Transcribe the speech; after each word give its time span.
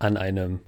An 0.00 0.16
einem 0.16 0.60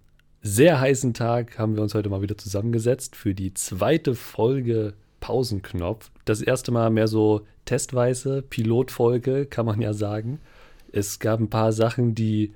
sehr 0.43 0.79
heißen 0.79 1.15
Tag 1.15 1.59
haben 1.59 1.75
wir 1.75 1.83
uns 1.83 1.95
heute 1.95 2.11
mal 2.11 2.21
wieder 2.21 2.37
zusammengesetzt 2.37 3.17
für 3.17 3.35
die 3.35 3.55
zweite 3.55 4.15
Folge 4.15 4.93
Pausenknopf. 5.21 6.11
Das 6.27 6.43
erste 6.43 6.71
Mal 6.71 6.91
mehr 6.91 7.09
so 7.09 7.47
testweise, 7.65 8.43
Pilotfolge, 8.43 9.47
kann 9.47 9.65
man 9.65 9.81
ja 9.81 9.95
sagen. 9.95 10.39
Es 10.93 11.19
gab 11.19 11.41
ein 11.41 11.49
paar 11.49 11.73
Sachen, 11.73 12.15
die 12.15 12.53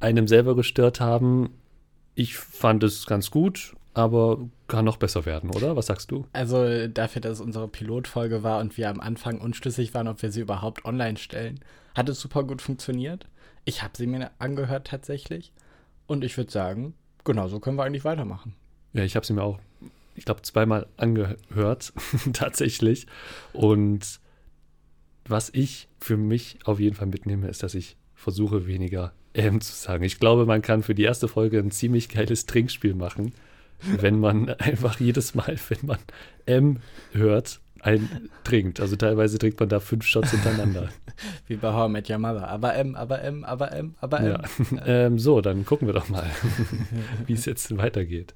einem 0.00 0.26
selber 0.26 0.56
gestört 0.56 1.00
haben. 1.00 1.50
Ich 2.16 2.36
fand 2.36 2.82
es 2.82 3.06
ganz 3.06 3.30
gut, 3.30 3.76
aber 3.94 4.40
kann 4.66 4.84
noch 4.84 4.96
besser 4.96 5.24
werden, 5.24 5.50
oder? 5.50 5.76
Was 5.76 5.86
sagst 5.86 6.10
du? 6.10 6.26
Also 6.32 6.88
dafür, 6.88 7.22
dass 7.22 7.34
es 7.34 7.40
unsere 7.40 7.68
Pilotfolge 7.68 8.42
war 8.42 8.58
und 8.58 8.76
wir 8.76 8.90
am 8.90 8.98
Anfang 8.98 9.40
unschlüssig 9.40 9.94
waren, 9.94 10.08
ob 10.08 10.20
wir 10.20 10.32
sie 10.32 10.40
überhaupt 10.40 10.84
online 10.84 11.16
stellen, 11.16 11.60
hat 11.94 12.08
es 12.08 12.18
super 12.20 12.42
gut 12.42 12.60
funktioniert. 12.60 13.26
Ich 13.64 13.84
habe 13.84 13.92
sie 13.96 14.08
mir 14.08 14.32
angehört 14.40 14.88
tatsächlich. 14.88 15.52
Und 16.08 16.24
ich 16.24 16.36
würde 16.36 16.50
sagen, 16.50 16.94
genau 17.22 17.46
so 17.46 17.60
können 17.60 17.76
wir 17.76 17.84
eigentlich 17.84 18.04
weitermachen. 18.04 18.54
Ja, 18.94 19.04
ich 19.04 19.14
habe 19.14 19.24
sie 19.24 19.34
mir 19.34 19.42
auch, 19.42 19.60
ich 20.16 20.24
glaube, 20.24 20.42
zweimal 20.42 20.86
angehört, 20.96 21.92
tatsächlich. 22.32 23.06
Und 23.52 24.18
was 25.26 25.50
ich 25.52 25.88
für 26.00 26.16
mich 26.16 26.58
auf 26.64 26.80
jeden 26.80 26.96
Fall 26.96 27.06
mitnehme, 27.06 27.46
ist, 27.48 27.62
dass 27.62 27.74
ich 27.74 27.96
versuche, 28.14 28.66
weniger 28.66 29.12
M 29.34 29.60
zu 29.60 29.72
sagen. 29.72 30.02
Ich 30.02 30.18
glaube, 30.18 30.46
man 30.46 30.62
kann 30.62 30.82
für 30.82 30.94
die 30.94 31.04
erste 31.04 31.28
Folge 31.28 31.58
ein 31.58 31.70
ziemlich 31.70 32.08
geiles 32.08 32.46
Trinkspiel 32.46 32.94
machen, 32.94 33.34
wenn 33.80 34.18
man 34.18 34.48
einfach 34.58 34.98
jedes 34.98 35.34
Mal, 35.34 35.56
wenn 35.68 35.86
man 35.86 35.98
M 36.46 36.78
hört, 37.12 37.60
ein 37.82 38.30
trinkt. 38.44 38.80
Also 38.80 38.96
teilweise 38.96 39.38
trinkt 39.38 39.60
man 39.60 39.68
da 39.68 39.80
fünf 39.80 40.04
Shots 40.04 40.30
hintereinander. 40.30 40.88
Wie 41.46 41.56
bei 41.56 41.72
How 41.72 41.88
I 41.88 41.92
Met 41.92 42.10
Your 42.10 42.18
Mother. 42.18 42.48
Aber 42.48 42.74
M, 42.74 42.94
aber 42.94 43.22
M, 43.22 43.44
aber 43.44 43.72
M, 43.72 43.94
aber 44.00 44.20
M. 44.20 44.26
Ja. 44.26 44.82
ähm, 44.86 45.18
so, 45.18 45.40
dann 45.40 45.64
gucken 45.64 45.86
wir 45.86 45.94
doch 45.94 46.08
mal, 46.08 46.28
wie 47.26 47.32
es 47.32 47.44
jetzt 47.44 47.76
weitergeht. 47.76 48.34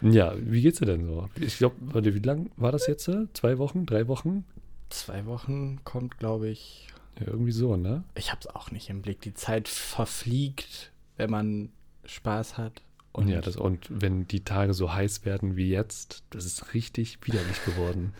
Ja, 0.00 0.34
wie 0.38 0.62
geht's 0.62 0.78
dir 0.78 0.86
denn 0.86 1.06
so? 1.06 1.28
Ich 1.40 1.58
glaube, 1.58 1.76
wie 1.92 2.18
lang 2.18 2.50
war 2.56 2.72
das 2.72 2.86
jetzt? 2.86 3.10
Zwei 3.34 3.58
Wochen? 3.58 3.86
Drei 3.86 4.08
Wochen? 4.08 4.44
Zwei 4.88 5.26
Wochen 5.26 5.80
kommt, 5.84 6.18
glaube 6.18 6.48
ich. 6.48 6.88
Ja, 7.20 7.28
irgendwie 7.28 7.52
so, 7.52 7.76
ne? 7.76 8.04
Ich 8.14 8.30
habe 8.30 8.40
es 8.40 8.46
auch 8.48 8.70
nicht 8.70 8.88
im 8.90 9.02
Blick. 9.02 9.20
Die 9.20 9.34
Zeit 9.34 9.68
verfliegt, 9.68 10.92
wenn 11.16 11.30
man 11.30 11.70
Spaß 12.04 12.58
hat. 12.58 12.82
Und 13.12 13.28
ja, 13.28 13.40
das, 13.40 13.56
und 13.56 13.86
wenn 13.90 14.26
die 14.26 14.42
Tage 14.42 14.72
so 14.72 14.92
heiß 14.92 15.24
werden 15.24 15.56
wie 15.56 15.68
jetzt, 15.68 16.24
das 16.30 16.46
ist 16.46 16.72
richtig 16.72 17.18
widerlich 17.24 17.62
geworden. 17.64 18.14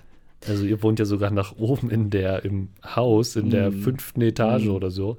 Also 0.49 0.65
ihr 0.65 0.83
wohnt 0.83 0.99
ja 0.99 1.05
sogar 1.05 1.31
nach 1.31 1.57
oben 1.57 1.91
in 1.91 2.11
der, 2.11 2.45
im 2.45 2.69
Haus, 2.85 3.37
in 3.37 3.51
der 3.51 3.71
mm. 3.71 3.83
fünften 3.83 4.21
Etage 4.23 4.65
mm. 4.65 4.71
oder 4.71 4.91
so. 4.91 5.19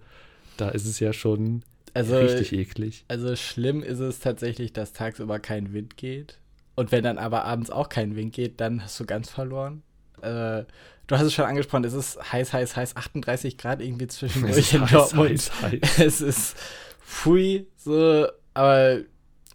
Da 0.58 0.70
ist 0.70 0.86
es 0.86 1.00
ja 1.00 1.14
schon 1.14 1.64
also, 1.94 2.18
richtig 2.18 2.54
eklig. 2.54 3.06
Also 3.08 3.36
schlimm 3.36 3.84
ist 3.84 4.00
es 4.00 4.20
tatsächlich, 4.20 4.74
dass 4.74 4.94
tagsüber 4.94 5.40
kein 5.40 5.74
Wind 5.74 5.98
geht. 5.98 6.40
Und 6.76 6.92
wenn 6.92 7.04
dann 7.04 7.18
aber 7.18 7.46
abends 7.46 7.70
auch 7.70 7.90
kein 7.90 8.16
Wind 8.16 8.34
geht, 8.34 8.60
dann 8.60 8.84
hast 8.84 9.00
du 9.00 9.06
ganz 9.06 9.30
verloren. 9.30 9.84
Äh, 10.22 10.64
du 11.08 11.18
hast 11.18 11.24
es 11.24 11.34
schon 11.34 11.46
angesprochen, 11.46 11.84
es 11.84 11.94
ist 11.94 12.32
heiß, 12.32 12.54
heiß, 12.54 12.76
heiß, 12.76 12.96
38 12.96 13.58
Grad 13.58 13.82
irgendwie 13.82 14.08
zwischendurch 14.08 14.74
in 14.74 14.86
Dortmund. 14.88 15.30
Heiß, 15.30 15.62
heiß. 15.62 16.00
Es 16.00 16.22
ist 16.22 16.58
pfui, 17.06 17.68
so, 17.78 18.28
aber 18.54 19.02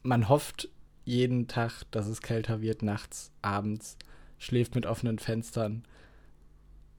man 0.03 0.29
hofft 0.29 0.69
jeden 1.05 1.49
Tag, 1.49 1.83
dass 1.91 2.07
es 2.07 2.23
kälter 2.23 2.61
wird, 2.61 2.83
nachts, 2.83 3.33
abends, 3.43 3.97
schläft 4.39 4.75
mit 4.75 4.87
offenen 4.87 5.19
Fenstern. 5.19 5.85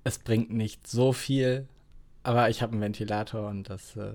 Es 0.04 0.20
bringt 0.20 0.52
nicht 0.52 0.88
so 0.88 1.14
viel, 1.14 1.68
aber 2.23 2.50
ich 2.50 2.62
habe 2.62 2.73
einen 2.73 2.82
Ventilator 2.82 3.50
und 3.50 3.70
das. 3.70 3.95
Äh, 3.95 4.14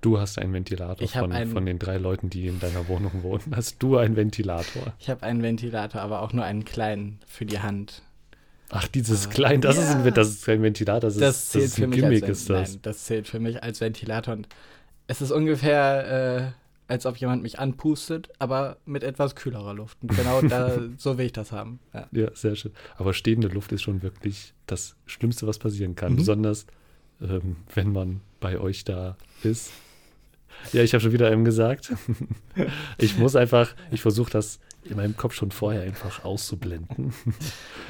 du 0.00 0.18
hast 0.18 0.38
einen 0.38 0.52
Ventilator 0.52 1.06
von, 1.08 1.32
einen, 1.32 1.50
von 1.50 1.66
den 1.66 1.78
drei 1.78 1.98
Leuten, 1.98 2.30
die 2.30 2.46
in 2.46 2.60
deiner 2.60 2.88
Wohnung 2.88 3.22
wohnen. 3.22 3.54
Hast 3.54 3.82
du 3.82 3.96
einen 3.96 4.16
Ventilator? 4.16 4.94
Ich 4.98 5.10
habe 5.10 5.22
einen 5.22 5.42
Ventilator, 5.42 6.00
aber 6.00 6.22
auch 6.22 6.32
nur 6.32 6.44
einen 6.44 6.64
kleinen 6.64 7.18
für 7.26 7.46
die 7.46 7.60
Hand. 7.60 8.02
Ach, 8.70 8.86
dieses 8.86 9.26
uh, 9.26 9.30
kleine, 9.30 9.60
das, 9.60 9.76
ja. 9.76 9.82
ist 9.82 9.90
ein, 9.96 10.14
das 10.14 10.28
ist 10.28 10.44
kein 10.44 10.62
Ventilator, 10.62 11.08
das, 11.08 11.16
das 11.16 11.36
ist, 11.36 11.50
zählt 11.52 11.64
das 11.64 11.70
ist 11.70 11.78
ein 11.78 11.92
für 11.92 11.96
Gimmick, 11.96 12.20
mich 12.20 12.24
als, 12.24 12.38
ist 12.38 12.50
das. 12.50 12.70
Nein, 12.70 12.78
das 12.82 13.04
zählt 13.04 13.28
für 13.28 13.40
mich 13.40 13.62
als 13.62 13.80
Ventilator 13.80 14.34
und 14.34 14.48
es 15.06 15.22
ist 15.22 15.30
ungefähr, 15.30 16.54
äh, 16.54 16.67
als 16.88 17.04
ob 17.04 17.18
jemand 17.18 17.42
mich 17.42 17.58
anpustet, 17.58 18.30
aber 18.38 18.78
mit 18.86 19.04
etwas 19.04 19.36
kühlerer 19.36 19.74
Luft. 19.74 19.98
Und 20.02 20.16
genau 20.16 20.40
da, 20.40 20.80
so 20.96 21.18
will 21.18 21.26
ich 21.26 21.32
das 21.32 21.52
haben. 21.52 21.78
Ja. 21.92 22.08
ja. 22.12 22.30
sehr 22.34 22.56
schön. 22.56 22.72
Aber 22.96 23.12
stehende 23.12 23.48
Luft 23.48 23.70
ist 23.72 23.82
schon 23.82 24.02
wirklich 24.02 24.54
das 24.66 24.96
Schlimmste, 25.06 25.46
was 25.46 25.58
passieren 25.58 25.94
kann. 25.94 26.12
Mhm. 26.12 26.16
Besonders, 26.16 26.66
ähm, 27.20 27.56
wenn 27.74 27.92
man 27.92 28.22
bei 28.40 28.58
euch 28.58 28.84
da 28.84 29.16
ist. 29.42 29.70
Ja, 30.72 30.82
ich 30.82 30.94
habe 30.94 31.02
schon 31.02 31.12
wieder 31.12 31.30
eben 31.30 31.44
gesagt. 31.44 31.92
ich 32.98 33.18
muss 33.18 33.36
einfach, 33.36 33.74
ich 33.90 34.00
versuche 34.00 34.30
das 34.30 34.58
in 34.82 34.96
meinem 34.96 35.16
Kopf 35.16 35.34
schon 35.34 35.50
vorher 35.50 35.82
einfach 35.82 36.24
auszublenden. 36.24 37.12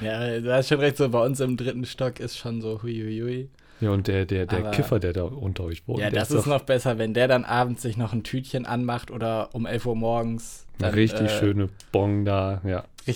Ja, 0.02 0.40
du 0.40 0.52
hast 0.52 0.68
schon 0.68 0.80
recht, 0.80 0.96
so 0.96 1.08
bei 1.08 1.24
uns 1.24 1.38
im 1.40 1.56
dritten 1.56 1.84
Stock 1.84 2.18
ist 2.18 2.36
schon 2.36 2.60
so 2.60 2.82
hui, 2.82 2.94
hui, 2.94 3.20
hui. 3.20 3.48
Ja, 3.80 3.90
und 3.90 4.08
der, 4.08 4.26
der, 4.26 4.46
der 4.46 4.58
Aber, 4.58 4.70
Kiffer, 4.72 4.98
der 4.98 5.12
da 5.12 5.22
unter 5.24 5.64
euch 5.64 5.86
wohnt. 5.86 6.00
Ja, 6.00 6.10
das 6.10 6.30
ist, 6.30 6.40
ist 6.40 6.46
noch 6.46 6.62
besser, 6.62 6.98
wenn 6.98 7.14
der 7.14 7.28
dann 7.28 7.44
abends 7.44 7.82
sich 7.82 7.96
noch 7.96 8.12
ein 8.12 8.24
Tütchen 8.24 8.66
anmacht 8.66 9.10
oder 9.10 9.54
um 9.54 9.66
11 9.66 9.86
Uhr 9.86 9.96
morgens. 9.96 10.66
Dann, 10.78 10.94
richtig 10.94 11.28
äh, 11.28 11.38
schöne 11.38 11.68
Bong 11.92 12.24
da, 12.24 12.60
ja. 12.64 12.84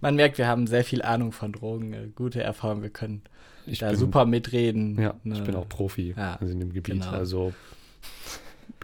Man 0.00 0.16
merkt, 0.16 0.38
wir 0.38 0.46
haben 0.46 0.66
sehr 0.66 0.84
viel 0.84 1.02
Ahnung 1.02 1.32
von 1.32 1.52
Drogen, 1.52 1.92
äh, 1.92 2.08
gute 2.14 2.42
Erfahrung, 2.42 2.82
wir 2.82 2.90
können 2.90 3.22
ich 3.66 3.80
da 3.80 3.90
bin, 3.90 3.98
super 3.98 4.24
mitreden. 4.24 5.00
Ja, 5.00 5.14
ne. 5.24 5.34
ich 5.34 5.42
bin 5.42 5.54
auch 5.56 5.68
Profi 5.68 6.14
ja, 6.16 6.36
in 6.36 6.60
dem 6.60 6.72
Gebiet. 6.72 7.02
Genau. 7.02 7.10
Also 7.10 7.52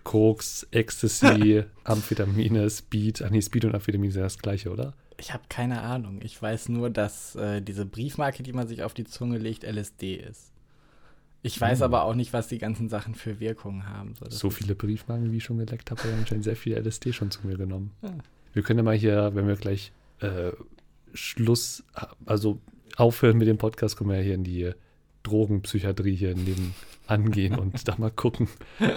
Koks, 0.03 0.67
Ecstasy, 0.71 1.65
Amphetamine, 1.85 2.69
Speed. 2.69 3.23
Ach 3.23 3.31
nee, 3.31 3.41
Speed 3.41 3.65
und 3.65 3.75
Amphetamine 3.75 4.13
sind 4.13 4.23
das 4.23 4.39
gleiche, 4.39 4.71
oder? 4.71 4.95
Ich 5.23 5.33
habe 5.33 5.45
keine 5.49 5.83
Ahnung. 5.83 6.19
Ich 6.21 6.43
weiß 6.43 6.69
nur, 6.69 6.91
dass 6.91 7.37
äh, 7.37 7.63
diese 7.63 7.87
Briefmarke, 7.87 8.43
die 8.43 8.53
man 8.53 8.67
sich 8.67 8.83
auf 8.83 8.93
die 8.93 9.05
Zunge 9.05 9.39
legt, 9.39 9.63
LSD 9.63 10.17
ist. 10.17 10.51
Ich 11.43 11.61
weiß 11.61 11.79
hm. 11.79 11.85
aber 11.85 12.03
auch 12.03 12.17
nicht, 12.17 12.33
was 12.33 12.49
die 12.49 12.59
ganzen 12.59 12.89
Sachen 12.89 13.15
für 13.15 13.39
Wirkungen 13.39 13.89
haben. 13.89 14.15
So, 14.19 14.31
so 14.31 14.51
viele 14.51 14.75
Briefmarken, 14.75 15.31
wie 15.31 15.37
ich 15.37 15.45
schon 15.45 15.59
geleckt 15.59 15.93
habe, 15.93 16.03
haben 16.03 16.19
anscheinend 16.19 16.43
sehr 16.43 16.57
viel 16.57 16.77
LSD 16.77 17.13
schon 17.13 17.31
zu 17.31 17.47
mir 17.47 17.57
genommen. 17.57 17.93
Ja. 18.03 18.11
Wir 18.53 18.63
können 18.65 18.81
ja 18.81 18.83
mal 18.83 18.97
hier, 18.97 19.33
wenn 19.35 19.47
wir 19.47 19.55
gleich 19.55 19.93
äh, 20.19 20.51
Schluss, 21.15 21.85
also 22.27 22.59
aufhören 22.97 23.39
mit 23.39 23.47
dem 23.47 23.59
Podcast, 23.59 23.97
kommen 23.97 24.11
wir 24.11 24.17
ja 24.17 24.23
hier 24.25 24.35
in 24.35 24.45
die 24.45 24.73
Drogenpsychiatrie 25.23 26.17
hier 26.17 26.35
neben 26.35 26.75
angehen 27.07 27.57
und 27.57 27.87
da 27.89 27.95
mal 27.97 28.11
gucken, 28.11 28.49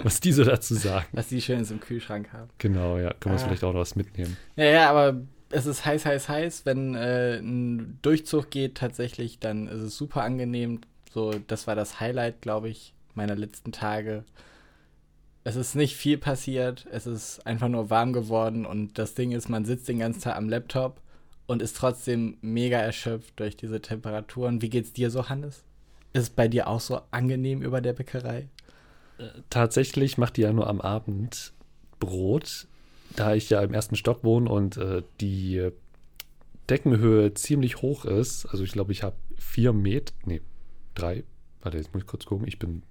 was 0.02 0.18
die 0.18 0.32
so 0.32 0.42
dazu 0.42 0.74
sagen. 0.74 1.06
Was 1.12 1.28
die 1.28 1.40
Schönes 1.40 1.70
im 1.70 1.78
Kühlschrank 1.78 2.32
haben. 2.32 2.50
Genau, 2.58 2.98
ja. 2.98 3.12
Können 3.12 3.36
wir 3.36 3.40
ah. 3.40 3.44
vielleicht 3.44 3.62
auch 3.62 3.72
noch 3.72 3.80
was 3.80 3.94
mitnehmen. 3.94 4.36
Ja, 4.56 4.64
ja, 4.64 4.90
aber 4.90 5.22
es 5.50 5.66
ist 5.66 5.84
heiß, 5.84 6.04
heiß, 6.06 6.28
heiß. 6.28 6.66
Wenn 6.66 6.94
äh, 6.94 7.38
ein 7.38 7.98
Durchzug 8.02 8.50
geht 8.50 8.76
tatsächlich, 8.76 9.38
dann 9.38 9.68
ist 9.68 9.80
es 9.80 9.96
super 9.96 10.22
angenehm. 10.22 10.80
So, 11.12 11.32
das 11.32 11.66
war 11.66 11.74
das 11.74 12.00
Highlight, 12.00 12.42
glaube 12.42 12.68
ich, 12.68 12.94
meiner 13.14 13.36
letzten 13.36 13.72
Tage. 13.72 14.24
Es 15.44 15.56
ist 15.56 15.76
nicht 15.76 15.96
viel 15.96 16.18
passiert, 16.18 16.86
es 16.90 17.06
ist 17.06 17.46
einfach 17.46 17.68
nur 17.68 17.88
warm 17.88 18.12
geworden 18.12 18.66
und 18.66 18.98
das 18.98 19.14
Ding 19.14 19.30
ist, 19.30 19.48
man 19.48 19.64
sitzt 19.64 19.88
den 19.88 20.00
ganzen 20.00 20.22
Tag 20.22 20.36
am 20.36 20.48
Laptop 20.48 21.00
und 21.46 21.62
ist 21.62 21.76
trotzdem 21.76 22.36
mega 22.40 22.78
erschöpft 22.78 23.38
durch 23.38 23.56
diese 23.56 23.80
Temperaturen. 23.80 24.60
Wie 24.60 24.70
geht's 24.70 24.92
dir 24.92 25.08
so, 25.08 25.28
Hannes? 25.28 25.62
Ist 26.12 26.22
es 26.22 26.30
bei 26.30 26.48
dir 26.48 26.66
auch 26.66 26.80
so 26.80 27.00
angenehm 27.12 27.62
über 27.62 27.80
der 27.80 27.92
Bäckerei? 27.92 28.48
Äh, 29.18 29.28
tatsächlich 29.48 30.18
macht 30.18 30.36
die 30.36 30.42
ja 30.42 30.52
nur 30.52 30.66
am 30.66 30.80
Abend 30.80 31.52
Brot, 32.00 32.66
da 33.16 33.34
ich 33.34 33.50
ja 33.50 33.60
im 33.62 33.74
ersten 33.74 33.96
Stock 33.96 34.24
wohne 34.24 34.50
und 34.50 34.76
äh, 34.76 35.02
die 35.20 35.70
Deckenhöhe 36.68 37.34
ziemlich 37.34 37.82
hoch 37.82 38.04
ist. 38.04 38.46
Also 38.46 38.64
ich 38.64 38.72
glaube, 38.72 38.92
ich 38.92 39.02
habe 39.02 39.16
vier 39.36 39.72
Meter, 39.72 40.12
nee, 40.24 40.40
drei. 40.94 41.24
Warte, 41.62 41.78
jetzt 41.78 41.92
muss 41.92 42.02
ich 42.02 42.08
kurz 42.08 42.26
gucken. 42.26 42.46
Ich 42.46 42.58
bin 42.58 42.82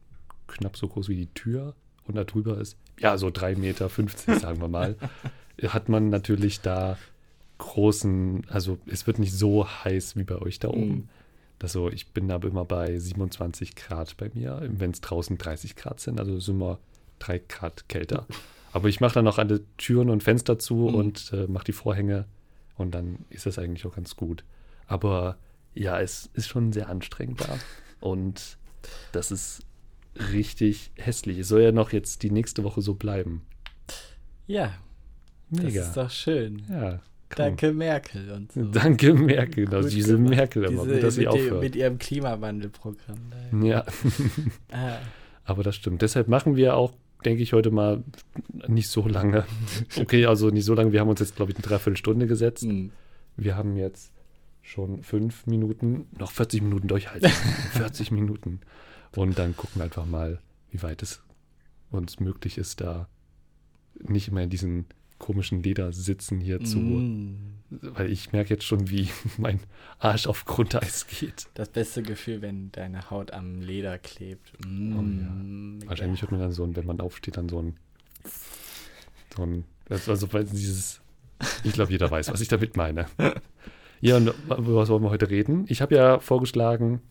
knapp 0.47 0.77
so 0.77 0.87
groß 0.87 1.09
wie 1.09 1.15
die 1.15 1.33
Tür 1.33 1.75
und 2.07 2.15
da 2.15 2.23
drüber 2.23 2.59
ist, 2.59 2.77
ja, 2.99 3.17
so 3.17 3.29
drei 3.29 3.55
Meter, 3.55 3.89
50, 3.89 4.35
sagen 4.39 4.61
wir 4.61 4.67
mal. 4.67 4.95
hat 5.67 5.89
man 5.89 6.09
natürlich 6.09 6.61
da 6.61 6.97
großen, 7.57 8.45
also 8.49 8.77
es 8.85 9.07
wird 9.07 9.19
nicht 9.19 9.33
so 9.33 9.67
heiß 9.67 10.15
wie 10.15 10.23
bei 10.23 10.35
euch 10.35 10.59
da 10.59 10.69
oben. 10.69 10.95
Mm. 10.95 11.09
Also 11.61 11.89
ich 11.89 12.11
bin 12.11 12.29
aber 12.29 12.49
immer 12.49 12.65
bei 12.65 12.99
27 12.99 13.75
Grad 13.75 14.17
bei 14.17 14.29
mir, 14.33 14.61
wenn 14.69 14.91
es 14.91 15.01
draußen 15.01 15.37
30 15.37 15.75
Grad 15.75 15.99
sind, 15.99 16.19
also 16.19 16.35
ist 16.35 16.47
immer 16.47 16.79
3 17.19 17.39
Grad 17.47 17.89
kälter. 17.89 18.27
Aber 18.75 18.89
ich 18.89 18.99
mache 18.99 19.13
dann 19.13 19.23
noch 19.23 19.37
alle 19.37 19.61
Türen 19.77 20.09
und 20.09 20.21
Fenster 20.21 20.59
zu 20.59 20.75
mhm. 20.75 20.95
und 20.95 21.31
äh, 21.31 21.47
mache 21.47 21.63
die 21.63 21.71
Vorhänge 21.71 22.25
und 22.75 22.93
dann 22.93 23.19
ist 23.29 23.45
das 23.45 23.57
eigentlich 23.57 23.85
auch 23.85 23.95
ganz 23.95 24.17
gut. 24.17 24.43
Aber 24.85 25.37
ja, 25.73 26.01
es 26.01 26.29
ist 26.33 26.49
schon 26.49 26.73
sehr 26.73 26.89
anstrengend 26.89 27.39
da 27.39 27.57
und 28.01 28.57
das 29.13 29.31
ist 29.31 29.61
richtig 30.33 30.91
hässlich. 30.97 31.39
Es 31.39 31.47
soll 31.47 31.61
ja 31.61 31.71
noch 31.71 31.93
jetzt 31.93 32.21
die 32.21 32.31
nächste 32.31 32.65
Woche 32.65 32.81
so 32.81 32.95
bleiben. 32.95 33.43
Ja, 34.45 34.73
Mega. 35.49 35.67
das 35.67 35.87
ist 35.87 35.95
doch 35.95 36.09
schön. 36.09 36.63
Ja, 36.69 36.99
Danke 37.29 37.71
Merkel 37.71 38.29
und 38.31 38.51
so. 38.51 38.65
Danke 38.65 39.13
Merkel, 39.13 39.73
also 39.73 39.87
diese 39.87 40.17
gemacht. 40.17 40.35
Merkel 40.35 40.65
aber, 40.65 40.85
diese, 40.85 40.99
dass 40.99 41.15
sie 41.15 41.29
aufhört. 41.29 41.61
Mit 41.61 41.77
ihrem 41.77 41.97
Klimawandelprogramm. 41.97 43.31
Ja. 43.63 43.85
ah. 44.73 44.97
Aber 45.45 45.63
das 45.63 45.77
stimmt. 45.77 46.01
Deshalb 46.01 46.27
machen 46.27 46.57
wir 46.57 46.75
auch 46.75 46.91
denke 47.25 47.43
ich 47.43 47.53
heute 47.53 47.71
mal 47.71 48.03
nicht 48.67 48.89
so 48.89 49.07
lange. 49.07 49.45
Okay, 49.99 50.25
also 50.25 50.49
nicht 50.49 50.65
so 50.65 50.73
lange. 50.73 50.91
Wir 50.91 50.99
haben 50.99 51.09
uns 51.09 51.19
jetzt, 51.19 51.35
glaube 51.35 51.51
ich, 51.51 51.57
eine 51.57 51.63
Dreiviertelstunde 51.63 52.27
gesetzt. 52.27 52.63
Hm. 52.63 52.91
Wir 53.37 53.55
haben 53.55 53.75
jetzt 53.75 54.11
schon 54.61 55.03
fünf 55.03 55.45
Minuten, 55.45 56.07
noch 56.17 56.31
40 56.31 56.61
Minuten 56.61 56.87
durchhalten. 56.87 57.29
40 57.73 58.11
Minuten. 58.11 58.61
Und 59.15 59.37
dann 59.37 59.55
gucken 59.55 59.75
wir 59.75 59.83
einfach 59.83 60.05
mal, 60.05 60.39
wie 60.71 60.81
weit 60.81 61.01
es 61.01 61.21
uns 61.91 62.19
möglich 62.19 62.57
ist, 62.57 62.81
da 62.81 63.07
nicht 64.01 64.27
immer 64.27 64.41
in 64.41 64.49
diesen 64.49 64.85
komischen 65.17 65.63
Ledersitzen 65.63 66.39
hier 66.39 66.63
zu. 66.63 66.77
Mm. 66.77 67.37
Weil 67.69 68.11
ich 68.11 68.31
merke 68.31 68.53
jetzt 68.53 68.63
schon, 68.63 68.89
wie 68.89 69.09
mein 69.37 69.59
Arsch 69.99 70.27
auf 70.27 70.45
Grundeis 70.45 71.07
geht. 71.07 71.47
Das 71.53 71.69
beste 71.69 72.03
Gefühl, 72.03 72.41
wenn 72.41 72.71
deine 72.71 73.09
Haut 73.09 73.31
am 73.31 73.61
Leder 73.61 73.97
klebt. 73.97 74.53
Oh 74.63 75.01
Mm. 75.01 75.79
Wahrscheinlich 75.85 76.21
hört 76.21 76.31
man 76.31 76.39
dann 76.39 76.51
so, 76.51 76.63
ein, 76.63 76.75
wenn 76.75 76.85
man 76.85 76.99
aufsteht, 76.99 77.37
dann 77.37 77.49
so 77.49 77.61
ein. 77.61 77.75
So 79.35 79.43
ein. 79.43 79.65
Das 79.85 80.07
war 80.07 80.15
so 80.15 80.31
weil 80.33 80.45
dieses. 80.45 81.01
Ich 81.63 81.73
glaube, 81.73 81.91
jeder 81.91 82.09
weiß, 82.09 82.31
was 82.31 82.41
ich 82.41 82.47
damit 82.47 82.77
meine. 82.77 83.07
Ja, 83.99 84.17
und 84.17 84.27
über 84.45 84.75
was 84.75 84.89
wollen 84.89 85.03
wir 85.03 85.09
heute 85.09 85.29
reden? 85.29 85.65
Ich 85.67 85.81
habe 85.81 85.95
ja 85.95 86.19
vorgeschlagen, 86.19 87.01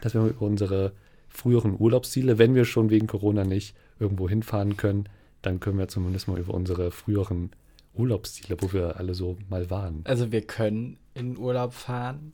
dass 0.00 0.14
wir 0.14 0.24
über 0.24 0.42
unsere 0.42 0.92
früheren 1.28 1.78
Urlaubsziele, 1.78 2.38
wenn 2.38 2.54
wir 2.54 2.64
schon 2.64 2.90
wegen 2.90 3.06
Corona 3.06 3.44
nicht 3.44 3.76
irgendwo 3.98 4.28
hinfahren 4.28 4.76
können, 4.76 5.08
dann 5.42 5.60
können 5.60 5.78
wir 5.78 5.88
zumindest 5.88 6.28
mal 6.28 6.38
über 6.38 6.54
unsere 6.54 6.90
früheren 6.90 7.50
Urlaubsziele, 7.94 8.56
wo 8.60 8.72
wir 8.72 8.96
alle 8.98 9.14
so 9.14 9.36
mal 9.48 9.70
waren. 9.70 10.02
Also 10.04 10.30
wir 10.32 10.42
können 10.42 10.98
in 11.14 11.36
Urlaub 11.36 11.74
fahren. 11.74 12.32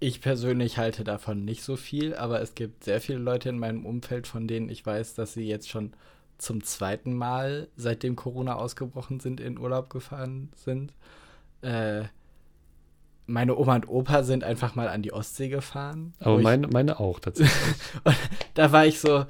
Ich 0.00 0.20
persönlich 0.20 0.78
halte 0.78 1.04
davon 1.04 1.44
nicht 1.44 1.62
so 1.62 1.76
viel, 1.76 2.14
aber 2.14 2.40
es 2.40 2.54
gibt 2.54 2.84
sehr 2.84 3.00
viele 3.00 3.18
Leute 3.18 3.50
in 3.50 3.58
meinem 3.58 3.84
Umfeld, 3.84 4.26
von 4.26 4.48
denen 4.48 4.68
ich 4.70 4.84
weiß, 4.84 5.14
dass 5.14 5.34
sie 5.34 5.46
jetzt 5.46 5.68
schon 5.68 5.92
zum 6.38 6.64
zweiten 6.64 7.12
Mal, 7.12 7.68
seitdem 7.76 8.16
Corona 8.16 8.54
ausgebrochen 8.56 9.20
sind, 9.20 9.40
in 9.40 9.58
Urlaub 9.58 9.90
gefahren 9.90 10.48
sind. 10.56 10.94
Äh, 11.60 12.04
meine 13.26 13.56
Oma 13.56 13.76
und 13.76 13.88
Opa 13.88 14.22
sind 14.22 14.42
einfach 14.42 14.74
mal 14.74 14.88
an 14.88 15.02
die 15.02 15.12
Ostsee 15.12 15.48
gefahren. 15.48 16.14
Aber 16.18 16.38
ich- 16.38 16.42
meine, 16.44 16.66
meine 16.68 16.98
auch 16.98 17.20
tatsächlich. 17.20 17.54
da 18.54 18.72
war 18.72 18.86
ich 18.86 18.98
so, 19.00 19.24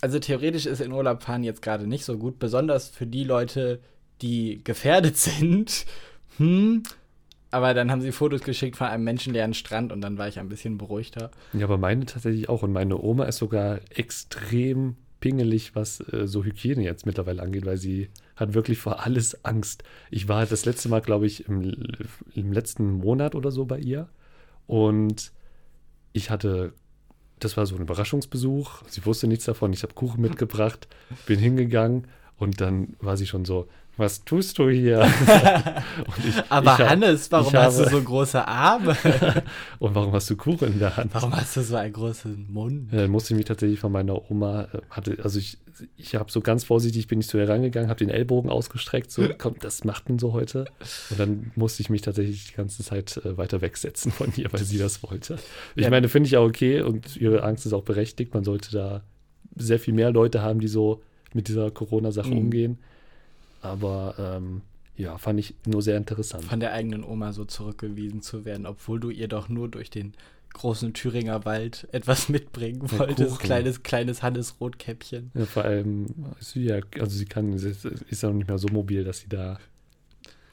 also 0.00 0.18
theoretisch 0.18 0.66
ist 0.66 0.80
in 0.80 0.92
Urlaub 0.92 1.22
fahren 1.22 1.42
jetzt 1.42 1.62
gerade 1.62 1.86
nicht 1.86 2.04
so 2.04 2.18
gut, 2.18 2.38
besonders 2.38 2.88
für 2.88 3.06
die 3.06 3.24
Leute, 3.24 3.80
die 4.22 4.62
gefährdet 4.62 5.16
sind. 5.16 5.86
Hm. 6.38 6.82
Aber 7.50 7.74
dann 7.74 7.90
haben 7.90 8.02
sie 8.02 8.12
Fotos 8.12 8.42
geschickt 8.42 8.76
von 8.76 8.88
einem 8.88 9.04
menschenleeren 9.04 9.54
Strand 9.54 9.92
und 9.92 10.00
dann 10.00 10.18
war 10.18 10.28
ich 10.28 10.38
ein 10.38 10.48
bisschen 10.48 10.78
beruhigter. 10.78 11.30
Ja, 11.52 11.64
aber 11.64 11.78
meine 11.78 12.04
tatsächlich 12.04 12.48
auch. 12.48 12.62
Und 12.62 12.72
meine 12.72 13.00
Oma 13.00 13.24
ist 13.24 13.38
sogar 13.38 13.80
extrem 13.90 14.96
pingelig, 15.20 15.74
was 15.74 16.00
äh, 16.12 16.26
so 16.26 16.44
Hygiene 16.44 16.82
jetzt 16.82 17.06
mittlerweile 17.06 17.42
angeht, 17.42 17.64
weil 17.64 17.78
sie 17.78 18.10
hat 18.34 18.54
wirklich 18.54 18.78
vor 18.78 19.04
alles 19.04 19.44
Angst. 19.44 19.84
Ich 20.10 20.28
war 20.28 20.44
das 20.44 20.66
letzte 20.66 20.88
Mal, 20.88 21.00
glaube 21.00 21.26
ich, 21.26 21.48
im, 21.48 21.74
im 22.34 22.52
letzten 22.52 22.92
Monat 22.92 23.34
oder 23.34 23.50
so 23.50 23.64
bei 23.64 23.78
ihr. 23.78 24.08
Und 24.66 25.32
ich 26.12 26.30
hatte, 26.30 26.74
das 27.38 27.56
war 27.56 27.66
so 27.66 27.76
ein 27.76 27.82
Überraschungsbesuch. 27.82 28.82
Sie 28.88 29.04
wusste 29.04 29.26
nichts 29.26 29.44
davon. 29.44 29.72
Ich 29.72 29.82
habe 29.82 29.94
Kuchen 29.94 30.22
mitgebracht, 30.22 30.88
bin 31.26 31.38
hingegangen 31.38 32.06
und 32.38 32.60
dann 32.60 32.94
war 33.00 33.16
sie 33.16 33.26
schon 33.26 33.44
so, 33.44 33.66
was 33.98 34.24
tust 34.26 34.58
du 34.58 34.68
hier? 34.68 35.08
ich, 36.28 36.34
Aber 36.50 36.72
ich 36.74 36.78
hab- 36.80 36.88
Hannes, 36.90 37.32
warum 37.32 37.50
hast 37.54 37.78
du 37.78 37.84
habe- 37.86 37.90
so 37.96 38.02
große 38.02 38.46
Arme? 38.46 38.94
Und 39.78 39.94
warum 39.94 40.12
hast 40.12 40.28
du 40.28 40.36
Kuchen 40.36 40.74
in 40.74 40.78
der 40.78 40.96
Hand? 40.98 41.14
warum 41.14 41.34
hast 41.34 41.56
du 41.56 41.62
so 41.62 41.76
einen 41.76 41.94
großen 41.94 42.52
Mund? 42.52 42.92
Dann 42.92 43.10
musste 43.10 43.32
ich 43.32 43.36
mich 43.38 43.46
tatsächlich 43.46 43.80
von 43.80 43.90
meiner 43.92 44.30
Oma, 44.30 44.64
äh, 44.64 44.78
hatte, 44.90 45.16
also 45.22 45.38
ich, 45.38 45.56
ich 45.96 46.14
habe 46.14 46.30
so 46.30 46.42
ganz 46.42 46.64
vorsichtig, 46.64 47.06
bin 47.06 47.20
ich 47.20 47.28
zu 47.28 47.38
ihr 47.38 47.48
rangegangen, 47.48 47.88
habe 47.88 47.98
den 47.98 48.10
Ellbogen 48.10 48.50
ausgestreckt, 48.50 49.10
so, 49.10 49.26
komm, 49.38 49.54
das 49.60 49.84
macht 49.84 50.10
man 50.10 50.18
so 50.18 50.34
heute. 50.34 50.66
Und 51.08 51.18
dann 51.18 51.52
musste 51.56 51.80
ich 51.80 51.88
mich 51.88 52.02
tatsächlich 52.02 52.48
die 52.48 52.54
ganze 52.54 52.82
Zeit 52.84 53.16
äh, 53.24 53.38
weiter 53.38 53.62
wegsetzen 53.62 54.12
von 54.12 54.30
ihr, 54.36 54.52
weil 54.52 54.62
sie 54.62 54.76
das 54.76 55.02
wollte. 55.02 55.38
Ich 55.74 55.84
Ja. 55.84 55.90
meine, 55.90 56.10
finde 56.10 56.26
ich 56.26 56.36
auch 56.36 56.44
okay 56.46 56.82
und 56.82 57.16
ihre 57.16 57.42
Angst 57.44 57.64
ist 57.64 57.72
auch 57.72 57.82
berechtigt. 57.84 58.34
Man 58.34 58.44
sollte 58.44 58.72
da 58.72 59.02
sehr 59.54 59.78
viel 59.78 59.94
mehr 59.94 60.10
Leute 60.10 60.42
haben, 60.42 60.60
die 60.60 60.68
so 60.68 61.00
mit 61.34 61.48
dieser 61.48 61.70
Corona-Sache 61.70 62.30
Mhm. 62.30 62.38
umgehen. 62.38 62.78
Aber 63.62 64.14
ähm, 64.18 64.62
ja, 64.96 65.18
fand 65.18 65.38
ich 65.40 65.54
nur 65.66 65.82
sehr 65.82 65.96
interessant. 65.96 66.44
Von 66.44 66.60
der 66.60 66.72
eigenen 66.72 67.04
Oma 67.04 67.32
so 67.32 67.44
zurückgewiesen 67.44 68.22
zu 68.22 68.44
werden, 68.44 68.66
obwohl 68.66 69.00
du 69.00 69.10
ihr 69.10 69.28
doch 69.28 69.48
nur 69.48 69.68
durch 69.68 69.90
den 69.90 70.14
großen 70.54 70.94
Thüringer 70.94 71.44
Wald 71.44 71.86
etwas 71.92 72.28
mitbringen 72.30 72.82
Ja, 72.92 73.00
wolltest. 73.00 73.30
Kuchen. 73.32 73.44
Kleines, 73.44 73.82
kleines 73.82 74.22
Hannes 74.22 74.56
Rotkäppchen. 74.60 75.30
Ja, 75.34 75.44
vor 75.44 75.64
allem, 75.64 76.06
sie 76.40 76.64
ja, 76.64 76.76
also 76.98 77.16
sie 77.16 77.26
kann, 77.26 77.58
sie 77.58 77.74
ist 78.08 78.22
ja 78.22 78.28
noch 78.30 78.36
nicht 78.36 78.48
mehr 78.48 78.58
so 78.58 78.68
mobil, 78.68 79.04
dass 79.04 79.18
sie 79.20 79.28
da 79.28 79.58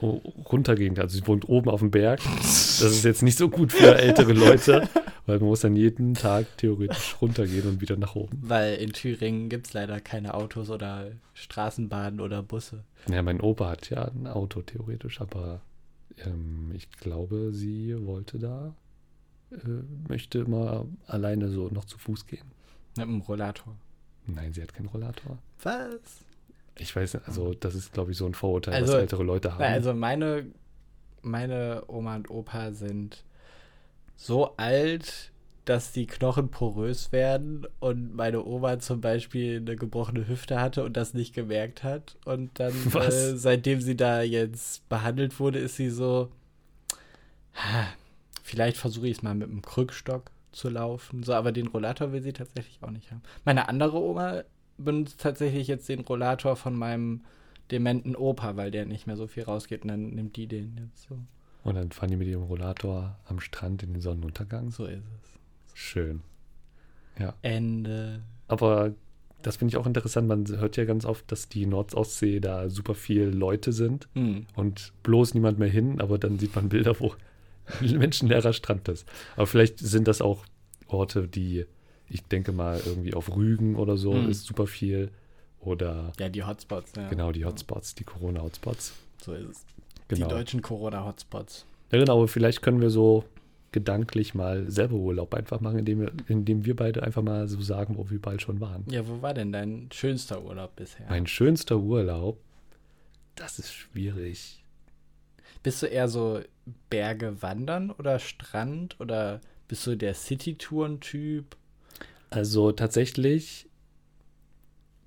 runtergehen 0.01 0.95
kann. 0.95 1.05
Also 1.05 1.17
sie 1.17 1.27
wohnt 1.27 1.47
oben 1.47 1.69
auf 1.69 1.79
dem 1.79 1.91
Berg. 1.91 2.19
Das 2.37 2.81
ist 2.81 3.05
jetzt 3.05 3.23
nicht 3.23 3.37
so 3.37 3.49
gut 3.49 3.71
für 3.71 3.95
ältere 3.97 4.33
Leute, 4.33 4.89
weil 5.25 5.39
man 5.39 5.47
muss 5.49 5.61
dann 5.61 5.75
jeden 5.75 6.13
Tag 6.15 6.45
theoretisch 6.57 7.15
runtergehen 7.21 7.67
und 7.67 7.81
wieder 7.81 7.97
nach 7.97 8.15
oben. 8.15 8.39
Weil 8.41 8.75
in 8.75 8.91
Thüringen 8.93 9.49
gibt 9.49 9.67
es 9.67 9.73
leider 9.73 9.99
keine 10.01 10.33
Autos 10.33 10.69
oder 10.69 11.11
Straßenbahnen 11.33 12.19
oder 12.19 12.43
Busse. 12.43 12.83
Ja, 13.09 13.21
mein 13.21 13.41
Opa 13.41 13.69
hat 13.69 13.89
ja 13.89 14.05
ein 14.05 14.27
Auto 14.27 14.61
theoretisch, 14.61 15.21
aber 15.21 15.61
ähm, 16.25 16.71
ich 16.75 16.89
glaube, 16.91 17.51
sie 17.53 17.95
wollte 18.05 18.39
da, 18.39 18.73
äh, 19.51 19.57
möchte 20.09 20.39
immer 20.39 20.85
alleine 21.07 21.49
so 21.49 21.69
noch 21.69 21.85
zu 21.85 21.97
Fuß 21.97 22.25
gehen. 22.27 22.51
Mit 22.97 23.07
einem 23.07 23.21
Rollator. 23.21 23.75
Nein, 24.27 24.53
sie 24.53 24.61
hat 24.61 24.73
keinen 24.73 24.87
Rollator. 24.87 25.37
Was? 25.63 25.99
Ich 26.77 26.95
weiß 26.95 27.13
nicht, 27.15 27.27
also 27.27 27.53
das 27.53 27.75
ist, 27.75 27.93
glaube 27.93 28.11
ich, 28.11 28.17
so 28.17 28.25
ein 28.25 28.33
Vorurteil, 28.33 28.73
Also- 28.75 28.93
was 28.93 29.01
ältere 29.01 29.23
Leute 29.23 29.53
haben. 29.53 29.61
Also 29.63 29.93
meine, 29.93 30.45
meine 31.21 31.83
Oma 31.87 32.15
und 32.15 32.29
Opa 32.29 32.71
sind 32.71 33.23
so 34.23 34.55
alt, 34.55 35.31
dass 35.65 35.91
die 35.91 36.07
Knochen 36.07 36.49
porös 36.49 37.11
werden 37.11 37.65
und 37.79 38.15
meine 38.15 38.45
Oma 38.45 38.79
zum 38.79 39.01
Beispiel 39.01 39.57
eine 39.57 39.75
gebrochene 39.75 40.27
Hüfte 40.27 40.59
hatte 40.59 40.83
und 40.83 40.95
das 40.95 41.13
nicht 41.13 41.33
gemerkt 41.33 41.83
hat. 41.83 42.15
Und 42.25 42.51
dann, 42.59 42.73
äh, 42.95 43.35
seitdem 43.35 43.81
sie 43.81 43.97
da 43.97 44.21
jetzt 44.21 44.87
behandelt 44.87 45.39
wurde, 45.39 45.59
ist 45.59 45.75
sie 45.75 45.89
so, 45.89 46.29
"Ha, 47.55 47.87
vielleicht 48.43 48.77
versuche 48.77 49.07
ich 49.07 49.17
es 49.17 49.23
mal 49.23 49.35
mit 49.35 49.49
einem 49.49 49.61
Krückstock 49.61 50.31
zu 50.53 50.69
laufen. 50.69 51.23
So, 51.23 51.33
aber 51.33 51.51
den 51.51 51.67
Rollator 51.67 52.13
will 52.13 52.21
sie 52.21 52.33
tatsächlich 52.33 52.81
auch 52.81 52.91
nicht 52.91 53.11
haben. 53.11 53.23
Meine 53.43 53.67
andere 53.67 53.99
Oma 53.99 54.43
benutzt 54.77 55.19
tatsächlich 55.19 55.67
jetzt 55.67 55.89
den 55.89 56.01
Rollator 56.01 56.55
von 56.55 56.75
meinem 56.75 57.21
dementen 57.71 58.15
Opa, 58.15 58.55
weil 58.55 58.71
der 58.71 58.85
nicht 58.85 59.07
mehr 59.07 59.17
so 59.17 59.27
viel 59.27 59.43
rausgeht 59.43 59.83
und 59.83 59.89
dann 59.89 60.11
nimmt 60.11 60.35
die 60.37 60.47
den 60.47 60.77
jetzt 60.77 61.03
so. 61.09 61.17
Und 61.63 61.75
dann 61.75 61.91
fahren 61.91 62.09
die 62.09 62.17
mit 62.17 62.27
ihrem 62.27 62.43
Rollator 62.43 63.17
am 63.27 63.39
Strand 63.39 63.83
in 63.83 63.93
den 63.93 64.01
Sonnenuntergang. 64.01 64.71
So 64.71 64.85
ist 64.85 64.97
es. 65.03 65.29
Schön. 65.79 66.21
Ja. 67.17 67.33
Ende. 67.41 68.21
Aber 68.47 68.93
das 69.41 69.57
finde 69.57 69.71
ich 69.71 69.77
auch 69.77 69.85
interessant. 69.87 70.27
Man 70.27 70.45
hört 70.47 70.77
ja 70.77 70.85
ganz 70.85 71.05
oft, 71.05 71.31
dass 71.31 71.47
die 71.49 71.65
Nord-Ostsee 71.65 72.39
da 72.39 72.69
super 72.69 72.95
viel 72.95 73.23
Leute 73.25 73.71
sind 73.71 74.07
Hm. 74.13 74.45
und 74.55 74.93
bloß 75.03 75.33
niemand 75.35 75.59
mehr 75.59 75.69
hin, 75.69 76.01
aber 76.01 76.17
dann 76.17 76.37
sieht 76.39 76.55
man 76.55 76.69
Bilder, 76.69 76.99
wo 76.99 77.13
menschenleerer 77.81 78.53
Strand 78.53 78.87
ist. 78.89 79.07
Aber 79.35 79.47
vielleicht 79.47 79.79
sind 79.79 80.07
das 80.07 80.21
auch 80.21 80.45
Orte, 80.87 81.27
die, 81.27 81.65
ich 82.09 82.23
denke 82.23 82.51
mal, 82.51 82.81
irgendwie 82.85 83.13
auf 83.13 83.35
Rügen 83.35 83.75
oder 83.75 83.95
so 83.97 84.13
Hm. 84.13 84.29
ist 84.29 84.45
super 84.45 84.67
viel. 84.67 85.11
Oder 85.61 86.11
Ja, 86.19 86.27
die 86.27 86.43
Hotspots. 86.43 86.91
Ja. 86.97 87.07
genau 87.07 87.31
die 87.31 87.45
Hotspots, 87.45 87.95
die 87.95 88.03
Corona-Hotspots. 88.03 88.93
So 89.23 89.33
ist 89.33 89.49
es. 89.49 89.65
Genau. 90.15 90.27
Die 90.27 90.33
deutschen 90.33 90.61
Corona-Hotspots. 90.61 91.65
Ja, 91.91 91.99
genau, 91.99 92.17
aber 92.17 92.27
vielleicht 92.27 92.61
können 92.61 92.81
wir 92.81 92.89
so 92.89 93.23
gedanklich 93.71 94.33
mal 94.35 94.69
selber 94.69 94.95
Urlaub 94.95 95.33
einfach 95.33 95.59
machen, 95.59 95.79
indem 95.79 96.01
wir, 96.01 96.11
indem 96.27 96.65
wir 96.65 96.75
beide 96.75 97.03
einfach 97.03 97.21
mal 97.21 97.47
so 97.47 97.59
sagen, 97.61 97.97
wo 97.97 98.09
wir 98.09 98.21
bald 98.21 98.41
schon 98.41 98.61
waren. 98.61 98.85
Ja, 98.89 99.07
wo 99.07 99.21
war 99.21 99.33
denn 99.33 99.51
dein 99.51 99.89
schönster 99.91 100.43
Urlaub 100.43 100.75
bisher? 100.75 101.07
Mein 101.09 101.27
schönster 101.27 101.79
Urlaub, 101.79 102.39
das 103.35 103.59
ist 103.59 103.73
schwierig. 103.73 104.63
Bist 105.63 105.81
du 105.81 105.87
eher 105.87 106.07
so 106.07 106.41
Berge 106.89 107.41
wandern 107.41 107.89
oder 107.91 108.19
Strand 108.19 108.99
oder 108.99 109.41
bist 109.67 109.87
du 109.87 109.95
der 109.95 110.13
City-Touren-Typ? 110.13 111.57
Also 112.29 112.71
tatsächlich 112.71 113.67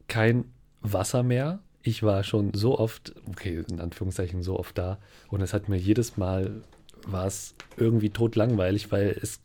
kein 0.08 0.44
Wasser 0.80 1.22
mehr. 1.22 1.60
Ich 1.86 2.02
war 2.02 2.24
schon 2.24 2.52
so 2.52 2.80
oft, 2.80 3.14
okay, 3.28 3.62
in 3.70 3.80
Anführungszeichen 3.80 4.42
so 4.42 4.58
oft 4.58 4.76
da 4.76 4.98
und 5.28 5.40
es 5.40 5.54
hat 5.54 5.68
mir 5.68 5.76
jedes 5.76 6.16
Mal 6.16 6.62
war 7.06 7.26
es 7.26 7.54
irgendwie 7.76 8.10
totlangweilig, 8.10 8.90
weil 8.90 9.16
es, 9.22 9.38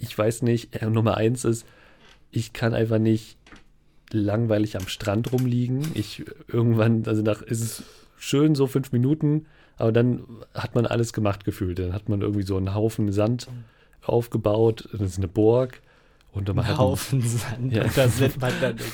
ich 0.00 0.18
weiß 0.18 0.42
nicht, 0.42 0.74
äh, 0.82 0.90
Nummer 0.90 1.16
eins 1.16 1.44
ist, 1.44 1.64
ich 2.32 2.52
kann 2.52 2.74
einfach 2.74 2.98
nicht 2.98 3.38
langweilig 4.10 4.76
am 4.76 4.88
Strand 4.88 5.32
rumliegen. 5.32 5.86
Ich 5.94 6.24
irgendwann, 6.48 7.04
also 7.06 7.22
nach 7.22 7.42
ist 7.42 7.60
es 7.60 7.82
schön 8.16 8.56
so 8.56 8.66
fünf 8.66 8.90
Minuten, 8.90 9.46
aber 9.76 9.92
dann 9.92 10.24
hat 10.52 10.74
man 10.74 10.86
alles 10.86 11.12
gemacht 11.12 11.44
gefühlt. 11.44 11.78
Dann 11.78 11.92
hat 11.92 12.08
man 12.08 12.22
irgendwie 12.22 12.42
so 12.42 12.56
einen 12.56 12.74
Haufen 12.74 13.12
Sand 13.12 13.46
aufgebaut, 14.02 14.88
das 14.90 15.12
ist 15.12 15.18
eine 15.18 15.28
Burg 15.28 15.80
Und 16.34 16.48
man 16.48 16.64
Ein 16.64 16.68
hat 16.72 16.78
Haufen 16.78 17.20
Sand. 17.26 17.72
Ja. 17.72 17.84
Und 17.84 17.96
das 17.96 18.18
wird 18.18 18.40
man 18.40 18.52
dann 18.60 18.76
so. 18.78 18.84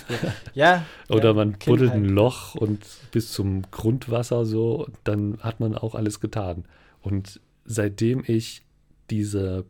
Ja. 0.54 0.84
Oder 1.08 1.28
ja, 1.30 1.34
man 1.34 1.52
buddelt 1.52 1.92
ein. 1.92 2.04
Loch 2.04 2.54
und 2.54 2.84
bis 3.12 3.32
zum 3.32 3.62
Grundwasser 3.70 4.44
so, 4.44 4.86
dann 5.04 5.38
hat 5.40 5.58
man 5.58 5.74
auch 5.74 5.94
alles 5.94 6.20
getan. 6.20 6.64
Und 7.00 7.40
seitdem 7.64 8.22
ich 8.26 8.62
diese 9.08 9.64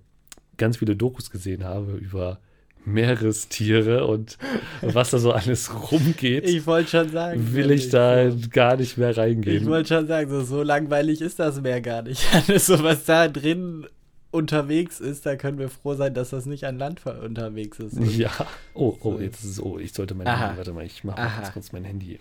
ganz 0.57 0.79
viele 0.79 0.97
Dokus 0.97 1.31
gesehen 1.31 1.65
habe 1.65 1.93
über 1.93 2.41
Meerestiere 2.85 4.07
und 4.07 4.39
was 4.83 5.11
da 5.11 5.19
so 5.19 5.33
alles 5.33 5.71
rumgeht, 5.93 6.49
Ich 6.49 6.67
wollte 6.67 6.91
schon 6.91 7.09
sagen. 7.11 7.55
will 7.55 7.71
ich 7.71 7.89
da 7.91 8.25
wirklich 8.25 8.51
gar 8.51 8.77
nicht 8.77 8.97
mehr 8.99 9.15
so. 9.15 9.21
reingehen. 9.21 9.63
Ich 9.63 9.69
wollte 9.69 9.95
schon 9.95 10.07
sagen, 10.07 10.31
so, 10.31 10.43
so 10.43 10.63
langweilig 10.63 11.21
ist 11.21 11.39
das 11.39 11.61
Meer 11.61 11.81
gar 11.81 12.03
nicht. 12.03 12.23
Alles 12.49 12.67
so, 12.67 12.83
was 12.83 13.05
da 13.05 13.29
drin 13.29 13.87
unterwegs 14.31 15.01
ist, 15.01 15.27
da 15.27 15.37
können 15.37 15.59
wir 15.59 15.69
froh 15.69 15.95
sein, 15.95 16.15
dass 16.15 16.31
das 16.31 16.47
nicht 16.47 16.65
an 16.65 16.79
Land 16.79 17.05
unterwegs 17.07 17.79
ist. 17.79 17.95
Und 17.95 18.17
ja. 18.17 18.31
Oh, 18.75 18.97
oh, 19.01 19.13
So. 19.13 19.21
jetzt 19.21 19.45
ist 19.45 19.51
es, 19.51 19.63
oh, 19.63 19.79
ich 19.79 19.93
sollte 19.93 20.15
mein 20.15 20.27
Aha. 20.27 20.47
Handy, 20.47 20.57
warte 20.59 20.73
mal, 20.73 20.85
ich 20.85 21.05
mache 21.05 21.21
mal 21.21 21.31
ganz 21.37 21.53
kurz 21.53 21.73
mein 21.73 21.85
Handy. 21.85 22.19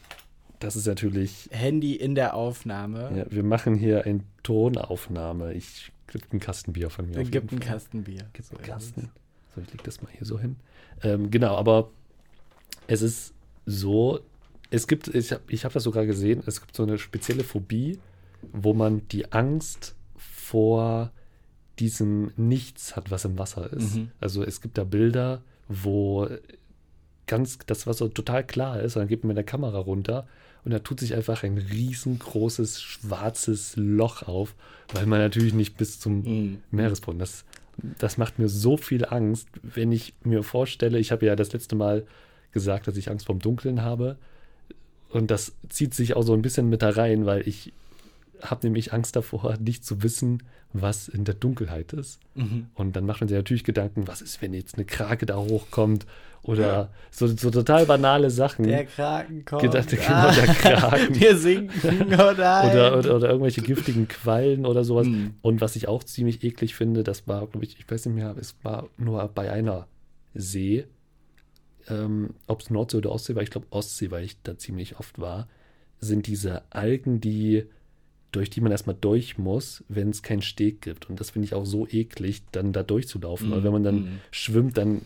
Das 0.60 0.76
ist 0.76 0.88
natürlich, 0.88 1.48
Handy 1.52 1.96
in 1.96 2.16
der 2.16 2.34
Aufnahme. 2.34 3.12
ja, 3.16 3.26
wir 3.30 3.44
machen 3.44 3.76
hier 3.76 4.06
eine 4.06 4.22
Tonaufnahme. 4.44 5.54
Ich 5.54 5.92
gibt 6.08 6.32
einen 6.32 6.40
Kasten 6.40 6.74
Bier 6.74 6.90
von 6.90 7.08
mir. 7.08 7.24
Gibt 7.24 7.52
einen. 7.52 7.60
Kasten 7.60 8.04
Bier. 8.04 8.26
Gibt 8.34 8.48
So 8.48 8.56
einen 8.56 8.64
ist 8.64 8.70
Kasten. 8.70 9.12
So, 9.56 9.62
ich 9.62 9.72
leg 9.72 9.84
das 9.84 10.02
mal 10.02 10.12
hier 10.12 10.26
so 10.26 10.40
hin. 10.40 10.58
Ähm, 11.04 11.32
genau, 11.32 11.56
aber 11.56 11.92
es 12.88 13.02
ist 13.02 13.34
so, 13.66 14.20
es 14.72 14.88
gibt, 14.88 15.08
ich 15.08 15.32
habe 15.32 15.44
ich 15.48 15.66
hab 15.66 15.74
das 15.74 15.84
sogar 15.84 16.06
gesehen, 16.06 16.44
es 16.46 16.60
gibt 16.60 16.76
so 16.76 16.84
eine 16.84 16.98
spezielle 16.98 17.44
Phobie, 17.44 18.00
wo 18.52 18.74
man 18.74 19.08
die 19.10 19.32
Angst 19.32 19.96
vor 20.18 21.12
diesem 21.80 22.32
Nichts 22.38 22.96
hat, 22.96 23.12
was 23.12 23.26
im 23.26 23.38
Wasser 23.38 23.72
ist. 23.74 23.96
Mhm. 23.96 24.12
Also 24.20 24.44
es 24.44 24.62
gibt 24.62 24.78
da 24.78 24.84
Bilder, 24.84 25.42
wo 25.68 26.28
ganz 27.28 27.60
das 27.66 27.88
Wasser 27.88 28.14
total 28.14 28.44
klar 28.44 28.82
ist, 28.82 28.96
und 28.96 29.02
dann 29.02 29.08
geht 29.08 29.24
man 29.24 29.30
mit 29.30 29.38
der 29.38 29.44
Kamera 29.44 29.78
runter 29.78 30.28
und 30.66 30.72
da 30.72 30.80
tut 30.80 31.00
sich 31.00 31.14
einfach 31.16 31.44
ein 31.44 31.58
riesengroßes 31.58 32.82
schwarzes 32.82 33.76
Loch 33.76 34.24
auf, 34.24 34.56
weil 34.94 35.06
man 35.06 35.20
natürlich 35.20 35.54
nicht 35.54 35.78
bis 35.78 36.00
zum. 36.00 36.24
Mhm. 36.24 36.58
Meeresboden. 36.72 37.20
Das, 37.20 37.46
das 37.98 38.18
macht 38.18 38.40
mir 38.40 38.50
so 38.50 38.76
viel 38.76 39.06
Angst, 39.06 39.48
wenn 39.62 39.92
ich 39.92 40.14
mir 40.24 40.44
vorstelle, 40.44 41.00
ich 41.00 41.12
habe 41.12 41.26
ja 41.26 41.36
das 41.36 41.54
letzte 41.54 41.76
Mal 41.76 42.06
gesagt, 42.52 42.88
dass 42.88 42.98
ich 42.98 43.10
Angst 43.10 43.28
vorm 43.28 43.40
Dunkeln 43.40 43.82
habe. 43.82 44.18
Und 45.10 45.32
das 45.32 45.54
zieht 45.70 45.94
sich 45.94 46.16
auch 46.16 46.24
so 46.24 46.34
ein 46.34 46.42
bisschen 46.42 46.70
mit 46.70 46.82
da 46.82 46.90
rein, 46.90 47.26
weil 47.26 47.48
ich 47.48 47.74
habe 48.42 48.66
nämlich 48.66 48.94
Angst 48.94 49.16
davor, 49.16 49.58
nicht 49.60 49.86
zu 49.86 50.04
wissen, 50.04 50.44
was 50.74 51.08
in 51.08 51.26
der 51.26 51.36
Dunkelheit 51.36 51.94
ist. 51.94 52.20
Mhm. 52.36 52.68
Und 52.76 52.96
dann 52.96 53.06
macht 53.06 53.22
man 53.22 53.28
sich 53.28 53.38
natürlich 53.38 53.64
Gedanken, 53.64 54.08
was 54.08 54.22
ist, 54.22 54.42
wenn 54.42 54.54
jetzt 54.54 54.76
eine 54.76 54.86
Krake 54.86 55.26
da 55.26 55.38
hochkommt 55.38 56.06
oder 56.42 56.90
so, 57.12 57.28
so 57.28 57.50
total 57.50 57.86
banale 57.86 58.30
Sachen. 58.30 58.66
Der 58.66 58.86
Kraken 58.86 59.46
kommt. 59.46 59.64
Gedacht, 59.64 59.90
genau, 59.90 60.32
der 60.32 60.48
Kraken. 60.48 61.16
Wir 61.20 61.36
sinken, 61.36 62.14
oh 62.14 62.32
oder, 62.32 62.98
oder, 62.98 63.16
oder 63.16 63.30
irgendwelche 63.30 63.62
giftigen 63.62 64.08
Quallen 64.08 64.66
oder 64.66 64.84
sowas. 64.84 65.08
Mhm. 65.08 65.36
Und 65.42 65.62
was 65.62 65.76
ich 65.76 65.88
auch 65.88 66.04
ziemlich 66.04 66.44
eklig 66.44 66.76
finde, 66.76 67.04
das 67.04 67.28
war, 67.28 67.48
glaube 67.48 67.66
ich, 67.66 67.78
ich 67.80 67.90
weiß 67.90 68.06
nicht 68.06 68.16
mehr, 68.16 68.36
es 68.40 68.56
war 68.64 68.88
nur 68.98 69.28
bei 69.28 69.52
einer 69.52 69.88
See, 70.34 70.86
ähm, 71.90 72.36
ob 72.48 72.62
es 72.62 72.70
Nordsee 72.70 72.98
oder 72.98 73.12
Ostsee 73.12 73.36
war, 73.36 73.42
ich 73.42 73.50
glaube 73.50 73.68
Ostsee, 73.72 74.12
weil 74.12 74.24
ich 74.24 74.42
da 74.44 74.58
ziemlich 74.58 75.00
oft 75.00 75.20
war, 75.20 75.48
sind 76.00 76.28
diese 76.28 76.62
Algen, 76.72 77.20
die 77.20 77.66
durch 78.32 78.50
die 78.50 78.62
man 78.62 78.72
erstmal 78.72 78.96
durch 79.00 79.38
muss, 79.38 79.84
wenn 79.90 80.10
es 80.12 80.22
keinen 80.24 80.42
Steg 80.42 80.82
gibt. 80.82 81.10
Und 81.10 81.20
das 81.20 81.32
finde 81.32 81.46
ich 81.48 81.54
auch 81.56 81.66
so 81.66 81.88
eklig, 81.88 82.44
dann 82.52 82.74
da 82.74 82.84
durchzulaufen. 82.84 83.48
Mhm. 83.48 83.52
Weil 83.52 83.64
wenn 83.64 83.72
man 83.74 83.84
dann 83.84 83.96
Mhm. 83.96 84.20
schwimmt, 84.32 84.78
dann 84.78 85.02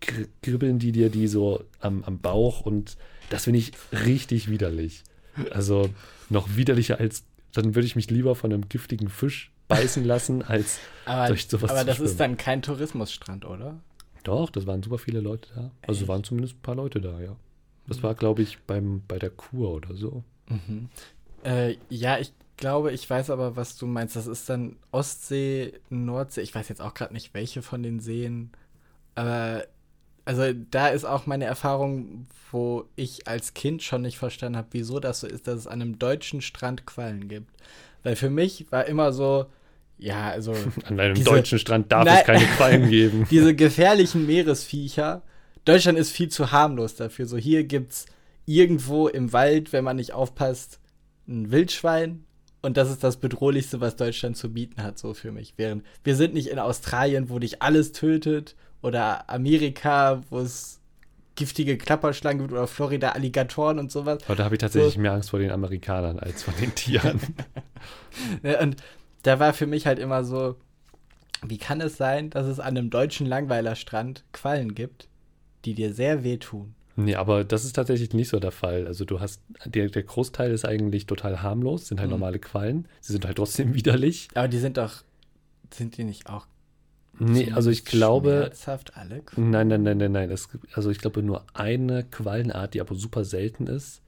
kri- 0.00 0.28
kribbeln 0.42 0.78
die 0.78 0.92
dir 0.92 1.10
die 1.10 1.26
so 1.28 1.64
am, 1.80 2.02
am 2.04 2.18
Bauch 2.18 2.60
und 2.62 2.96
das 3.30 3.44
finde 3.44 3.58
ich 3.58 3.72
richtig 3.92 4.50
widerlich. 4.50 5.02
Also 5.50 5.90
noch 6.30 6.56
widerlicher 6.56 6.98
als, 6.98 7.24
dann 7.52 7.74
würde 7.74 7.86
ich 7.86 7.96
mich 7.96 8.10
lieber 8.10 8.34
von 8.34 8.52
einem 8.52 8.68
giftigen 8.68 9.08
Fisch 9.08 9.50
beißen 9.68 10.04
lassen, 10.04 10.42
als 10.46 10.78
aber 11.06 11.28
durch 11.28 11.46
sowas 11.48 11.70
aber 11.70 11.84
das 11.84 11.96
schwimmen. 11.96 12.10
ist 12.10 12.20
dann 12.20 12.36
kein 12.36 12.62
Tourismusstrand, 12.62 13.44
oder? 13.44 13.80
doch, 14.22 14.48
das 14.48 14.66
waren 14.66 14.82
super 14.82 14.96
viele 14.96 15.20
Leute 15.20 15.50
da. 15.54 15.70
Also 15.86 16.00
Echt? 16.02 16.08
waren 16.08 16.24
zumindest 16.24 16.54
ein 16.56 16.62
paar 16.62 16.76
Leute 16.76 16.98
da, 17.00 17.20
ja. 17.20 17.36
Das 17.86 18.02
war, 18.02 18.14
glaube 18.14 18.40
ich, 18.40 18.58
beim, 18.66 19.02
bei 19.06 19.18
der 19.18 19.28
Kur 19.28 19.74
oder 19.74 19.94
so. 19.94 20.24
Mhm. 20.48 20.88
Äh, 21.44 21.76
ja, 21.88 22.18
ich 22.18 22.32
glaube, 22.56 22.92
ich 22.92 23.08
weiß 23.08 23.30
aber, 23.30 23.56
was 23.56 23.76
du 23.76 23.86
meinst. 23.86 24.16
Das 24.16 24.26
ist 24.26 24.48
dann 24.48 24.76
Ostsee, 24.90 25.74
Nordsee. 25.90 26.40
Ich 26.42 26.54
weiß 26.54 26.68
jetzt 26.68 26.80
auch 26.80 26.94
gerade 26.94 27.12
nicht, 27.12 27.34
welche 27.34 27.62
von 27.62 27.82
den 27.82 28.00
Seen. 28.00 28.50
Aber 29.14 29.64
also 30.24 30.42
da 30.70 30.88
ist 30.88 31.04
auch 31.04 31.26
meine 31.26 31.44
Erfahrung, 31.44 32.26
wo 32.50 32.84
ich 32.96 33.28
als 33.28 33.54
Kind 33.54 33.82
schon 33.82 34.02
nicht 34.02 34.18
verstanden 34.18 34.56
habe, 34.56 34.68
wieso 34.70 35.00
das 35.00 35.20
so 35.20 35.26
ist, 35.26 35.46
dass 35.46 35.56
es 35.60 35.66
an 35.66 35.82
einem 35.82 35.98
deutschen 35.98 36.40
Strand 36.40 36.86
Quallen 36.86 37.28
gibt. 37.28 37.50
Weil 38.02 38.16
für 38.16 38.30
mich 38.30 38.66
war 38.70 38.86
immer 38.86 39.12
so, 39.12 39.46
ja, 39.98 40.30
also 40.30 40.52
An 40.84 40.98
einem 41.00 41.14
Diese- 41.14 41.28
deutschen 41.30 41.58
Strand 41.58 41.92
darf 41.92 42.04
Nein. 42.06 42.18
es 42.20 42.24
keine 42.24 42.46
Quallen 42.46 42.88
geben. 42.88 43.26
diese 43.30 43.54
gefährlichen 43.54 44.26
Meeresviecher. 44.26 45.22
Deutschland 45.64 45.98
ist 45.98 46.10
viel 46.10 46.28
zu 46.28 46.52
harmlos 46.52 46.94
dafür. 46.94 47.26
So 47.26 47.36
hier 47.36 47.64
gibt's 47.64 48.06
irgendwo 48.46 49.08
im 49.08 49.32
Wald, 49.32 49.72
wenn 49.72 49.84
man 49.84 49.96
nicht 49.96 50.12
aufpasst, 50.12 50.78
ein 51.28 51.50
Wildschwein. 51.50 52.24
Und 52.62 52.78
das 52.78 52.90
ist 52.90 53.04
das 53.04 53.18
Bedrohlichste, 53.18 53.80
was 53.80 53.96
Deutschland 53.96 54.38
zu 54.38 54.50
bieten 54.50 54.82
hat, 54.82 54.98
so 54.98 55.12
für 55.12 55.32
mich. 55.32 55.52
Während 55.58 55.84
wir 56.02 56.16
sind 56.16 56.32
nicht 56.32 56.48
in 56.48 56.58
Australien, 56.58 57.28
wo 57.28 57.38
dich 57.38 57.60
alles 57.60 57.92
tötet, 57.92 58.56
oder 58.84 59.30
Amerika, 59.30 60.20
wo 60.28 60.40
es 60.40 60.78
giftige 61.36 61.78
Klapperschlangen 61.78 62.40
gibt, 62.40 62.52
oder 62.52 62.66
Florida 62.66 63.12
Alligatoren 63.12 63.78
und 63.78 63.90
sowas. 63.90 64.18
Aber 64.26 64.36
da 64.36 64.44
habe 64.44 64.56
ich 64.56 64.60
tatsächlich 64.60 64.98
mehr 64.98 65.12
Angst 65.12 65.30
vor 65.30 65.38
den 65.38 65.50
Amerikanern 65.50 66.18
als 66.18 66.42
vor 66.42 66.52
den 66.60 66.74
Tieren. 66.74 67.18
Ja, 68.42 68.60
und 68.62 68.76
da 69.22 69.40
war 69.40 69.54
für 69.54 69.66
mich 69.66 69.86
halt 69.86 69.98
immer 69.98 70.22
so, 70.22 70.56
wie 71.42 71.56
kann 71.56 71.80
es 71.80 71.96
sein, 71.96 72.28
dass 72.28 72.46
es 72.46 72.60
an 72.60 72.76
einem 72.76 72.90
deutschen 72.90 73.26
Langweilerstrand 73.26 74.22
Quallen 74.32 74.74
gibt, 74.74 75.08
die 75.64 75.74
dir 75.74 75.94
sehr 75.94 76.22
wehtun? 76.22 76.74
Nee, 76.96 77.16
aber 77.16 77.42
das 77.44 77.64
ist 77.64 77.72
tatsächlich 77.74 78.12
nicht 78.12 78.28
so 78.28 78.38
der 78.38 78.52
Fall. 78.52 78.86
Also 78.86 79.04
du 79.04 79.18
hast, 79.20 79.40
der, 79.64 79.88
der 79.88 80.02
Großteil 80.04 80.52
ist 80.52 80.64
eigentlich 80.64 81.06
total 81.06 81.42
harmlos, 81.42 81.88
sind 81.88 81.98
halt 81.98 82.08
Mhm. 82.08 82.12
normale 82.18 82.38
Quallen. 82.38 82.86
Sie 83.00 83.12
sind 83.12 83.24
halt 83.26 83.36
trotzdem 83.36 83.74
widerlich. 83.74 84.28
Aber 84.34 84.46
die 84.48 84.58
sind 84.58 84.76
doch, 84.76 85.02
sind 85.72 85.96
die 85.96 86.04
nicht 86.04 86.28
auch 86.30 86.46
Nee, 87.18 87.52
also 87.52 87.70
ich 87.70 87.84
glaube, 87.84 88.30
schmerzhaft 88.46 88.96
alle? 88.96 89.20
Quallen? 89.20 89.50
nein, 89.50 89.68
nein, 89.68 89.82
nein, 89.84 89.98
nein, 89.98 90.12
nein. 90.12 90.30
Es, 90.30 90.48
also 90.72 90.90
ich 90.90 90.98
glaube 90.98 91.22
nur 91.22 91.44
eine 91.54 92.04
Quallenart, 92.04 92.74
die 92.74 92.80
aber 92.80 92.94
super 92.94 93.24
selten 93.24 93.66
ist. 93.68 94.00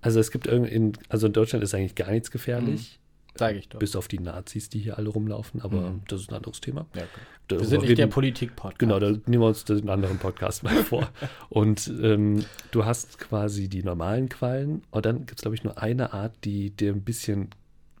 Also 0.00 0.18
es 0.20 0.30
gibt 0.30 0.46
irgendwie, 0.46 0.72
in, 0.72 0.92
also 1.08 1.26
in 1.26 1.32
Deutschland 1.32 1.62
ist 1.64 1.74
eigentlich 1.74 1.94
gar 1.96 2.10
nichts 2.10 2.30
gefährlich, 2.30 2.99
Sag 3.36 3.56
ich 3.56 3.68
doch. 3.68 3.78
bis 3.78 3.94
auf 3.96 4.08
die 4.08 4.18
Nazis, 4.18 4.68
die 4.68 4.80
hier 4.80 4.98
alle 4.98 5.08
rumlaufen, 5.08 5.60
aber 5.62 5.90
Mhm. 5.90 6.02
das 6.08 6.22
ist 6.22 6.30
ein 6.30 6.36
anderes 6.36 6.60
Thema. 6.60 6.86
Ja, 6.94 7.02
okay. 7.02 7.08
Darüber 7.48 7.64
Wir 7.64 7.68
sind 7.68 7.80
nicht 7.82 7.98
der 7.98 8.04
reden- 8.06 8.12
Politik-Podcast. 8.12 8.78
Genau, 8.78 8.98
da 8.98 9.10
nehmen 9.10 9.42
wir 9.42 9.46
uns 9.46 9.64
den 9.64 9.88
anderen 9.88 10.18
Podcast 10.18 10.62
mal 10.62 10.84
vor. 10.84 11.08
Und 11.48 11.92
ähm, 12.02 12.44
du 12.70 12.84
hast 12.84 13.18
quasi 13.18 13.68
die 13.68 13.82
normalen 13.82 14.28
Quallen 14.28 14.82
und 14.90 15.04
dann 15.06 15.26
gibt 15.26 15.38
es, 15.38 15.42
glaube 15.42 15.54
ich, 15.56 15.64
nur 15.64 15.78
eine 15.82 16.12
Art, 16.12 16.34
die 16.44 16.70
dir 16.70 16.92
ein 16.92 17.02
bisschen 17.02 17.50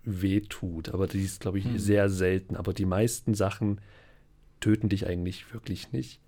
weh 0.04 0.40
tut. 0.40 0.88
Aber 0.90 1.06
die 1.06 1.22
ist, 1.22 1.40
glaube 1.40 1.58
ich, 1.58 1.64
Hm. 1.64 1.78
sehr 1.78 2.08
selten. 2.08 2.56
Aber 2.56 2.72
die 2.72 2.86
meisten 2.86 3.34
Sachen 3.34 3.80
töten 4.60 4.88
dich 4.88 5.06
eigentlich 5.06 5.52
wirklich 5.52 5.92
nicht. 5.92 6.20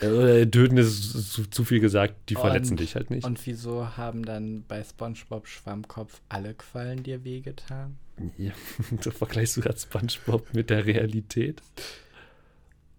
Äh, 0.00 0.46
töten 0.46 0.76
ist 0.76 1.32
zu, 1.32 1.46
zu 1.48 1.64
viel 1.64 1.80
gesagt, 1.80 2.28
die 2.28 2.34
verletzen 2.34 2.72
Und- 2.72 2.80
dich 2.80 2.94
halt 2.96 3.10
nicht. 3.10 3.24
Und 3.24 3.44
wieso 3.46 3.96
haben 3.96 4.24
dann 4.24 4.64
bei 4.68 4.84
SpongeBob 4.84 5.46
Schwammkopf 5.46 6.20
alle 6.28 6.52
Quallen 6.54 7.02
dir 7.02 7.24
wehgetan? 7.24 7.96
Ja, 8.36 8.52
du 9.02 9.10
vergleichst 9.10 9.56
du 9.56 9.60
gerade 9.62 9.78
Spongebob 9.78 10.52
mit 10.54 10.68
der 10.70 10.84
Realität. 10.86 11.62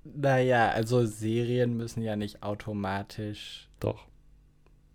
Naja, 0.04 0.70
also 0.70 1.06
Serien 1.06 1.76
müssen 1.78 2.02
ja 2.02 2.16
nicht 2.16 2.42
automatisch. 2.44 3.68
Doch. 3.80 4.06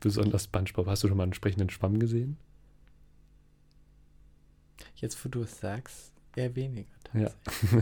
Besonders 0.00 0.44
Spongebob. 0.44 0.86
Hast 0.86 1.04
du 1.04 1.08
schon 1.08 1.16
mal 1.16 1.24
einen 1.24 1.34
sprechenden 1.34 1.70
Schwamm 1.70 1.98
gesehen? 2.00 2.36
Jetzt, 4.96 5.24
wo 5.24 5.28
du 5.28 5.42
es 5.42 5.58
sagst, 5.60 6.12
eher 6.36 6.54
weniger. 6.56 6.88
Ja. 7.14 7.30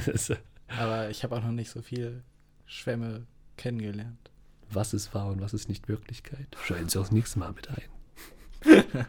tatsächlich. 0.04 0.38
Aber 0.78 1.10
ich 1.10 1.22
habe 1.24 1.36
auch 1.36 1.42
noch 1.42 1.52
nicht 1.52 1.70
so 1.70 1.82
viele 1.82 2.22
Schwämme 2.66 3.26
kennengelernt. 3.60 4.30
was 4.72 4.92
ist 4.94 5.14
wahr 5.14 5.26
und 5.28 5.40
was 5.40 5.52
ist 5.54 5.68
nicht 5.68 5.88
Wirklichkeit? 5.88 6.46
Schreiben 6.64 6.88
Sie 6.88 6.98
auch 6.98 7.02
das 7.04 7.12
nächste 7.12 7.38
Mal 7.38 7.52
mit 7.52 7.68
ein. 7.70 7.82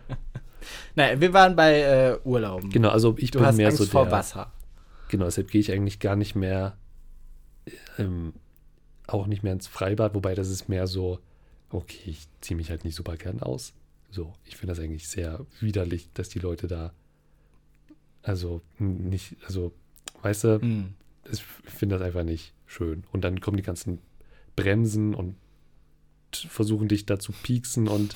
Naja, 0.96 1.20
wir 1.20 1.34
waren 1.34 1.55
bei 1.55 1.79
äh, 1.81 2.20
Urlauben. 2.24 2.70
Genau, 2.70 2.89
also 2.89 3.15
ich 3.17 3.31
Du 3.31 3.39
bin 3.39 3.48
hast 3.48 3.58
mehr 3.58 3.67
Angst 3.70 3.79
so 3.79 3.86
vor 3.88 4.03
der, 4.03 4.12
Wasser. 4.12 4.51
Genau, 5.08 5.25
deshalb 5.25 5.50
gehe 5.50 5.60
ich 5.60 5.72
eigentlich 5.72 6.00
gar 6.00 6.15
nicht 6.15 6.36
mehr, 6.36 6.77
ähm, 7.98 8.34
auch 9.08 9.25
nicht 9.25 9.41
mehr 9.41 9.53
ins 9.53 9.67
Freibad, 9.67 10.13
wobei 10.13 10.36
das 10.36 10.50
ist 10.50 10.70
mehr 10.70 10.86
so, 10.86 11.20
okay, 11.72 12.01
ich 12.12 12.27
ziehe 12.41 12.55
mich 12.55 12.70
halt 12.70 12.86
nicht 12.86 12.96
super 12.96 13.17
gern 13.17 13.41
aus. 13.41 13.74
So, 14.12 14.34
ich 14.46 14.55
finde 14.55 14.75
das 14.75 14.84
eigentlich 14.84 15.08
sehr 15.10 15.46
widerlich, 15.60 16.10
dass 16.13 16.29
die 16.29 16.39
Leute 16.39 16.67
da, 16.67 16.93
also 18.22 18.62
nicht, 18.77 19.36
also, 19.48 19.74
weißt 20.22 20.43
du, 20.43 20.60
Mhm. 20.62 20.93
ich 21.31 21.41
finde 21.43 21.98
das 21.98 22.05
einfach 22.05 22.24
nicht 22.24 22.53
schön. 22.67 23.03
Und 23.12 23.22
dann 23.24 23.39
kommen 23.41 23.58
die 23.58 23.63
ganzen 23.63 24.00
bremsen 24.61 25.13
und 25.15 25.35
versuchen 26.33 26.87
dich 26.87 27.05
da 27.05 27.19
zu 27.19 27.31
pieksen 27.31 27.87
und 27.87 28.15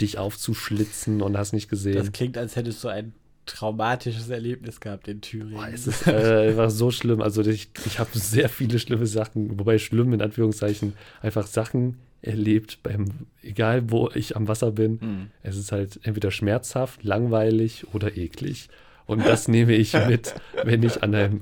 dich 0.00 0.18
aufzuschlitzen 0.18 1.22
und 1.22 1.36
hast 1.36 1.52
nicht 1.52 1.68
gesehen. 1.68 1.96
Das 1.96 2.12
klingt, 2.12 2.36
als 2.36 2.56
hättest 2.56 2.82
du 2.82 2.88
ein 2.88 3.14
traumatisches 3.46 4.28
Erlebnis 4.28 4.80
gehabt 4.80 5.06
in 5.08 5.20
Thüringen. 5.20 5.54
Boah, 5.54 5.68
es 5.68 5.86
ist 5.86 6.06
äh, 6.06 6.48
einfach 6.48 6.70
so 6.70 6.90
schlimm. 6.90 7.20
Also 7.20 7.42
ich, 7.42 7.68
ich 7.84 7.98
habe 7.98 8.10
sehr 8.18 8.48
viele 8.48 8.78
schlimme 8.78 9.06
Sachen, 9.06 9.58
wobei 9.58 9.78
schlimm 9.78 10.12
in 10.12 10.22
Anführungszeichen, 10.22 10.94
einfach 11.22 11.46
Sachen 11.46 11.98
erlebt, 12.22 12.78
beim, 12.82 13.26
egal 13.42 13.90
wo 13.90 14.10
ich 14.14 14.34
am 14.34 14.48
Wasser 14.48 14.72
bin. 14.72 14.92
Mhm. 15.00 15.30
Es 15.42 15.56
ist 15.56 15.72
halt 15.72 16.00
entweder 16.04 16.30
schmerzhaft, 16.30 17.04
langweilig 17.04 17.86
oder 17.92 18.16
eklig. 18.16 18.68
Und 19.06 19.26
das 19.26 19.48
nehme 19.48 19.74
ich 19.74 19.92
mit, 19.92 20.34
wenn 20.64 20.82
ich 20.82 21.02
an, 21.02 21.14
einem, 21.14 21.40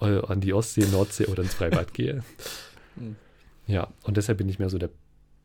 äh, 0.00 0.20
an 0.26 0.40
die 0.40 0.52
Ostsee, 0.52 0.86
Nordsee 0.90 1.26
oder 1.26 1.44
ins 1.44 1.54
Freibad 1.54 1.94
gehe. 1.94 2.24
Mhm. 2.96 3.16
Ja, 3.66 3.88
und 4.02 4.16
deshalb 4.16 4.38
bin 4.38 4.48
ich 4.48 4.58
mehr 4.58 4.70
so 4.70 4.78
der 4.78 4.90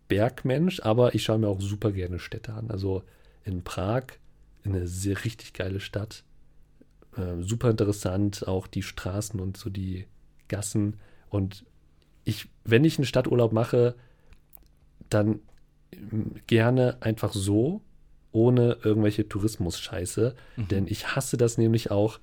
Bergmensch, 0.07 0.81
aber 0.81 1.15
ich 1.15 1.23
schaue 1.23 1.39
mir 1.39 1.47
auch 1.47 1.61
super 1.61 1.91
gerne 1.91 2.19
Städte 2.19 2.53
an. 2.53 2.69
Also 2.71 3.03
in 3.45 3.63
Prag, 3.63 4.03
eine 4.65 4.87
sehr 4.87 5.23
richtig 5.23 5.53
geile 5.53 5.79
Stadt. 5.79 6.23
Äh, 7.15 7.41
super 7.41 7.69
interessant, 7.69 8.47
auch 8.47 8.67
die 8.67 8.83
Straßen 8.83 9.39
und 9.39 9.57
so 9.57 9.69
die 9.69 10.05
Gassen. 10.47 10.97
Und 11.29 11.65
ich, 12.25 12.49
wenn 12.65 12.83
ich 12.83 12.97
einen 12.97 13.05
Stadturlaub 13.05 13.53
mache, 13.53 13.95
dann 15.09 15.39
mm, 15.95 16.39
gerne 16.47 16.97
einfach 17.01 17.33
so, 17.33 17.81
ohne 18.31 18.77
irgendwelche 18.83 19.27
Tourismus-Scheiße. 19.27 20.35
Mhm. 20.55 20.67
Denn 20.67 20.87
ich 20.87 21.15
hasse 21.15 21.37
das 21.37 21.57
nämlich 21.57 21.91
auch, 21.91 22.19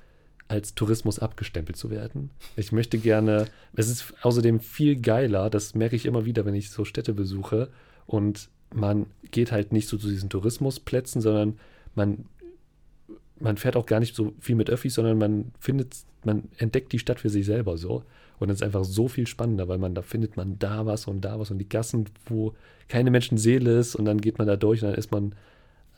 als 0.49 0.75
Tourismus 0.75 1.19
abgestempelt 1.19 1.77
zu 1.77 1.91
werden. 1.91 2.31
Ich 2.57 2.73
möchte 2.73 2.99
gerne, 2.99 3.47
es 3.75 3.89
ist 3.89 4.15
außerdem 4.23 4.61
viel 4.61 4.97
geiler, 5.01 5.51
das 5.51 5.75
merke 5.75 5.97
ich 5.97 6.07
immer 6.07 6.25
wieder, 6.25 6.45
wenn 6.45 6.55
ich 6.55 6.71
so 6.71 6.85
Städte 6.85 7.15
besuche 7.15 7.69
und 8.07 8.49
man 8.73 9.07
geht 9.31 9.53
halt 9.53 9.73
nicht 9.73 9.89
so 9.89 9.97
zu 9.97 10.09
diesen 10.09 10.29
Tourismusplätzen, 10.29 11.21
sondern 11.21 11.59
man, 11.95 12.27
man 13.39 13.57
fährt 13.57 13.77
auch 13.77 13.87
gar 13.87 14.01
nicht 14.01 14.15
so 14.15 14.35
viel 14.41 14.55
mit 14.55 14.71
Öffis, 14.71 14.95
sondern 14.95 15.19
man 15.19 15.53
findet, 15.59 15.97
man 16.25 16.45
entdeckt 16.59 16.93
die 16.93 16.99
Stadt 16.99 17.21
für 17.21 17.31
sich 17.31 17.47
selber 17.47 17.77
so. 17.77 18.03
Und 18.39 18.51
es 18.51 18.57
ist 18.57 18.63
einfach 18.63 18.85
so 18.85 19.09
viel 19.09 19.27
spannender, 19.27 19.67
weil 19.67 19.79
man 19.79 19.95
da 19.95 20.03
findet 20.03 20.37
man 20.37 20.59
da 20.59 20.85
was 20.85 21.07
und 21.07 21.23
da 21.23 21.41
was 21.41 21.51
und 21.51 21.59
die 21.59 21.69
Gassen, 21.69 22.07
wo 22.27 22.55
keine 22.89 23.11
Menschenseele 23.11 23.79
ist 23.79 23.95
und 23.95 24.05
dann 24.05 24.21
geht 24.21 24.39
man 24.39 24.47
da 24.47 24.57
durch 24.57 24.83
und 24.83 24.91
dann 24.91 24.99
ist 24.99 25.11
man 25.11 25.25
an 25.27 25.35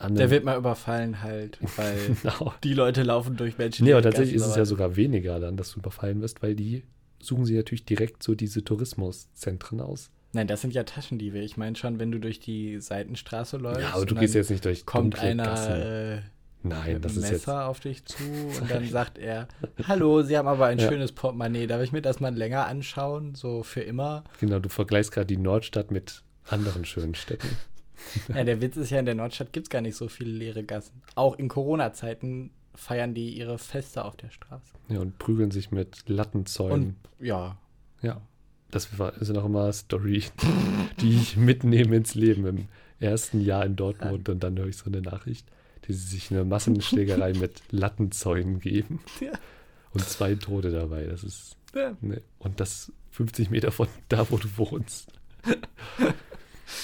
Der 0.01 0.31
wird 0.31 0.45
mal 0.45 0.57
überfallen 0.57 1.23
halt, 1.23 1.59
weil 1.77 1.97
Genau. 2.23 2.55
die 2.63 2.75
Leute 2.75 3.03
laufen 3.03 3.37
durch 3.37 3.59
Menschen. 3.59 3.85
Nee, 3.85 3.93
aber 3.93 4.03
tatsächlich 4.03 4.37
ist 4.37 4.47
es 4.47 4.57
ja 4.57 4.65
sogar 4.65 4.97
weniger 4.97 5.41
dann, 5.41 5.57
dass 5.57 5.73
du 5.73 5.81
überfallen 5.81 6.21
wirst, 6.21 6.43
weil 6.43 6.55
die 6.55 6.85
suchen 7.21 7.45
sich 7.45 7.57
natürlich 7.57 7.85
direkt 7.85 8.23
so 8.23 8.35
diese 8.37 8.63
Tourismuszentren 8.65 9.81
aus. 9.81 10.11
Nein, 10.33 10.47
das 10.47 10.61
sind 10.61 10.75
ja 10.75 10.85
Taschendiebe. 10.85 11.39
Ich 11.39 11.57
meine 11.57 11.75
schon, 11.75 11.99
wenn 11.99 12.13
du 12.13 12.19
durch 12.21 12.39
die 12.39 12.81
Seitenstraße 12.81 13.57
läufst. 13.57 13.81
Ja, 13.81 13.95
aber 13.95 14.07
du 14.07 14.15
gehst 14.15 14.35
jetzt 14.35 14.51
nicht 14.51 14.65
durch 14.65 14.85
Kommt 14.87 15.19
einer 15.19 15.43
Gassen. 15.45 15.73
äh, 15.83 16.21
Nein, 16.63 16.95
mit 16.95 17.05
das 17.05 17.13
einem 17.13 17.25
ist 17.25 17.31
jetzt. 17.31 17.47
Messer 17.47 17.67
auf 17.67 17.81
dich 17.81 18.05
zu 18.05 18.23
und 18.61 18.71
dann 18.71 18.87
sagt 18.89 19.17
er: 19.19 19.49
Hallo, 19.87 20.23
Sie 20.23 20.37
haben 20.37 20.47
aber 20.49 20.67
ein 20.67 20.79
Ja. 20.79 20.89
schönes 20.89 21.13
Portemonnaie. 21.13 21.67
Darf 21.67 21.83
ich 21.83 21.93
mir 21.93 22.03
das 22.03 22.21
mal 22.21 22.35
länger 22.35 22.67
anschauen? 22.67 23.35
So 23.35 23.63
für 23.63 23.81
immer? 23.81 24.25
Genau, 24.39 24.59
du 24.59 24.69
vergleichst 24.69 25.13
gerade 25.13 25.27
die 25.27 25.37
Nordstadt 25.39 25.91
mit 25.91 26.23
anderen 26.49 26.85
schönen 26.85 27.15
Städten. 27.15 27.49
Ja, 28.29 28.45
der 28.45 28.61
Witz 28.61 28.77
ist 28.77 28.91
ja, 28.91 28.99
in 28.99 29.07
der 29.07 29.15
Nordstadt 29.15 29.53
gibt 29.53 29.67
es 29.67 29.71
gar 29.71 29.81
nicht 29.81 29.97
so 29.97 30.09
viele 30.09 30.31
leere 30.31 30.65
Gassen. 30.65 31.03
Auch 31.15 31.39
in 31.39 31.49
Corona-Zeiten 31.49 32.51
feiern 32.75 33.15
die 33.15 33.31
ihre 33.37 33.59
Feste 33.59 34.05
auf 34.05 34.17
der 34.17 34.31
Straße. 34.31 34.73
Ja, 34.89 35.01
und 35.01 35.19
prügeln 35.19 35.51
sich 35.51 35.71
mit 35.71 36.09
Lattenzäunen. 36.09 36.97
Und 37.19 37.27
ja, 37.27 37.59
Ja, 38.03 38.21
das 38.71 38.99
war, 38.99 39.15
ist 39.21 39.31
noch 39.33 39.45
immer 39.45 39.65
eine 39.65 39.73
Story, 39.73 40.25
die 41.01 41.17
ich 41.17 41.37
mitnehme 41.37 41.97
ins 41.97 42.15
Leben 42.15 42.47
im 42.47 42.69
ersten 43.01 43.41
Jahr 43.41 43.65
in 43.67 43.77
Dortmund 43.77 44.29
und 44.29 44.43
dann 44.43 44.59
höre 44.59 44.67
ich 44.69 44.77
so 44.77 44.87
eine 44.87 45.01
Nachricht, 45.01 45.47
die 45.87 45.93
sie 45.93 46.07
sich 46.17 46.31
eine 46.31 46.45
Massenschlägerei 46.45 47.33
mit 47.39 47.63
Lattenzäunen 47.71 48.61
geben 48.61 49.01
Ja. 49.21 49.33
und 49.93 50.05
zwei 50.05 50.35
Tote 50.37 50.71
dabei. 50.71 51.05
Das 51.05 51.25
ist 51.25 51.57
Ja. 51.75 51.97
ne, 52.01 52.23
und 52.39 52.61
das 52.61 52.93
50 53.11 53.51
Meter 53.51 53.73
von 53.73 53.89
da, 54.09 54.31
wo 54.31 54.37
du 54.37 54.49
wohnst. 54.57 55.13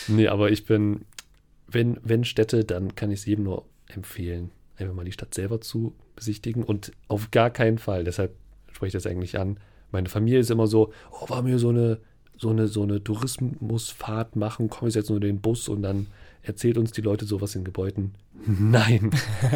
nee, 0.08 0.28
aber 0.28 0.50
ich 0.50 0.66
bin, 0.66 1.04
wenn, 1.74 1.98
wenn 2.02 2.24
Städte, 2.24 2.64
dann 2.64 2.94
kann 2.94 3.10
ich 3.10 3.20
es 3.20 3.26
jedem 3.26 3.44
nur 3.44 3.64
empfehlen, 3.88 4.50
einfach 4.76 4.94
mal 4.94 5.04
die 5.04 5.12
Stadt 5.12 5.34
selber 5.34 5.60
zu 5.60 5.94
besichtigen 6.16 6.62
und 6.62 6.92
auf 7.08 7.30
gar 7.30 7.50
keinen 7.50 7.78
Fall, 7.78 8.04
deshalb 8.04 8.34
spreche 8.72 8.96
ich 8.96 9.02
das 9.02 9.10
eigentlich 9.10 9.38
an. 9.38 9.58
Meine 9.92 10.08
Familie 10.08 10.40
ist 10.40 10.50
immer 10.50 10.66
so, 10.66 10.92
oh, 11.10 11.28
wollen 11.28 11.46
wir 11.46 11.58
so 11.58 11.68
eine, 11.68 11.98
so 12.36 12.50
eine, 12.50 12.66
so 12.66 12.82
eine 12.82 13.02
Tourismusfahrt 13.02 14.36
machen, 14.36 14.68
komm, 14.70 14.88
ich 14.88 14.94
setze 14.94 15.12
nur 15.12 15.20
den 15.20 15.40
Bus 15.40 15.68
und 15.68 15.82
dann 15.82 16.08
erzählt 16.42 16.76
uns 16.78 16.92
die 16.92 17.00
Leute 17.00 17.24
sowas 17.24 17.54
in 17.54 17.64
Gebäuden. 17.64 18.14
Nein, 18.46 19.10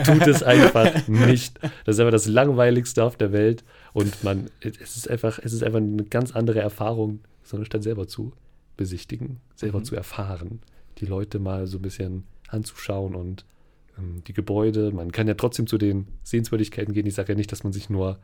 tut 0.05 0.27
es 0.27 0.43
einfach 0.43 1.07
nicht. 1.09 1.59
Das 1.85 1.97
ist 1.97 2.01
einfach 2.01 2.13
das 2.13 2.27
langweiligste 2.27 3.05
auf 3.05 3.17
der 3.17 3.33
Welt 3.33 3.65
und 3.93 4.23
man, 4.25 4.49
es 4.61 4.97
ist 4.97 5.11
einfach, 5.11 5.39
es 5.43 5.53
ist 5.53 5.63
einfach 5.63 5.79
eine 5.79 6.05
ganz 6.05 6.35
andere 6.35 6.61
Erfahrung, 6.61 7.21
so 7.43 7.57
eine 7.57 7.67
Stadt 7.67 7.83
selber 7.83 8.07
zu 8.07 8.33
besichtigen, 8.77 9.41
selber 9.57 9.81
Mhm. 9.81 9.85
zu 9.85 9.97
erfahren, 9.97 10.61
die 10.99 11.07
Leute 11.07 11.39
mal 11.39 11.67
so 11.67 11.79
ein 11.79 11.83
bisschen 11.83 12.25
anzuschauen 12.49 13.15
und 13.15 13.45
ähm, 13.99 14.23
die 14.27 14.33
Gebäude. 14.33 14.93
Man 14.93 15.13
kann 15.13 15.29
ja 15.29 15.35
trotzdem 15.35 15.67
zu 15.67 15.79
den 15.79 16.09
Sehenswürdigkeiten 16.23 16.95
gehen. 16.95 17.07
Ich 17.07 17.15
sage 17.15 17.33
ja 17.33 17.37
nicht, 17.37 17.53
dass 17.53 17.65
man 17.65 17.73
sich 17.73 17.91
nur 17.91 18.19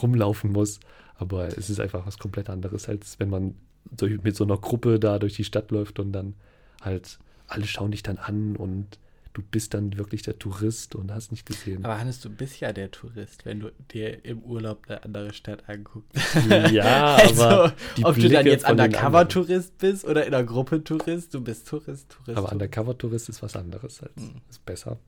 rumlaufen 0.00 0.52
muss, 0.52 0.80
aber 1.16 1.48
es 1.58 1.70
ist 1.70 1.80
einfach 1.80 2.06
was 2.06 2.18
komplett 2.18 2.48
anderes, 2.48 2.88
als 2.88 3.18
wenn 3.18 3.30
man 3.30 3.54
durch, 3.90 4.22
mit 4.22 4.36
so 4.36 4.44
einer 4.44 4.56
Gruppe 4.56 4.98
da 4.98 5.18
durch 5.18 5.34
die 5.34 5.44
Stadt 5.44 5.70
läuft 5.70 5.98
und 5.98 6.12
dann 6.12 6.34
halt 6.80 7.18
alle 7.46 7.66
schauen 7.66 7.90
dich 7.90 8.02
dann 8.02 8.18
an 8.18 8.56
und 8.56 8.98
du 9.32 9.42
bist 9.42 9.74
dann 9.74 9.96
wirklich 9.96 10.22
der 10.22 10.38
Tourist 10.38 10.94
und 10.96 11.12
hast 11.12 11.30
nicht 11.30 11.46
gesehen. 11.46 11.84
aber 11.84 11.98
Hannes, 12.00 12.20
du 12.20 12.30
bist 12.30 12.58
ja 12.60 12.72
der 12.72 12.90
Tourist, 12.90 13.44
wenn 13.46 13.60
du 13.60 13.70
dir 13.92 14.24
im 14.24 14.40
Urlaub 14.42 14.84
eine 14.88 15.04
andere 15.04 15.32
Stadt 15.32 15.68
anguckst. 15.68 16.10
Ja, 16.72 17.14
Also, 17.16 17.42
aber 17.44 17.72
ob 18.02 18.14
du 18.16 18.22
dann 18.22 18.30
Blicke 18.42 18.50
jetzt 18.50 18.68
Undercover-Tourist 18.68 19.78
bist 19.78 20.04
oder 20.04 20.26
in 20.26 20.34
einer 20.34 20.44
Gruppe 20.44 20.82
Tourist, 20.82 21.32
du 21.34 21.40
bist 21.40 21.68
Tourist, 21.68 22.08
Tourist. 22.10 22.28
Aber 22.30 22.48
Tourist. 22.48 22.52
Undercover-Tourist 22.52 23.28
ist 23.28 23.42
was 23.42 23.56
anderes, 23.56 24.02
als, 24.02 24.16
Mhm. 24.16 24.40
ist 24.48 24.64
besser. 24.66 24.98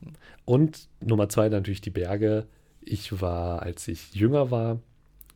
Und 0.44 0.88
Nummer 1.00 1.28
zwei 1.28 1.48
natürlich 1.48 1.80
die 1.80 1.90
Berge. 1.90 2.46
Ich 2.80 3.20
war, 3.20 3.62
als 3.62 3.86
ich 3.88 4.14
jünger 4.14 4.50
war, 4.50 4.80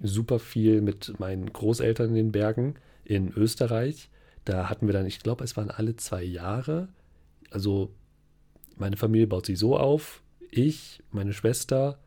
super 0.00 0.38
viel 0.38 0.80
mit 0.80 1.18
meinen 1.18 1.52
Großeltern 1.52 2.10
in 2.10 2.14
den 2.14 2.32
Bergen 2.32 2.74
in 3.04 3.32
Österreich. 3.32 4.10
Da 4.44 4.68
hatten 4.68 4.86
wir 4.86 4.92
dann, 4.92 5.06
ich 5.06 5.20
glaube, 5.20 5.42
es 5.44 5.56
waren 5.56 5.70
alle 5.70 5.96
zwei 5.96 6.22
Jahre. 6.22 6.88
Also 7.50 7.92
meine 8.76 8.96
Familie 8.96 9.26
baut 9.26 9.46
sich 9.46 9.58
so 9.58 9.76
auf. 9.76 10.22
Ich, 10.50 11.02
meine 11.10 11.32
Schwester, 11.32 11.98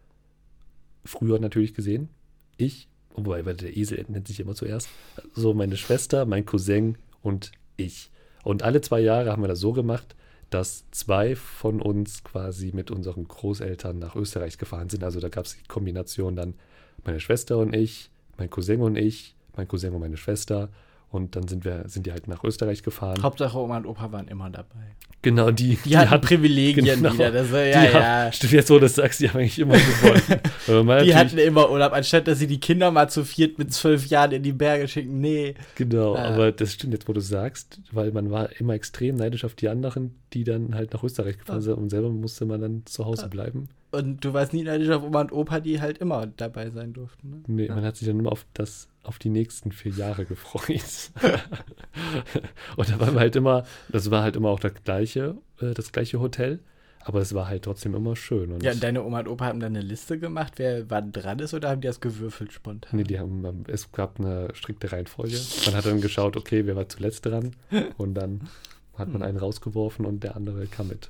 früher 1.03 1.39
natürlich 1.39 1.73
gesehen. 1.73 2.09
Ich, 2.57 2.87
wobei 3.13 3.41
der 3.41 3.75
Esel 3.75 4.05
nennt 4.07 4.27
sich 4.27 4.39
immer 4.39 4.55
zuerst. 4.55 4.89
So 5.33 5.53
meine 5.53 5.77
Schwester, 5.77 6.25
mein 6.25 6.45
Cousin 6.45 6.97
und 7.21 7.51
ich. 7.77 8.11
Und 8.43 8.63
alle 8.63 8.81
zwei 8.81 8.99
Jahre 8.99 9.31
haben 9.31 9.43
wir 9.43 9.47
das 9.47 9.59
so 9.59 9.73
gemacht, 9.73 10.15
dass 10.49 10.89
zwei 10.91 11.35
von 11.35 11.81
uns 11.81 12.23
quasi 12.23 12.71
mit 12.73 12.91
unseren 12.91 13.27
Großeltern 13.27 13.99
nach 13.99 14.15
Österreich 14.15 14.57
gefahren 14.57 14.89
sind. 14.89 15.03
Also 15.03 15.19
da 15.19 15.29
gab 15.29 15.45
es 15.45 15.57
die 15.57 15.67
Kombination 15.67 16.35
dann 16.35 16.55
meine 17.03 17.19
Schwester 17.19 17.57
und 17.57 17.75
ich, 17.75 18.09
mein 18.37 18.49
Cousin 18.49 18.81
und 18.81 18.95
ich, 18.95 19.35
mein 19.55 19.67
Cousin 19.67 19.93
und 19.93 19.99
meine 19.99 20.17
Schwester. 20.17 20.69
Und 21.11 21.35
dann 21.35 21.47
sind 21.47 21.65
wir, 21.65 21.85
sind 21.87 22.05
die 22.05 22.11
halt 22.11 22.27
nach 22.27 22.43
Österreich 22.43 22.83
gefahren. 22.83 23.23
Hauptsache 23.23 23.57
Oma 23.57 23.77
und 23.77 23.87
Opa 23.87 24.11
waren 24.11 24.27
immer 24.27 24.49
dabei. 24.51 24.95
Genau, 25.23 25.49
die, 25.51 25.75
Die, 25.83 25.97
hatten 25.97 26.21
Privilegien 26.21 26.85
genau, 26.85 27.11
wieder. 27.13 27.31
Das 27.31 27.51
war, 27.51 27.63
die 27.63 27.69
ja, 27.71 27.83
ja. 28.25 28.31
Stimmt, 28.31 28.53
jetzt 28.53 28.67
so, 28.67 28.79
das 28.79 28.95
sagst, 28.95 29.19
die 29.19 29.27
haben 29.29 29.39
eigentlich 29.39 29.59
immer 29.59 29.73
gewonnen. 29.73 30.85
Man 30.87 31.03
Die 31.03 31.15
hatten 31.15 31.37
immer 31.39 31.69
Urlaub, 31.71 31.93
anstatt 31.93 32.27
dass 32.27 32.39
sie 32.39 32.47
die 32.47 32.59
Kinder 32.59 32.91
mal 32.91 33.09
zu 33.09 33.25
viert 33.25 33.57
mit 33.57 33.73
zwölf 33.73 34.05
Jahren 34.07 34.31
in 34.31 34.43
die 34.43 34.53
Berge 34.53 34.87
schicken. 34.87 35.19
Nee. 35.19 35.55
Genau, 35.75 36.13
Ah. 36.15 36.25
aber 36.33 36.51
das 36.51 36.73
stimmt 36.73 36.93
jetzt, 36.93 37.07
wo 37.09 37.13
du 37.13 37.21
sagst, 37.21 37.81
weil 37.91 38.11
man 38.11 38.29
war 38.31 38.49
immer 38.59 38.73
extrem 38.75 39.15
neidisch 39.15 39.43
auf 39.45 39.55
die 39.55 39.67
anderen, 39.67 40.15
die 40.33 40.43
dann 40.43 40.75
halt 40.75 40.93
nach 40.93 41.03
Österreich 41.03 41.39
gefahren 41.39 41.57
Ah. 41.57 41.61
sind 41.61 41.73
und 41.73 41.89
selber 41.89 42.09
musste 42.09 42.45
man 42.45 42.61
dann 42.61 42.83
zu 42.85 43.05
Hause 43.05 43.25
Ah. 43.25 43.29
bleiben. 43.29 43.67
Und 43.91 44.23
du 44.23 44.33
warst 44.33 44.53
nie 44.53 44.61
neidisch 44.63 44.89
auf 44.89 45.01
Oma 45.03 45.21
und 45.21 45.31
Opa, 45.31 45.59
die 45.59 45.81
halt 45.81 45.97
immer 45.97 46.27
dabei 46.27 46.69
sein 46.69 46.93
durften. 46.93 47.29
Ne? 47.31 47.37
Nee, 47.47 47.65
Ja. 47.65 47.73
man 47.75 47.83
hat 47.83 47.97
sich 47.97 48.07
dann 48.07 48.19
immer 48.19 48.31
auf 48.31 48.45
das, 48.53 48.87
auf 49.03 49.17
die 49.19 49.29
nächsten 49.29 49.71
vier 49.71 49.91
Jahre 49.93 50.25
gefreut. 50.25 51.11
und 52.77 52.89
da 52.89 52.99
waren 52.99 53.13
wir 53.13 53.19
halt 53.21 53.35
immer, 53.35 53.65
das 53.89 54.11
war 54.11 54.23
halt 54.23 54.35
immer 54.35 54.49
auch 54.49 54.59
das 54.59 54.73
gleiche, 54.83 55.35
äh, 55.61 55.73
das 55.73 55.91
gleiche 55.91 56.19
Hotel, 56.19 56.59
aber 57.01 57.21
es 57.21 57.33
war 57.33 57.47
halt 57.47 57.63
trotzdem 57.63 57.95
immer 57.95 58.15
schön. 58.15 58.51
Und 58.51 58.61
Ja, 58.63 58.71
und 58.71 58.83
deine 58.83 59.03
Oma 59.03 59.19
und 59.19 59.27
Opa 59.27 59.45
haben 59.45 59.59
dann 59.59 59.75
eine 59.75 59.85
Liste 59.85 60.19
gemacht, 60.19 60.53
wer 60.57 60.89
wann 60.89 61.11
dran 61.11 61.39
ist, 61.39 61.53
oder 61.53 61.69
haben 61.69 61.81
die 61.81 61.87
das 61.87 62.01
gewürfelt 62.01 62.51
spontan? 62.53 62.97
Nee, 62.97 63.03
die 63.03 63.19
haben, 63.19 63.63
es 63.67 63.91
gab 63.91 64.19
eine 64.19 64.49
strikte 64.53 64.91
Reihenfolge. 64.91 65.37
Man 65.65 65.75
hat 65.75 65.85
dann 65.85 66.01
geschaut, 66.01 66.35
okay, 66.37 66.65
wer 66.65 66.75
war 66.75 66.87
zuletzt 66.89 67.25
dran? 67.25 67.55
Und 67.97 68.13
dann 68.15 68.49
hat 68.97 69.07
Hm. 69.07 69.13
man 69.13 69.23
einen 69.23 69.37
rausgeworfen 69.37 70.05
und 70.05 70.23
der 70.23 70.35
andere 70.35 70.67
kam 70.67 70.89
mit. 70.89 71.09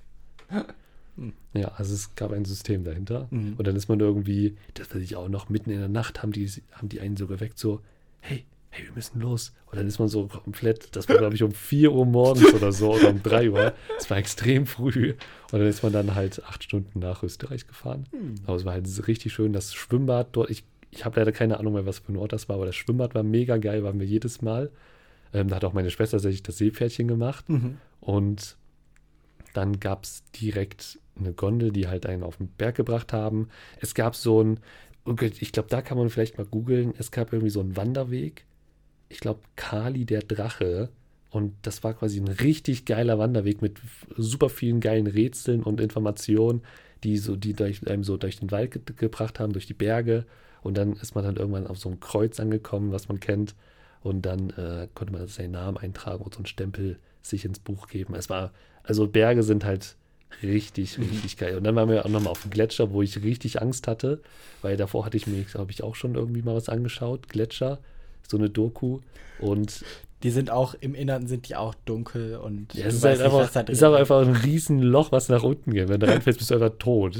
Ja, 1.53 1.69
also 1.69 1.93
es 1.93 2.15
gab 2.15 2.31
ein 2.31 2.45
System 2.45 2.83
dahinter. 2.83 3.27
Mhm. 3.31 3.55
Und 3.57 3.67
dann 3.67 3.75
ist 3.75 3.89
man 3.89 3.99
irgendwie, 3.99 4.55
das 4.73 4.93
weiß 4.93 5.01
ich 5.01 5.15
auch 5.15 5.29
noch, 5.29 5.49
mitten 5.49 5.71
in 5.71 5.79
der 5.79 5.89
Nacht 5.89 6.21
haben 6.21 6.31
die, 6.31 6.49
haben 6.71 6.89
die 6.89 6.99
einen 6.99 7.17
so 7.17 7.27
geweckt, 7.27 7.57
so, 7.57 7.81
hey, 8.21 8.45
hey, 8.71 8.85
wir 8.85 8.93
müssen 8.93 9.19
los. 9.19 9.53
Und 9.67 9.77
dann 9.77 9.87
ist 9.87 9.99
man 9.99 10.07
so 10.07 10.27
komplett, 10.27 10.95
das 10.95 11.09
war, 11.09 11.17
glaube 11.17 11.35
ich, 11.35 11.43
um 11.43 11.51
4 11.51 11.91
Uhr 11.91 12.05
morgens 12.05 12.53
oder 12.53 12.71
so 12.71 12.93
oder 12.93 13.09
um 13.09 13.23
3 13.23 13.51
Uhr. 13.51 13.73
Es 13.97 14.09
war 14.09 14.17
extrem 14.17 14.65
früh. 14.65 15.15
Und 15.51 15.59
dann 15.59 15.67
ist 15.67 15.83
man 15.83 15.93
dann 15.93 16.15
halt 16.15 16.43
acht 16.45 16.63
Stunden 16.63 16.99
nach 16.99 17.23
Österreich 17.23 17.67
gefahren. 17.67 18.05
Hm. 18.11 18.35
Aber 18.45 18.55
es 18.55 18.65
war 18.65 18.73
halt 18.73 19.07
richtig 19.07 19.33
schön. 19.33 19.53
Das 19.53 19.73
Schwimmbad 19.73 20.29
dort, 20.33 20.49
ich, 20.49 20.63
ich 20.91 21.05
habe 21.05 21.19
leider 21.19 21.31
keine 21.31 21.59
Ahnung 21.59 21.73
mehr, 21.73 21.85
was 21.85 21.99
für 21.99 22.11
ein 22.11 22.17
Ort 22.17 22.33
das 22.33 22.49
war, 22.49 22.55
aber 22.55 22.65
das 22.65 22.75
Schwimmbad 22.75 23.15
war 23.15 23.23
mega 23.23 23.57
geil, 23.57 23.83
waren 23.83 23.99
wir 23.99 24.07
jedes 24.07 24.41
Mal. 24.41 24.71
Ähm, 25.33 25.47
da 25.47 25.57
hat 25.57 25.65
auch 25.65 25.73
meine 25.73 25.91
Schwester 25.91 26.17
tatsächlich 26.17 26.43
das 26.43 26.57
Seepferdchen 26.57 27.07
gemacht. 27.07 27.49
Mhm. 27.49 27.77
Und 28.01 28.57
dann 29.53 29.79
gab 29.79 30.03
es 30.03 30.23
direkt 30.39 30.99
eine 31.19 31.33
Gondel, 31.33 31.71
die 31.71 31.87
halt 31.87 32.05
einen 32.05 32.23
auf 32.23 32.37
den 32.37 32.47
Berg 32.47 32.75
gebracht 32.75 33.13
haben. 33.13 33.49
Es 33.79 33.93
gab 33.93 34.15
so 34.15 34.41
ein, 34.43 34.59
ich 35.21 35.51
glaube, 35.51 35.69
da 35.69 35.81
kann 35.81 35.97
man 35.97 36.09
vielleicht 36.09 36.37
mal 36.37 36.45
googeln, 36.45 36.93
es 36.97 37.11
gab 37.11 37.33
irgendwie 37.33 37.51
so 37.51 37.59
einen 37.59 37.77
Wanderweg. 37.77 38.45
Ich 39.09 39.19
glaube, 39.19 39.41
Kali 39.55 40.05
der 40.05 40.21
Drache. 40.21 40.89
Und 41.31 41.53
das 41.61 41.83
war 41.83 41.93
quasi 41.93 42.19
ein 42.19 42.27
richtig 42.27 42.85
geiler 42.85 43.19
Wanderweg 43.19 43.61
mit 43.61 43.79
super 44.17 44.49
vielen 44.49 44.79
geilen 44.79 45.07
Rätseln 45.07 45.63
und 45.63 45.79
Informationen, 45.79 46.63
die 47.03 47.17
so, 47.17 47.35
die 47.35 47.53
durch, 47.53 47.87
einem 47.87 48.03
so 48.03 48.17
durch 48.17 48.39
den 48.39 48.51
Wald 48.51 48.71
ge 48.71 48.81
gebracht 48.95 49.39
haben, 49.39 49.53
durch 49.53 49.67
die 49.67 49.73
Berge. 49.73 50.25
Und 50.61 50.77
dann 50.77 50.93
ist 50.93 51.15
man 51.15 51.23
dann 51.23 51.37
irgendwann 51.37 51.67
auf 51.67 51.77
so 51.77 51.89
ein 51.89 51.99
Kreuz 51.99 52.39
angekommen, 52.39 52.91
was 52.91 53.07
man 53.07 53.19
kennt. 53.19 53.55
Und 54.01 54.23
dann 54.25 54.49
äh, 54.51 54.87
konnte 54.95 55.13
man 55.13 55.27
seinen 55.27 55.51
Namen 55.51 55.77
eintragen 55.77 56.23
und 56.23 56.33
so 56.33 56.39
einen 56.39 56.45
Stempel 56.45 56.99
sich 57.21 57.45
ins 57.45 57.59
Buch 57.59 57.87
geben. 57.87 58.15
Es 58.15 58.29
war, 58.29 58.51
also 58.83 59.07
Berge 59.07 59.43
sind 59.43 59.65
halt 59.65 59.95
richtig, 60.43 60.97
richtig 60.97 61.37
geil. 61.37 61.57
Und 61.57 61.63
dann 61.63 61.75
waren 61.75 61.89
wir 61.89 62.05
auch 62.05 62.09
nochmal 62.09 62.31
auf 62.31 62.41
dem 62.41 62.51
Gletscher, 62.51 62.91
wo 62.91 63.01
ich 63.01 63.21
richtig 63.23 63.61
Angst 63.61 63.87
hatte, 63.87 64.21
weil 64.61 64.77
davor 64.77 65.05
hatte 65.05 65.17
ich 65.17 65.27
mir, 65.27 65.43
glaube 65.43 65.71
ich, 65.71 65.83
auch 65.83 65.95
schon 65.95 66.15
irgendwie 66.15 66.41
mal 66.41 66.55
was 66.55 66.69
angeschaut. 66.69 67.29
Gletscher, 67.29 67.79
so 68.27 68.37
eine 68.37 68.49
Doku. 68.49 68.99
Und 69.39 69.83
die 70.23 70.31
sind 70.31 70.51
auch, 70.51 70.75
im 70.81 70.95
Inneren 70.95 71.27
sind 71.27 71.47
die 71.47 71.55
auch 71.55 71.73
dunkel 71.85 72.35
und 72.37 72.73
ja, 72.73 72.87
es 72.87 72.95
ist 72.95 73.05
halt 73.05 73.21
einfach, 73.21 73.49
da 73.51 73.61
ist 73.61 73.83
aber 73.83 73.97
einfach 73.97 74.21
ein 74.21 74.35
riesen 74.35 74.79
Loch, 74.79 75.11
was 75.11 75.29
nach 75.29 75.43
unten 75.43 75.73
geht. 75.73 75.87
Wenn 75.87 75.99
du 75.99 76.07
reinfällst, 76.07 76.39
bist 76.39 76.51
du 76.51 76.55
einfach 76.55 76.77
tot. 76.77 77.17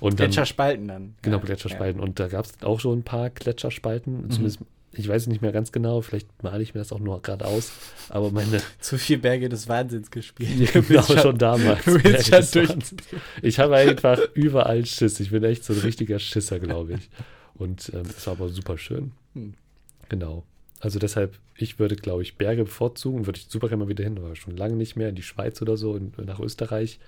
Und 0.00 0.18
dann, 0.18 0.28
Gletscherspalten 0.28 0.88
dann. 0.88 1.14
Genau, 1.20 1.40
Gletscherspalten. 1.40 2.00
Ja. 2.00 2.06
Und 2.06 2.18
da 2.18 2.28
gab 2.28 2.46
es 2.46 2.54
auch 2.62 2.80
so 2.80 2.92
ein 2.92 3.02
paar 3.02 3.28
Gletscherspalten. 3.28 4.22
Mhm. 4.22 4.30
Zumindest 4.30 4.60
ich 4.92 5.06
weiß 5.06 5.28
nicht 5.28 5.40
mehr 5.40 5.52
ganz 5.52 5.70
genau, 5.70 6.00
vielleicht 6.00 6.42
male 6.42 6.62
ich 6.62 6.74
mir 6.74 6.80
das 6.80 6.92
auch 6.92 6.98
nur 6.98 7.22
gerade 7.22 7.44
aus, 7.44 7.70
aber 8.08 8.30
meine. 8.32 8.60
Zu 8.80 8.98
viel 8.98 9.18
Berge 9.18 9.48
des 9.48 9.68
Wahnsinns 9.68 10.10
gespielt. 10.10 10.74
Ja, 10.74 10.80
genau, 10.88 11.02
schon 11.02 11.38
damals. 11.38 11.86
ich 13.42 13.58
habe 13.58 13.76
einfach 13.76 14.18
überall 14.34 14.84
Schiss. 14.84 15.20
Ich 15.20 15.30
bin 15.30 15.44
echt 15.44 15.64
so 15.64 15.74
ein 15.74 15.80
richtiger 15.80 16.18
Schisser, 16.18 16.58
glaube 16.58 16.94
ich. 16.94 17.08
Und 17.54 17.92
ähm, 17.94 18.06
es 18.08 18.26
war 18.26 18.34
aber 18.34 18.48
super 18.48 18.78
schön. 18.78 19.12
Hm. 19.34 19.54
Genau. 20.08 20.44
Also 20.80 20.98
deshalb, 20.98 21.38
ich 21.56 21.78
würde, 21.78 21.94
glaube 21.94 22.22
ich, 22.22 22.36
Berge 22.36 22.64
bevorzugen, 22.64 23.26
würde 23.26 23.38
ich 23.38 23.46
super 23.48 23.68
gerne 23.68 23.84
mal 23.84 23.88
wieder 23.88 24.02
hin, 24.02 24.18
aber 24.18 24.34
schon 24.34 24.56
lange 24.56 24.74
nicht 24.74 24.96
mehr 24.96 25.10
in 25.10 25.14
die 25.14 25.22
Schweiz 25.22 25.60
oder 25.62 25.76
so, 25.76 25.94
in, 25.94 26.12
nach 26.24 26.40
Österreich. 26.40 26.98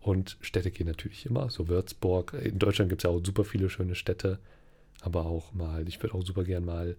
Und 0.00 0.38
Städte 0.40 0.72
gehen 0.72 0.88
natürlich 0.88 1.26
immer, 1.26 1.50
so 1.50 1.68
Würzburg. 1.68 2.34
In 2.42 2.58
Deutschland 2.58 2.88
gibt 2.88 3.02
es 3.02 3.04
ja 3.04 3.10
auch 3.10 3.20
super 3.24 3.44
viele 3.44 3.70
schöne 3.70 3.94
Städte, 3.94 4.40
aber 5.02 5.26
auch 5.26 5.52
mal, 5.52 5.86
ich 5.86 6.02
würde 6.02 6.16
auch 6.16 6.24
super 6.24 6.42
gerne 6.42 6.66
mal 6.66 6.96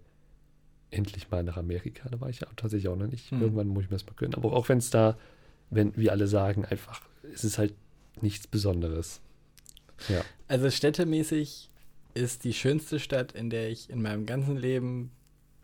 endlich 0.93 1.29
mal 1.29 1.43
nach 1.43 1.57
Amerika. 1.57 2.07
Da 2.09 2.19
war 2.21 2.29
ich 2.29 2.39
ja 2.39 2.47
tatsächlich 2.55 2.87
auch 2.87 2.95
noch 2.95 3.07
nicht. 3.07 3.31
Mhm. 3.31 3.41
Irgendwann 3.41 3.67
muss 3.67 3.83
ich 3.83 3.89
mir 3.89 3.97
das 3.97 4.05
mal 4.05 4.13
gönnen. 4.15 4.35
Aber 4.35 4.53
auch 4.53 4.69
wenn 4.69 4.77
es 4.77 4.89
da, 4.89 5.17
wenn 5.69 5.95
wir 5.95 6.11
alle 6.11 6.27
sagen, 6.27 6.65
einfach, 6.65 7.01
es 7.33 7.43
ist 7.43 7.57
halt 7.57 7.73
nichts 8.21 8.47
Besonderes. 8.47 9.21
Ja. 10.09 10.23
Also 10.47 10.69
städtemäßig 10.69 11.69
ist 12.13 12.43
die 12.43 12.53
schönste 12.53 12.99
Stadt, 12.99 13.31
in 13.31 13.49
der 13.49 13.69
ich 13.69 13.89
in 13.89 14.01
meinem 14.01 14.25
ganzen 14.25 14.55
Leben 14.55 15.11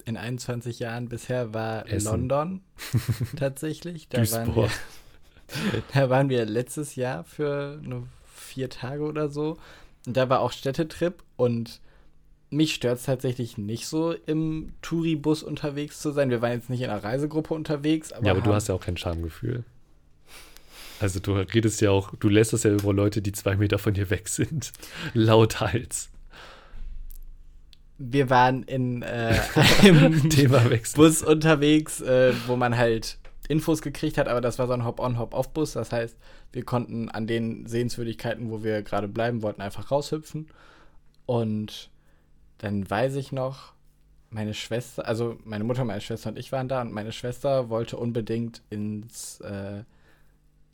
in 0.06 0.18
21 0.18 0.80
Jahren 0.80 1.10
bisher 1.10 1.54
war, 1.54 1.88
Essen. 1.88 2.12
London. 2.12 2.62
tatsächlich. 3.36 4.10
Da 4.10 4.30
waren, 4.32 4.56
wir, 4.56 4.70
da 5.94 6.10
waren 6.10 6.30
wir 6.30 6.46
letztes 6.46 6.96
Jahr 6.96 7.24
für 7.24 7.80
nur 7.84 8.08
vier 8.34 8.70
Tage 8.70 9.04
oder 9.04 9.30
so. 9.30 9.58
Und 10.08 10.18
da 10.18 10.30
war 10.30 10.40
auch 10.40 10.52
Städtetrip 10.52 11.24
und 11.36 11.82
mich 12.50 12.74
stört 12.74 12.98
es 12.98 13.04
tatsächlich 13.04 13.58
nicht 13.58 13.88
so, 13.88 14.14
im 14.26 14.74
Touribus 14.82 15.44
unterwegs 15.44 16.00
zu 16.02 16.12
sein. 16.12 16.30
Wir 16.30 16.42
waren 16.42 16.54
jetzt 16.54 16.70
nicht 16.70 16.82
in 16.82 16.90
einer 16.90 17.04
Reisegruppe 17.04 17.54
unterwegs. 17.54 18.12
Aber 18.12 18.26
ja, 18.26 18.32
aber 18.32 18.42
du 18.42 18.54
hast 18.54 18.68
ja 18.68 18.76
auch 18.76 18.82
kein 18.82 18.98
Schamgefühl. 18.98 19.64
Also 21.00 21.20
du 21.20 21.34
redest 21.34 21.80
ja 21.82 21.92
auch, 21.92 22.14
du 22.16 22.28
lässt 22.28 22.54
das 22.54 22.64
ja 22.64 22.72
über 22.72 22.94
Leute, 22.94 23.22
die 23.22 23.32
zwei 23.32 23.56
Meter 23.56 23.78
von 23.78 23.94
dir 23.94 24.10
weg 24.10 24.28
sind. 24.28 24.72
Lauthals. 25.14 26.10
Wir 27.98 28.30
waren 28.30 28.64
in 28.64 29.02
äh, 29.04 29.40
einem 29.82 30.30
Bus 30.96 31.22
unterwegs, 31.22 32.02
äh, 32.02 32.34
wo 32.48 32.56
man 32.56 32.78
halt 32.78 33.18
Infos 33.48 33.82
gekriegt 33.82 34.18
hat, 34.18 34.28
aber 34.28 34.42
das 34.42 34.60
war 34.60 34.68
so 34.68 34.74
ein 34.74 34.86
Hop-on, 34.86 35.18
Hop-off-Bus. 35.18 35.74
Das 35.74 35.92
heißt, 35.92 36.18
wir 36.52 36.64
konnten 36.64 37.10
an 37.10 37.28
den 37.28 37.66
Sehenswürdigkeiten, 37.66 38.52
wo 38.52 38.64
wir 38.64 38.84
gerade 38.84 39.08
bleiben 39.08 39.42
wollten, 39.42 39.62
einfach 39.62 39.92
raushüpfen. 39.92 40.48
Und 41.26 41.90
dann 42.60 42.90
weiß 42.90 43.16
ich 43.16 43.32
noch, 43.32 43.74
meine 44.30 44.54
Schwester, 44.54 45.08
also 45.08 45.38
meine 45.44 45.64
Mutter, 45.64 45.84
meine 45.84 46.02
Schwester 46.02 46.30
und 46.30 46.38
ich 46.38 46.52
waren 46.52 46.68
da 46.68 46.82
und 46.82 46.94
meine 46.94 47.12
Schwester 47.12 47.70
wollte 47.70 47.98
unbedingt 47.98 48.62
ins 48.70 49.42
äh, 49.42 49.84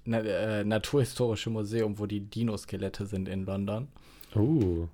Na 0.03 0.19
äh, 0.19 0.63
Naturhistorische 0.63 1.49
Museum, 1.49 1.97
wo 1.97 2.05
die 2.05 2.19
Dinoskelette 2.19 3.05
sind 3.05 3.29
in 3.29 3.45
London. 3.45 3.87
Uh. 4.35 4.87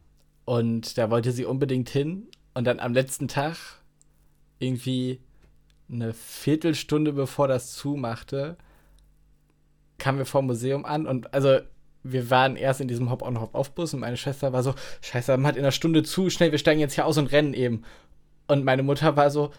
Und 0.45 0.97
da 0.97 1.09
wollte 1.09 1.31
sie 1.31 1.45
unbedingt 1.45 1.89
hin 1.89 2.27
und 2.53 2.65
dann 2.65 2.79
am 2.79 2.93
letzten 2.93 3.27
Tag 3.27 3.57
irgendwie 4.59 5.19
eine 5.91 6.13
Viertelstunde 6.13 7.13
bevor 7.13 7.47
das 7.47 7.73
zumachte, 7.73 8.57
kamen 9.97 10.19
wir 10.19 10.25
vom 10.25 10.45
Museum 10.47 10.85
an 10.85 11.07
und 11.07 11.33
also 11.33 11.59
wir 12.03 12.29
waren 12.29 12.55
erst 12.55 12.81
in 12.81 12.87
diesem 12.87 13.09
Hop-on-Hop-off-Bus 13.09 13.93
und 13.93 13.99
meine 13.99 14.17
Schwester 14.17 14.53
war 14.53 14.63
so, 14.63 14.73
scheiße, 15.01 15.35
man 15.37 15.47
hat 15.47 15.55
in 15.55 15.63
einer 15.63 15.71
Stunde 15.71 16.03
zu, 16.03 16.29
schnell, 16.29 16.51
wir 16.51 16.59
steigen 16.59 16.79
jetzt 16.79 16.95
hier 16.95 17.05
aus 17.05 17.17
und 17.17 17.31
rennen 17.31 17.53
eben. 17.53 17.83
Und 18.47 18.65
meine 18.65 18.83
Mutter 18.83 19.15
war 19.15 19.29
so, 19.29 19.51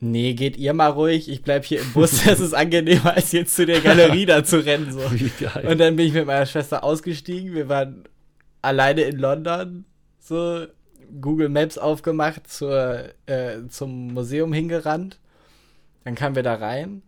nee, 0.00 0.34
geht 0.34 0.56
ihr 0.56 0.74
mal 0.74 0.90
ruhig, 0.90 1.28
ich 1.28 1.42
bleib 1.42 1.64
hier 1.64 1.80
im 1.80 1.92
Bus, 1.92 2.22
das 2.24 2.40
ist 2.40 2.54
angenehmer, 2.54 3.14
als 3.14 3.32
jetzt 3.32 3.56
zu 3.56 3.66
der 3.66 3.80
Galerie 3.80 4.26
da 4.26 4.44
zu 4.44 4.64
rennen. 4.64 4.92
So. 4.92 5.00
Wie 5.10 5.30
geil. 5.44 5.66
Und 5.66 5.78
dann 5.78 5.96
bin 5.96 6.06
ich 6.06 6.12
mit 6.12 6.26
meiner 6.26 6.46
Schwester 6.46 6.84
ausgestiegen, 6.84 7.54
wir 7.54 7.68
waren 7.68 8.04
alleine 8.62 9.02
in 9.02 9.18
London, 9.18 9.84
so 10.20 10.66
Google 11.20 11.48
Maps 11.48 11.78
aufgemacht, 11.78 12.50
zur, 12.50 13.04
äh, 13.26 13.66
zum 13.68 14.12
Museum 14.12 14.52
hingerannt. 14.52 15.18
Dann 16.04 16.14
kamen 16.14 16.36
wir 16.36 16.42
da 16.42 16.54
rein 16.54 17.02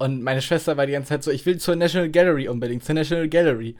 und 0.00 0.22
meine 0.22 0.40
Schwester 0.40 0.78
war 0.78 0.86
die 0.86 0.92
ganze 0.92 1.10
Zeit 1.10 1.22
so, 1.22 1.30
ich 1.30 1.44
will 1.44 1.58
zur 1.58 1.76
National 1.76 2.08
Gallery 2.08 2.48
unbedingt, 2.48 2.82
zur 2.82 2.94
National 2.94 3.28
Gallery. 3.28 3.76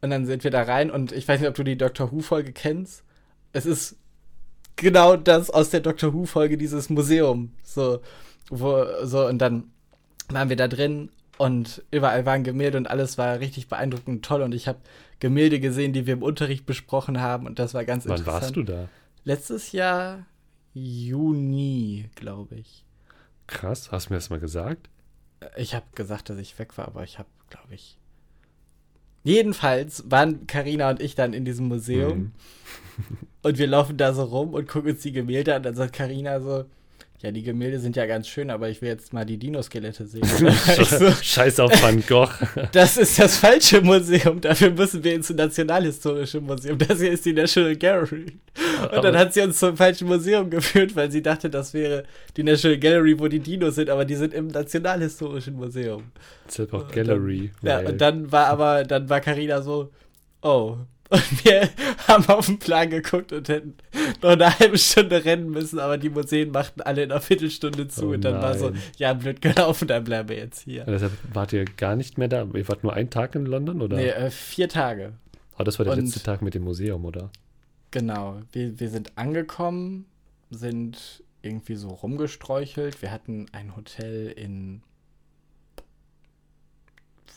Und 0.00 0.10
dann 0.10 0.26
sind 0.26 0.42
wir 0.42 0.50
da 0.50 0.64
rein 0.64 0.90
und 0.90 1.12
ich 1.12 1.28
weiß 1.28 1.38
nicht, 1.38 1.48
ob 1.48 1.54
du 1.54 1.62
die 1.62 1.78
Doctor 1.78 2.10
Who-Folge 2.10 2.52
kennst. 2.52 3.04
Es 3.52 3.64
ist 3.64 3.96
genau 4.74 5.16
das 5.16 5.50
aus 5.50 5.70
der 5.70 5.78
Doctor 5.78 6.12
Who-Folge, 6.12 6.58
dieses 6.58 6.90
Museum. 6.90 7.52
So, 7.62 8.00
wo, 8.50 8.84
so, 9.04 9.28
und 9.28 9.38
dann 9.38 9.70
waren 10.28 10.48
wir 10.48 10.56
da 10.56 10.66
drin 10.66 11.10
und 11.38 11.84
überall 11.92 12.26
waren 12.26 12.42
Gemälde 12.42 12.76
und 12.76 12.88
alles 12.90 13.16
war 13.16 13.38
richtig 13.38 13.68
beeindruckend 13.68 14.08
und 14.08 14.24
toll. 14.24 14.42
Und 14.42 14.56
ich 14.56 14.66
habe 14.66 14.80
Gemälde 15.20 15.60
gesehen, 15.60 15.92
die 15.92 16.04
wir 16.04 16.14
im 16.14 16.24
Unterricht 16.24 16.66
besprochen 16.66 17.20
haben 17.20 17.46
und 17.46 17.60
das 17.60 17.74
war 17.74 17.84
ganz 17.84 18.08
Wann 18.08 18.16
interessant. 18.16 18.26
Wann 18.26 18.42
warst 18.42 18.56
du 18.56 18.62
da? 18.64 18.88
Letztes 19.22 19.70
Jahr 19.70 20.26
Juni, 20.72 22.10
glaube 22.16 22.56
ich. 22.56 22.84
Krass, 23.46 23.92
hast 23.92 24.08
du 24.08 24.14
mir 24.14 24.18
das 24.18 24.30
mal 24.30 24.40
gesagt? 24.40 24.88
Ich 25.56 25.74
habe 25.74 25.86
gesagt, 25.94 26.30
dass 26.30 26.38
ich 26.38 26.58
weg 26.58 26.76
war, 26.78 26.86
aber 26.86 27.04
ich 27.04 27.18
habe, 27.18 27.28
glaube 27.50 27.74
ich. 27.74 27.98
Jedenfalls 29.22 30.04
waren 30.10 30.46
Karina 30.46 30.90
und 30.90 31.00
ich 31.00 31.14
dann 31.14 31.32
in 31.32 31.44
diesem 31.44 31.68
Museum 31.68 32.18
mhm. 32.18 32.32
und 33.42 33.58
wir 33.58 33.66
laufen 33.66 33.96
da 33.96 34.12
so 34.12 34.24
rum 34.24 34.54
und 34.54 34.68
gucken 34.68 34.92
uns 34.92 35.02
die 35.02 35.12
Gemälde 35.12 35.54
an. 35.54 35.62
Dann 35.62 35.74
sagt 35.74 35.94
Karina 35.94 36.40
so: 36.40 36.66
ja, 37.24 37.30
die 37.30 37.42
Gemälde 37.42 37.80
sind 37.80 37.96
ja 37.96 38.04
ganz 38.04 38.28
schön, 38.28 38.50
aber 38.50 38.68
ich 38.68 38.82
will 38.82 38.90
jetzt 38.90 39.14
mal 39.14 39.24
die 39.24 39.38
Dinoskelette 39.38 40.06
sehen. 40.06 40.24
so, 40.84 41.10
Scheiß 41.10 41.58
auf 41.58 41.82
Van 41.82 42.04
Gogh. 42.06 42.28
das 42.72 42.98
ist 42.98 43.18
das 43.18 43.38
falsche 43.38 43.80
Museum. 43.80 44.42
Dafür 44.42 44.70
müssen 44.70 45.02
wir 45.02 45.14
ins 45.14 45.30
Nationalhistorische 45.30 46.42
Museum. 46.42 46.76
Das 46.76 47.00
hier 47.00 47.12
ist 47.12 47.24
die 47.24 47.32
National 47.32 47.76
Gallery. 47.76 48.26
Und 48.92 49.04
dann 49.04 49.16
hat 49.16 49.34
sie 49.34 49.40
uns 49.40 49.58
zum 49.58 49.76
falschen 49.76 50.08
Museum 50.08 50.50
geführt, 50.50 50.96
weil 50.96 51.10
sie 51.10 51.22
dachte, 51.22 51.50
das 51.50 51.74
wäre 51.74 52.04
die 52.36 52.42
National 52.42 52.78
Gallery, 52.78 53.18
wo 53.18 53.28
die 53.28 53.40
Dinos 53.40 53.76
sind, 53.76 53.90
aber 53.90 54.04
die 54.04 54.16
sind 54.16 54.34
im 54.34 54.48
Nationalhistorischen 54.48 55.54
Museum. 55.54 56.04
Auch 56.70 56.90
Gallery. 56.90 57.50
Dann, 57.62 57.84
ja, 57.84 57.90
und 57.90 58.00
dann 58.00 58.32
war 58.32 58.46
aber, 58.46 58.84
dann 58.84 59.08
war 59.08 59.20
Carina 59.20 59.62
so, 59.62 59.90
oh, 60.42 60.78
und 61.10 61.44
wir 61.44 61.68
haben 62.08 62.26
auf 62.26 62.46
den 62.46 62.58
Plan 62.58 62.90
geguckt 62.90 63.32
und 63.32 63.48
hätten 63.48 63.74
noch 64.22 64.30
eine 64.30 64.58
halbe 64.58 64.78
Stunde 64.78 65.24
rennen 65.24 65.50
müssen, 65.50 65.78
aber 65.78 65.98
die 65.98 66.08
Museen 66.08 66.50
machten 66.50 66.80
alle 66.80 67.04
in 67.04 67.12
einer 67.12 67.20
Viertelstunde 67.20 67.88
zu. 67.88 68.06
Oh 68.06 68.12
und 68.12 68.24
dann 68.24 68.34
nein. 68.34 68.42
war 68.42 68.58
so, 68.58 68.72
ja, 68.96 69.12
blöd 69.12 69.40
gelaufen, 69.40 69.88
dann 69.88 70.04
bleiben 70.04 70.28
wir 70.28 70.36
jetzt 70.36 70.62
hier. 70.62 70.86
Und 70.86 70.92
deshalb 70.92 71.12
wart 71.32 71.52
ihr 71.52 71.64
gar 71.64 71.96
nicht 71.96 72.18
mehr 72.18 72.28
da? 72.28 72.46
Ihr 72.54 72.68
wart 72.68 72.82
nur 72.82 72.94
einen 72.94 73.10
Tag 73.10 73.34
in 73.34 73.46
London, 73.46 73.82
oder? 73.82 73.96
Nee, 73.96 74.08
äh, 74.08 74.30
vier 74.30 74.68
Tage. 74.68 75.12
Aber 75.54 75.60
oh, 75.60 75.64
das 75.64 75.78
war 75.78 75.84
der 75.84 75.94
und 75.94 76.00
letzte 76.00 76.22
Tag 76.22 76.42
mit 76.42 76.54
dem 76.54 76.64
Museum, 76.64 77.04
oder? 77.04 77.30
Genau. 77.94 78.40
Wir, 78.50 78.80
wir 78.80 78.90
sind 78.90 79.16
angekommen, 79.16 80.06
sind 80.50 81.22
irgendwie 81.42 81.76
so 81.76 81.90
rumgestreuchelt. 81.90 83.00
Wir 83.02 83.12
hatten 83.12 83.46
ein 83.52 83.76
Hotel 83.76 84.32
in. 84.32 84.82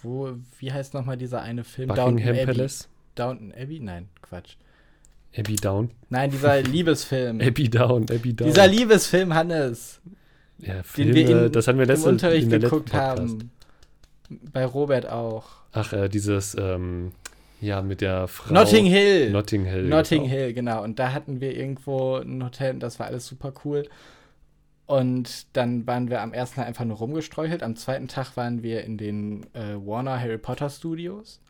Wo, 0.01 0.35
wie 0.57 0.73
heißt 0.73 0.95
nochmal 0.95 1.15
dieser 1.15 1.43
eine 1.43 1.63
Film? 1.63 1.89
Buckingham 1.89 2.15
Downton 2.15 2.29
Abbey. 2.33 2.45
Palace? 2.45 2.89
Downton 3.13 3.53
Abbey? 3.53 3.79
Nein, 3.79 4.09
Quatsch. 4.23 4.55
Abbey 5.37 5.57
Down. 5.57 5.91
Nein, 6.09 6.31
dieser 6.31 6.59
Liebesfilm. 6.63 7.39
Abbey 7.39 7.69
Down, 7.69 8.03
Abbey 8.09 8.33
Down. 8.33 8.47
Dieser 8.47 8.67
Liebesfilm, 8.67 9.35
Hannes, 9.35 10.01
ja, 10.57 10.73
den 10.73 10.83
Filme, 10.83 11.13
wir 11.13 11.45
in, 11.45 11.51
das 11.51 11.67
hatten 11.67 11.77
wir 11.77 11.83
im 11.83 11.89
letzte, 11.89 12.09
Unterricht 12.09 12.45
in 12.45 12.49
der 12.49 12.59
letzten 12.61 12.75
geguckt 12.77 12.93
haben. 12.95 13.51
Bei 14.51 14.65
Robert 14.65 15.07
auch. 15.07 15.45
Ach, 15.71 15.93
äh, 15.93 16.09
dieses, 16.09 16.55
ähm, 16.59 17.11
ja, 17.59 17.81
mit 17.81 18.01
der 18.01 18.27
Frau. 18.27 18.53
Notting 18.53 18.85
Hill. 18.85 19.31
Notting 19.31 19.65
Hill. 19.65 19.83
Notting 19.83 20.23
genau. 20.23 20.33
Hill, 20.33 20.53
genau. 20.53 20.83
Und 20.83 20.99
da 20.99 21.13
hatten 21.13 21.41
wir 21.41 21.55
irgendwo 21.55 22.17
ein 22.17 22.43
Hotel 22.43 22.73
und 22.73 22.79
das 22.81 22.99
war 22.99 23.07
alles 23.07 23.25
super 23.25 23.53
cool. 23.65 23.87
Und 24.85 25.47
dann 25.53 25.85
waren 25.85 26.09
wir 26.09 26.21
am 26.21 26.33
ersten 26.33 26.57
Tag 26.57 26.67
einfach 26.67 26.85
nur 26.85 26.97
rumgestreuchelt. 26.97 27.61
Am 27.61 27.75
zweiten 27.75 28.07
Tag 28.07 28.37
waren 28.37 28.63
wir 28.63 28.83
in 28.83 28.97
den 28.97 29.43
äh, 29.53 29.75
Warner 29.75 30.19
Harry 30.19 30.37
Potter 30.37 30.69
Studios. 30.69 31.41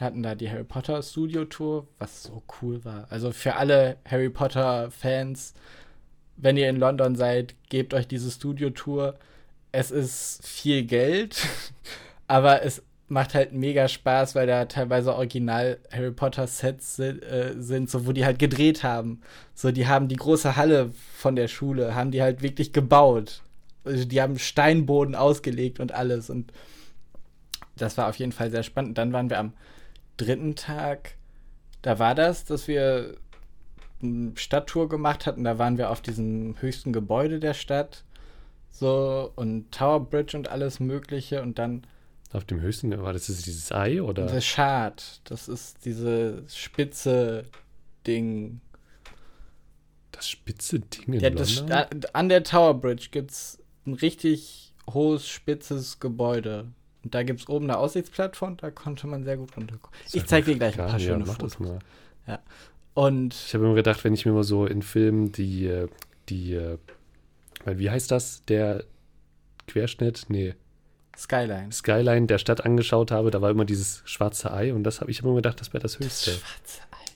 Hatten 0.00 0.22
da 0.22 0.34
die 0.34 0.50
Harry 0.50 0.64
Potter 0.64 1.00
Studio 1.02 1.44
Tour, 1.44 1.86
was 1.98 2.24
so 2.24 2.42
cool 2.60 2.84
war. 2.84 3.06
Also 3.10 3.30
für 3.30 3.54
alle 3.54 3.98
Harry 4.04 4.30
Potter 4.30 4.90
Fans, 4.90 5.54
wenn 6.36 6.56
ihr 6.56 6.68
in 6.68 6.76
London 6.76 7.14
seid, 7.14 7.54
gebt 7.68 7.94
euch 7.94 8.08
diese 8.08 8.30
Studio 8.30 8.70
Tour. 8.70 9.14
Es 9.70 9.92
ist 9.92 10.44
viel 10.44 10.82
Geld, 10.84 11.46
aber 12.26 12.64
es 12.64 12.82
macht 13.12 13.34
halt 13.34 13.52
mega 13.52 13.88
Spaß, 13.88 14.34
weil 14.34 14.46
da 14.46 14.64
teilweise 14.64 15.14
original 15.14 15.78
Harry 15.92 16.10
Potter 16.10 16.46
Sets 16.46 16.96
sind, 16.96 17.22
äh, 17.22 17.54
sind, 17.58 17.90
so 17.90 18.06
wo 18.06 18.12
die 18.12 18.24
halt 18.24 18.38
gedreht 18.38 18.82
haben. 18.82 19.20
So, 19.54 19.70
die 19.70 19.86
haben 19.86 20.08
die 20.08 20.16
große 20.16 20.56
Halle 20.56 20.90
von 21.14 21.36
der 21.36 21.48
Schule, 21.48 21.94
haben 21.94 22.10
die 22.10 22.22
halt 22.22 22.42
wirklich 22.42 22.72
gebaut. 22.72 23.42
Also 23.84 24.04
die 24.06 24.22
haben 24.22 24.38
Steinboden 24.38 25.14
ausgelegt 25.14 25.78
und 25.78 25.92
alles. 25.92 26.30
Und 26.30 26.52
das 27.76 27.98
war 27.98 28.08
auf 28.08 28.16
jeden 28.16 28.32
Fall 28.32 28.50
sehr 28.50 28.62
spannend. 28.62 28.96
Dann 28.96 29.12
waren 29.12 29.28
wir 29.28 29.38
am 29.38 29.52
dritten 30.16 30.56
Tag, 30.56 31.14
da 31.82 31.98
war 31.98 32.14
das, 32.14 32.44
dass 32.44 32.66
wir 32.66 33.16
eine 34.02 34.32
Stadttour 34.36 34.88
gemacht 34.88 35.26
hatten. 35.26 35.44
Da 35.44 35.58
waren 35.58 35.76
wir 35.76 35.90
auf 35.90 36.00
diesem 36.00 36.56
höchsten 36.60 36.92
Gebäude 36.92 37.40
der 37.40 37.54
Stadt. 37.54 38.04
So, 38.70 39.30
und 39.36 39.70
Tower 39.70 40.00
Bridge 40.00 40.36
und 40.36 40.48
alles 40.48 40.80
Mögliche. 40.80 41.42
Und 41.42 41.58
dann 41.58 41.82
Auf 42.32 42.44
dem 42.44 42.60
höchsten, 42.60 42.98
war 43.02 43.12
das 43.12 43.26
dieses 43.26 43.72
Ei 43.72 44.02
oder? 44.02 44.28
The 44.28 44.40
Shard, 44.40 45.20
das 45.24 45.48
ist 45.48 45.84
diese 45.84 46.44
spitze 46.48 47.44
Ding. 48.06 48.60
Das 50.12 50.28
spitze 50.28 50.80
Ding 50.80 51.14
in 51.14 51.20
Ja, 51.20 51.30
das, 51.30 51.64
an 52.14 52.28
der 52.28 52.42
Tower 52.42 52.74
Bridge 52.74 53.08
gibt 53.10 53.32
es 53.32 53.58
ein 53.86 53.94
richtig 53.94 54.72
hohes, 54.90 55.28
spitzes 55.28 56.00
Gebäude. 56.00 56.68
Und 57.04 57.14
da 57.14 57.22
gibt 57.22 57.40
es 57.40 57.48
oben 57.48 57.66
eine 57.66 57.78
Aussichtsplattform, 57.78 58.56
da 58.56 58.70
konnte 58.70 59.06
man 59.06 59.24
sehr 59.24 59.36
gut 59.36 59.56
runtergucken. 59.56 59.98
Ich 60.12 60.24
zeig 60.26 60.44
dir 60.44 60.56
gleich 60.56 60.78
ein 60.78 60.86
paar 60.86 60.98
ja, 60.98 61.06
schöne 61.06 61.24
mach 61.26 61.36
das 61.36 61.56
Fotos. 61.56 61.78
mal. 62.26 62.40
Und 62.94 63.34
Ich 63.34 63.54
habe 63.54 63.64
immer 63.64 63.74
gedacht, 63.74 64.04
wenn 64.04 64.14
ich 64.14 64.26
mir 64.26 64.32
mal 64.32 64.44
so 64.44 64.66
in 64.66 64.82
Filmen 64.82 65.32
die, 65.32 65.66
äh, 65.66 65.88
die, 66.28 66.54
äh, 66.54 66.78
wie 67.64 67.90
heißt 67.90 68.10
das, 68.10 68.44
der 68.44 68.84
Querschnitt? 69.66 70.26
Nee, 70.28 70.54
Skyline. 71.16 71.70
Skyline 71.72 72.26
der 72.26 72.38
Stadt 72.38 72.64
angeschaut 72.64 73.10
habe, 73.10 73.30
da 73.30 73.40
war 73.42 73.50
immer 73.50 73.64
dieses 73.64 74.02
schwarze 74.04 74.52
Ei 74.52 74.72
und 74.72 74.84
das 74.84 75.00
habe 75.00 75.10
ich 75.10 75.20
immer 75.20 75.34
gedacht, 75.34 75.60
das 75.60 75.72
wäre 75.72 75.82
das 75.82 75.92
Das 75.98 76.04
höchste. 76.06 76.30
schwarze 76.32 76.80
Ei. 76.90 77.10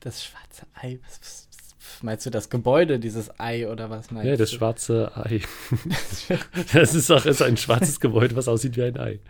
Das 0.00 0.24
schwarze 0.24 0.66
Ei. 0.74 0.98
Was, 1.06 1.20
was, 1.20 1.48
was, 1.78 2.02
meinst 2.02 2.26
du 2.26 2.30
das 2.30 2.48
Gebäude, 2.50 2.98
dieses 2.98 3.38
Ei 3.40 3.68
oder 3.68 3.90
was 3.90 4.10
meinst 4.10 4.28
Ja, 4.28 4.36
das 4.36 4.50
du? 4.50 4.56
schwarze 4.56 5.10
Ei. 5.16 5.40
das 6.72 6.94
ist 6.94 7.10
auch 7.10 7.24
ist 7.26 7.42
ein 7.42 7.56
schwarzes 7.56 8.00
Gebäude, 8.00 8.36
was 8.36 8.48
aussieht 8.48 8.76
wie 8.76 8.84
ein 8.84 8.98
Ei. 8.98 9.20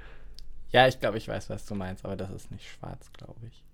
Ja, 0.73 0.87
ich 0.87 1.01
glaube, 1.01 1.19
ich 1.19 1.27
weiß, 1.27 1.51
was 1.51 1.67
du 1.67 1.75
meinst, 1.75 2.05
aber 2.05 2.17
das 2.17 2.31
ist 2.31 2.51
nicht 2.53 2.69
schwarz, 2.69 3.11
glaube 3.17 3.41
ich. 3.51 3.65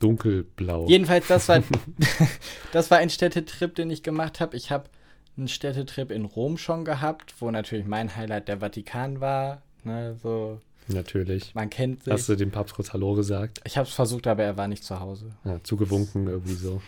Dunkelblau. 0.00 0.86
Jedenfalls, 0.88 1.26
das 1.28 1.48
war, 1.48 1.62
das 2.72 2.90
war 2.90 2.98
ein 2.98 3.08
Städtetrip, 3.08 3.74
den 3.74 3.88
ich 3.90 4.02
gemacht 4.02 4.40
habe. 4.40 4.56
Ich 4.56 4.70
habe 4.70 4.90
einen 5.36 5.48
Städtetrip 5.48 6.10
in 6.10 6.24
Rom 6.24 6.56
schon 6.58 6.84
gehabt, 6.84 7.34
wo 7.40 7.50
natürlich 7.50 7.86
mein 7.86 8.14
Highlight 8.16 8.48
der 8.48 8.58
Vatikan 8.60 9.20
war. 9.20 9.62
Ne, 9.82 10.16
so, 10.22 10.60
Natürlich. 10.88 11.54
man 11.54 11.70
kennt 11.70 12.04
sich. 12.04 12.12
Hast 12.12 12.28
du 12.28 12.36
dem 12.36 12.50
Papst 12.50 12.74
kurz 12.74 12.92
Hallo 12.92 13.14
gesagt? 13.14 13.60
ich 13.64 13.76
habe 13.76 13.88
es 13.88 13.94
versucht, 13.94 14.26
aber 14.26 14.42
er 14.44 14.56
war 14.56 14.68
nicht 14.68 14.84
zu 14.84 15.00
Hause. 15.00 15.30
Ja, 15.44 15.62
zugewunken 15.62 16.26
irgendwie 16.28 16.54
so. 16.54 16.80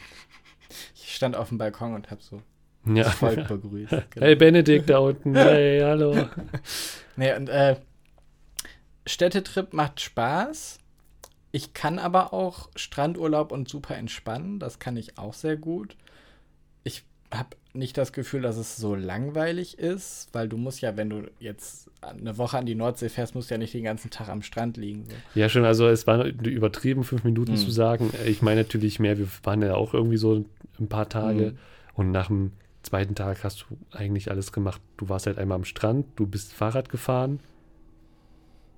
Ich 0.95 1.15
stand 1.15 1.37
auf 1.37 1.49
dem 1.49 1.59
Balkon 1.59 1.95
und 1.95 2.11
habe 2.11 2.23
so 2.23 2.41
Ja. 2.87 3.05
das 3.05 3.15
Volk 3.15 3.49
begrüßt. 3.49 3.91
Genau. 3.91 4.05
Hey 4.27 4.35
Benedikt 4.37 4.89
da 4.91 4.99
unten. 4.99 5.35
Hey, 5.37 5.81
hallo. 5.81 6.29
Nee, 7.17 7.35
und 7.35 7.49
äh, 7.49 7.77
Städtetrip 9.07 9.73
macht 9.73 10.01
Spaß. 10.01 10.79
Ich 11.53 11.73
kann 11.73 11.99
aber 11.99 12.35
auch 12.35 12.69
Strandurlaub 12.77 13.53
und 13.53 13.69
super 13.69 13.97
entspannen. 13.97 14.59
Das 14.59 14.79
kann 14.79 14.97
ich 14.99 15.17
auch 15.17 15.33
sehr 15.33 15.57
gut. 15.57 15.97
Ich 16.85 17.05
habe 17.33 17.51
nicht 17.73 17.99
das 17.99 18.13
Gefühl, 18.13 18.41
dass 18.43 18.57
es 18.57 18.77
so 18.77 18.95
langweilig 18.95 19.79
ist, 19.79 20.29
weil 20.33 20.49
du 20.49 20.57
musst 20.57 20.81
ja, 20.81 20.97
wenn 20.97 21.11
du 21.11 21.23
jetzt 21.41 21.91
eine 22.01 22.39
Woche 22.39 22.57
an 22.57 22.65
die 22.67 22.75
Nordsee 22.75 23.09
fährst, 23.11 23.35
musst 23.35 23.51
du 23.51 23.55
ja 23.55 23.59
nicht 23.59 23.75
den 23.75 23.85
ganzen 23.85 24.11
Tag 24.11 24.29
am 24.29 24.41
Strand 24.43 24.77
liegen. 24.79 25.05
So. 25.09 25.17
Ja, 25.41 25.49
schon, 25.49 25.65
also 25.65 25.87
es 25.89 26.07
war 26.07 26.25
übertrieben, 26.25 27.05
fünf 27.05 27.25
Minuten 27.25 27.53
Mhm. 27.53 27.57
zu 27.57 27.71
sagen. 27.71 28.11
Ich 28.25 28.41
meine 28.43 28.63
natürlich 28.63 28.99
mehr, 28.99 29.19
wir 29.19 29.29
waren 29.43 29.61
ja 29.63 29.75
auch 29.75 29.93
irgendwie 29.93 30.17
so 30.17 30.45
ein 30.81 30.89
paar 30.89 31.09
Tage 31.09 31.51
Mhm. 31.53 31.59
und 31.95 32.11
nach 32.13 32.29
dem 32.29 32.53
zweiten 32.83 33.15
Tag 33.15 33.45
hast 33.45 33.67
du 33.69 33.77
eigentlich 33.91 34.31
alles 34.31 34.53
gemacht. 34.53 34.81
Du 34.97 35.09
warst 35.09 35.27
halt 35.27 35.39
einmal 35.39 35.57
am 35.57 35.65
Strand, 35.65 36.07
du 36.17 36.27
bist 36.27 36.53
Fahrrad 36.55 36.89
gefahren. 36.89 37.41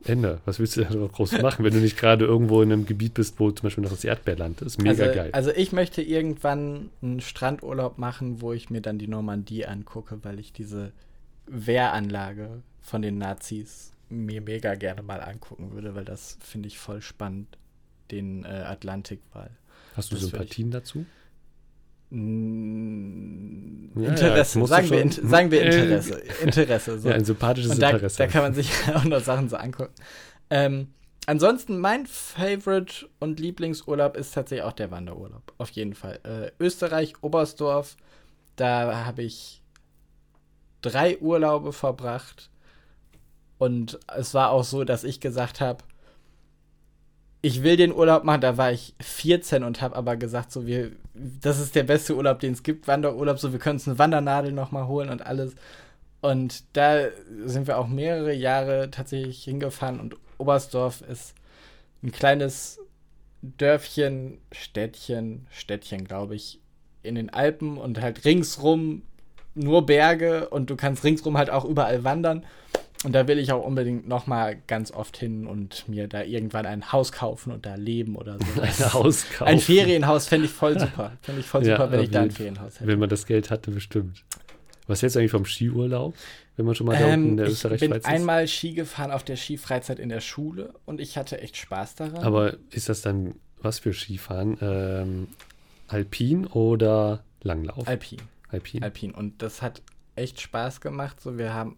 Ende. 0.04 0.40
Was 0.44 0.58
willst 0.58 0.76
du 0.76 0.84
da 0.84 0.94
noch 0.94 1.12
groß 1.12 1.42
machen, 1.42 1.64
wenn 1.64 1.72
du 1.72 1.80
nicht 1.80 1.96
gerade 1.96 2.24
irgendwo 2.24 2.62
in 2.62 2.72
einem 2.72 2.86
Gebiet 2.86 3.14
bist, 3.14 3.38
wo 3.40 3.50
zum 3.50 3.64
Beispiel 3.64 3.82
noch 3.82 3.90
das 3.90 4.04
Erdbeerland 4.04 4.62
ist? 4.62 4.80
Mega 4.80 5.04
also, 5.04 5.14
geil. 5.14 5.30
Also 5.32 5.50
ich 5.50 5.72
möchte 5.72 6.02
irgendwann 6.02 6.90
einen 7.02 7.20
Strandurlaub 7.20 7.98
machen, 7.98 8.40
wo 8.40 8.52
ich 8.52 8.70
mir 8.70 8.80
dann 8.80 8.98
die 8.98 9.08
Normandie 9.08 9.66
angucke, 9.66 10.20
weil 10.22 10.38
ich 10.38 10.52
diese 10.52 10.92
Wehranlage 11.46 12.62
von 12.80 13.02
den 13.02 13.18
Nazis 13.18 13.92
mir 14.08 14.40
mega 14.40 14.74
gerne 14.74 15.02
mal 15.02 15.20
angucken 15.20 15.72
würde, 15.72 15.94
weil 15.94 16.04
das 16.04 16.38
finde 16.40 16.68
ich 16.68 16.78
voll 16.78 17.02
spannend, 17.02 17.58
den 18.10 18.44
äh, 18.44 18.48
Atlantikwall. 18.48 19.50
Hast 19.94 20.12
du 20.12 20.16
das 20.16 20.26
Sympathien 20.26 20.70
dazu? 20.70 21.04
Mm, 22.10 23.90
Ja, 23.96 24.02
ja, 24.04 24.08
Interesse, 24.10 24.58
du 24.60 24.66
sagen, 24.66 24.90
wir, 24.90 25.00
schon- 25.12 25.28
sagen 25.28 25.50
wir 25.50 25.62
Äh, 25.62 25.66
Interesse. 25.66 26.22
Interesse 26.42 26.98
so. 26.98 27.08
Ja, 27.08 27.14
ein 27.14 27.24
sympathisches 27.24 27.72
Und 27.72 27.82
da, 27.82 27.90
Interesse. 27.90 28.18
da 28.18 28.26
kann 28.26 28.42
man 28.42 28.54
sich 28.54 28.70
auch 28.94 29.04
noch 29.04 29.20
Sachen 29.20 29.48
so 29.48 29.56
angucken. 29.56 29.92
Ähm, 30.50 30.88
ansonsten, 31.26 31.78
mein 31.78 32.06
Favorite 32.06 33.08
und 33.18 33.40
Lieblingsurlaub 33.40 34.16
ist 34.16 34.32
tatsächlich 34.34 34.64
auch 34.64 34.72
der 34.72 34.90
Wanderurlaub. 34.90 35.52
Auf 35.58 35.70
jeden 35.70 35.94
Fall. 35.94 36.20
Äh, 36.24 36.62
Österreich, 36.62 37.14
Oberstdorf, 37.22 37.96
da 38.56 39.04
habe 39.04 39.22
ich 39.22 39.62
drei 40.82 41.18
Urlaube 41.18 41.72
verbracht. 41.72 42.50
Und 43.58 43.98
es 44.16 44.34
war 44.34 44.50
auch 44.52 44.62
so, 44.64 44.84
dass 44.84 45.02
ich 45.02 45.18
gesagt 45.20 45.60
habe, 45.60 45.82
ich 47.42 47.62
will 47.62 47.76
den 47.76 47.94
Urlaub 47.94 48.24
machen. 48.24 48.40
Da 48.40 48.56
war 48.56 48.72
ich 48.72 48.94
14 49.00 49.62
und 49.64 49.80
habe 49.80 49.96
aber 49.96 50.16
gesagt, 50.16 50.52
so 50.52 50.66
wir, 50.66 50.92
das 51.14 51.60
ist 51.60 51.74
der 51.74 51.84
beste 51.84 52.16
Urlaub, 52.16 52.40
den 52.40 52.52
es 52.52 52.62
gibt, 52.62 52.88
Wanderurlaub. 52.88 53.38
So 53.38 53.52
wir 53.52 53.58
können 53.58 53.76
uns 53.76 53.88
eine 53.88 53.98
Wandernadel 53.98 54.52
noch 54.52 54.72
mal 54.72 54.86
holen 54.86 55.10
und 55.10 55.24
alles. 55.24 55.54
Und 56.20 56.64
da 56.76 57.08
sind 57.44 57.66
wir 57.66 57.78
auch 57.78 57.86
mehrere 57.86 58.32
Jahre 58.32 58.90
tatsächlich 58.90 59.44
hingefahren 59.44 60.00
und 60.00 60.16
Oberstdorf 60.38 61.02
ist 61.02 61.34
ein 62.02 62.12
kleines 62.12 62.80
Dörfchen, 63.42 64.38
Städtchen, 64.50 65.46
Städtchen, 65.50 66.04
glaube 66.04 66.34
ich, 66.34 66.60
in 67.02 67.14
den 67.14 67.30
Alpen 67.30 67.78
und 67.78 68.00
halt 68.00 68.24
ringsrum 68.24 69.02
nur 69.54 69.86
Berge 69.86 70.48
und 70.48 70.70
du 70.70 70.76
kannst 70.76 71.04
ringsrum 71.04 71.36
halt 71.38 71.50
auch 71.50 71.64
überall 71.64 72.04
wandern. 72.04 72.44
Und 73.04 73.12
da 73.12 73.28
will 73.28 73.38
ich 73.38 73.52
auch 73.52 73.64
unbedingt 73.64 74.08
noch 74.08 74.26
mal 74.26 74.56
ganz 74.66 74.90
oft 74.90 75.16
hin 75.16 75.46
und 75.46 75.88
mir 75.88 76.08
da 76.08 76.22
irgendwann 76.22 76.66
ein 76.66 76.90
Haus 76.92 77.12
kaufen 77.12 77.52
und 77.52 77.64
da 77.64 77.76
leben 77.76 78.16
oder 78.16 78.38
so. 78.38 78.60
ein 78.60 78.92
Haus 78.92 79.24
kaufen. 79.30 79.48
Ein 79.48 79.60
Ferienhaus 79.60 80.26
fände 80.26 80.46
ich 80.46 80.52
voll 80.52 80.78
super. 80.78 81.12
Fände 81.22 81.40
ich 81.40 81.46
voll 81.46 81.64
Ja, 81.64 81.76
super, 81.76 81.92
wenn 81.92 82.00
auf 82.00 82.04
ich 82.06 82.10
da 82.10 82.22
ein 82.22 82.30
Ferienhaus 82.32 82.74
hätte. 82.80 82.86
Wenn 82.88 82.98
man 82.98 83.08
das 83.08 83.26
Geld 83.26 83.50
hatte, 83.50 83.70
bestimmt. 83.70 84.24
Was 84.88 85.02
hältst 85.02 85.14
du 85.14 85.20
eigentlich 85.20 85.30
vom 85.30 85.44
Skiurlaub? 85.44 86.14
Wenn 86.56 86.66
man 86.66 86.74
schon 86.74 86.86
mal 86.88 86.98
da 86.98 87.04
unten 87.06 87.14
in 87.14 87.28
Ähm, 87.30 87.36
der 87.36 87.46
ich 87.46 87.52
Österreich-Schweiz 87.52 87.90
bin 87.90 87.98
ist? 87.98 88.06
einmal 88.06 88.48
Ski 88.48 88.72
gefahren 88.72 89.12
auf 89.12 89.22
der 89.22 89.36
Skifreizeit 89.36 90.00
in 90.00 90.08
der 90.08 90.20
Schule 90.20 90.74
und 90.86 91.00
ich 91.00 91.16
hatte 91.16 91.40
echt 91.40 91.56
Spaß 91.56 91.94
daran. 91.94 92.24
Aber 92.24 92.56
ist 92.70 92.88
das 92.88 93.02
dann 93.02 93.36
was 93.60 93.78
für 93.78 93.92
Skifahren? 93.92 94.56
Ähm, 94.60 95.28
Alpin 95.86 96.46
oder 96.46 97.22
Langlauf? 97.42 97.86
Alpin, 97.86 98.18
Alpin. 98.48 98.82
Alpin. 98.82 99.12
Und 99.12 99.40
das 99.42 99.62
hat 99.62 99.82
echt 100.16 100.40
Spaß 100.40 100.80
gemacht. 100.80 101.20
So, 101.20 101.38
wir 101.38 101.54
haben 101.54 101.76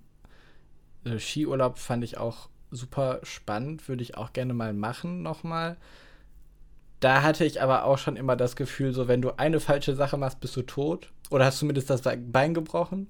äh, 1.04 1.18
Skiurlaub 1.18 1.78
fand 1.78 2.04
ich 2.04 2.18
auch 2.18 2.48
super 2.70 3.20
spannend, 3.22 3.88
würde 3.88 4.02
ich 4.02 4.16
auch 4.16 4.32
gerne 4.32 4.54
mal 4.54 4.72
machen 4.72 5.22
nochmal. 5.22 5.76
da 7.00 7.22
hatte 7.22 7.44
ich 7.44 7.62
aber 7.62 7.84
auch 7.84 7.98
schon 7.98 8.16
immer 8.16 8.36
das 8.36 8.56
Gefühl, 8.56 8.92
so 8.92 9.08
wenn 9.08 9.22
du 9.22 9.38
eine 9.38 9.58
falsche 9.58 9.94
Sache 9.94 10.16
machst, 10.18 10.40
bist 10.40 10.54
du 10.56 10.62
tot. 10.62 11.10
Oder 11.30 11.46
hast 11.46 11.58
zumindest 11.58 11.88
das 11.88 12.02
Bein 12.02 12.54
gebrochen. 12.54 13.08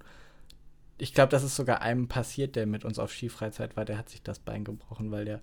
Ich 0.99 1.15
glaube, 1.15 1.31
das 1.31 1.43
ist 1.43 1.57
sogar 1.57 1.81
einem 1.81 2.07
passiert, 2.07 2.55
der 2.55 2.67
mit 2.67 2.85
uns 2.85 2.99
auf 2.99 3.13
Skifreizeit 3.13 3.77
war. 3.77 3.85
Der 3.85 3.99
hat 3.99 4.11
sich 4.11 4.23
das 4.23 4.39
Bein 4.39 4.65
gebrochen, 4.65 5.11
weil 5.11 5.25
der. 5.25 5.41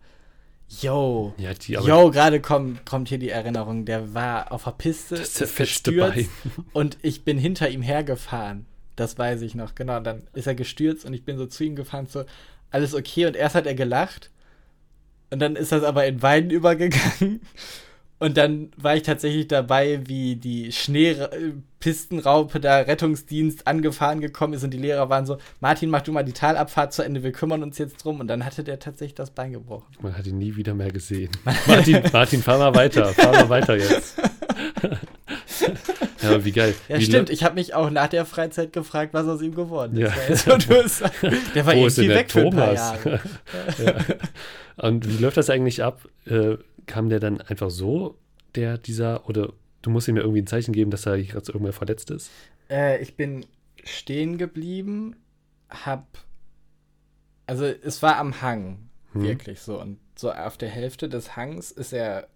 Yo, 0.82 1.34
Ja, 1.38 1.54
die, 1.54 1.74
yo, 1.74 2.12
gerade 2.12 2.42
kommt, 2.42 2.86
kommt 2.86 3.10
hier 3.10 3.18
die 3.18 3.30
Erinnerung. 3.30 3.86
Der 3.86 4.14
war 4.14 4.52
auf 4.52 4.66
der 4.66 4.72
Piste, 4.72 5.16
Das 5.16 5.30
ist 5.30 5.42
ist 5.42 5.56
gestürzt 5.56 6.16
Bein. 6.16 6.30
und 6.74 6.98
ich 7.02 7.24
bin 7.24 7.38
hinter 7.38 7.70
ihm 7.70 7.82
hergefahren. 7.82 8.66
Das 8.98 9.18
weiß 9.18 9.42
ich 9.44 9.56
noch, 9.56 9.76
genau. 9.76 10.02
Dann 10.02 10.24
ist 10.34 10.48
er 10.48 10.56
gestürzt 10.56 11.06
und 11.06 11.14
ich 11.14 11.24
bin 11.24 11.38
so 11.38 11.46
zu 11.46 11.64
ihm 11.64 11.78
gefahren, 11.78 12.08
so, 12.08 12.26
alles 12.70 12.94
okay. 12.94 13.28
Und 13.28 13.38
erst 13.38 13.56
hat 13.56 13.66
er 13.66 13.76
gelacht. 13.76 14.32
Und 15.30 15.40
dann 15.40 15.56
ist 15.56 15.72
das 15.72 15.84
aber 15.84 16.06
in 16.06 16.22
Weinen 16.22 16.50
übergegangen. 16.50 17.42
Und 18.20 18.36
dann 18.36 18.72
war 18.78 18.96
ich 18.96 19.04
tatsächlich 19.04 19.48
dabei, 19.48 20.02
wie 20.08 20.38
die 20.38 20.72
Schneepistenraupe 20.72 22.60
da 22.60 22.80
Rettungsdienst 22.80 23.68
angefahren 23.68 24.22
gekommen 24.22 24.54
ist 24.54 24.64
und 24.64 24.72
die 24.72 24.80
Lehrer 24.80 25.08
waren 25.10 25.28
so, 25.28 25.38
Martin, 25.60 25.92
mach 25.92 26.02
du 26.02 26.12
mal 26.12 26.24
die 26.24 26.34
Talabfahrt 26.34 26.94
zu 26.94 27.04
Ende, 27.04 27.22
wir 27.22 27.32
kümmern 27.32 27.62
uns 27.62 27.78
jetzt 27.78 28.04
drum. 28.04 28.20
Und 28.20 28.28
dann 28.28 28.44
hatte 28.44 28.64
der 28.64 28.80
tatsächlich 28.80 29.14
das 29.14 29.30
Bein 29.30 29.54
gebrochen. 29.54 29.86
Man 30.02 30.18
hat 30.18 30.26
ihn 30.26 30.40
nie 30.40 30.56
wieder 30.56 30.74
mehr 30.74 30.90
gesehen. 30.90 31.30
Martin, 31.68 32.02
Martin, 32.12 32.42
fahr 32.42 32.58
mal 32.58 32.74
weiter, 32.74 33.06
fahr 33.14 33.34
mal 33.34 33.50
weiter 33.50 33.78
jetzt. 33.78 34.16
ja, 36.22 36.44
wie 36.46 36.52
geil. 36.52 36.74
Ja, 36.88 36.98
wie 37.00 37.06
stimmt. 37.06 37.30
Ich 37.30 37.44
habe 37.44 37.56
mich 37.56 37.74
auch 37.74 37.90
nach 37.90 38.08
der 38.08 38.26
Freizeit 38.26 38.74
gefragt, 38.74 39.14
was 39.14 39.28
aus 39.28 39.42
ihm 39.42 39.56
geworden 39.56 39.98
ist. 39.98 40.46
Ja. 40.46 40.58
Bist- 40.58 41.02
der 41.56 41.66
war 41.66 41.74
Wo 41.76 41.88
denn 41.88 42.06
irgendwie 42.06 42.10
weg 42.10 42.32
für 42.32 42.42
ein 42.42 42.50
paar 42.52 42.76
Thomas? 42.76 43.04
Jahre. 43.06 43.22
ja. 43.86 44.86
Und 44.90 45.08
wie 45.08 45.22
läuft 45.22 45.38
das 45.38 45.50
eigentlich 45.50 45.84
ab? 45.84 46.08
Äh, 46.26 46.58
kam 46.86 47.10
der 47.10 47.20
dann 47.20 47.42
einfach 47.42 47.70
so, 47.70 48.18
der, 48.56 48.78
dieser, 48.78 49.28
oder 49.28 49.54
du 49.82 49.90
musst 49.90 50.08
ihm 50.08 50.16
ja 50.18 50.22
irgendwie 50.24 50.42
ein 50.42 50.48
Zeichen 50.48 50.72
geben, 50.74 50.92
dass 50.92 51.06
er 51.06 51.22
gerade 51.22 51.52
irgendwer 51.52 51.74
verletzt 51.74 52.12
ist? 52.12 52.30
Äh, 52.70 53.02
ich 53.02 53.16
bin 53.16 53.46
stehen 53.84 54.38
geblieben, 54.38 55.16
hab. 55.70 56.06
Also, 57.46 57.66
es 57.66 58.02
war 58.02 58.18
am 58.18 58.42
Hang, 58.42 58.90
Hm. 59.14 59.24
wirklich 59.24 59.62
so. 59.62 59.80
Und 59.80 60.00
so 60.16 60.32
auf 60.32 60.58
der 60.58 60.70
Hälfte 60.70 61.08
des 61.10 61.36
Hangs 61.38 61.72
ist 61.72 61.94
er. 61.94 62.28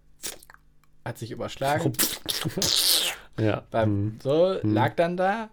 hat 1.04 1.18
sich 1.18 1.30
überschlagen. 1.32 1.92
Ja. 3.38 3.62
War 3.70 3.84
hm. 3.84 4.18
so, 4.22 4.60
Hm. 4.60 4.74
lag 4.74 4.94
dann 4.94 5.16
da. 5.16 5.50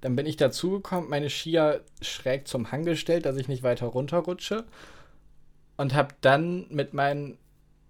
Dann 0.00 0.16
bin 0.16 0.26
ich 0.26 0.36
dazugekommen, 0.36 1.10
meine 1.10 1.28
Skier 1.28 1.82
schräg 2.00 2.48
zum 2.48 2.72
Hang 2.72 2.84
gestellt, 2.84 3.26
dass 3.26 3.36
ich 3.36 3.48
nicht 3.48 3.62
weiter 3.62 3.86
runterrutsche. 3.86 4.64
Und 5.76 5.94
hab 5.94 6.20
dann 6.22 6.66
mit 6.70 6.94
meinen, 6.94 7.38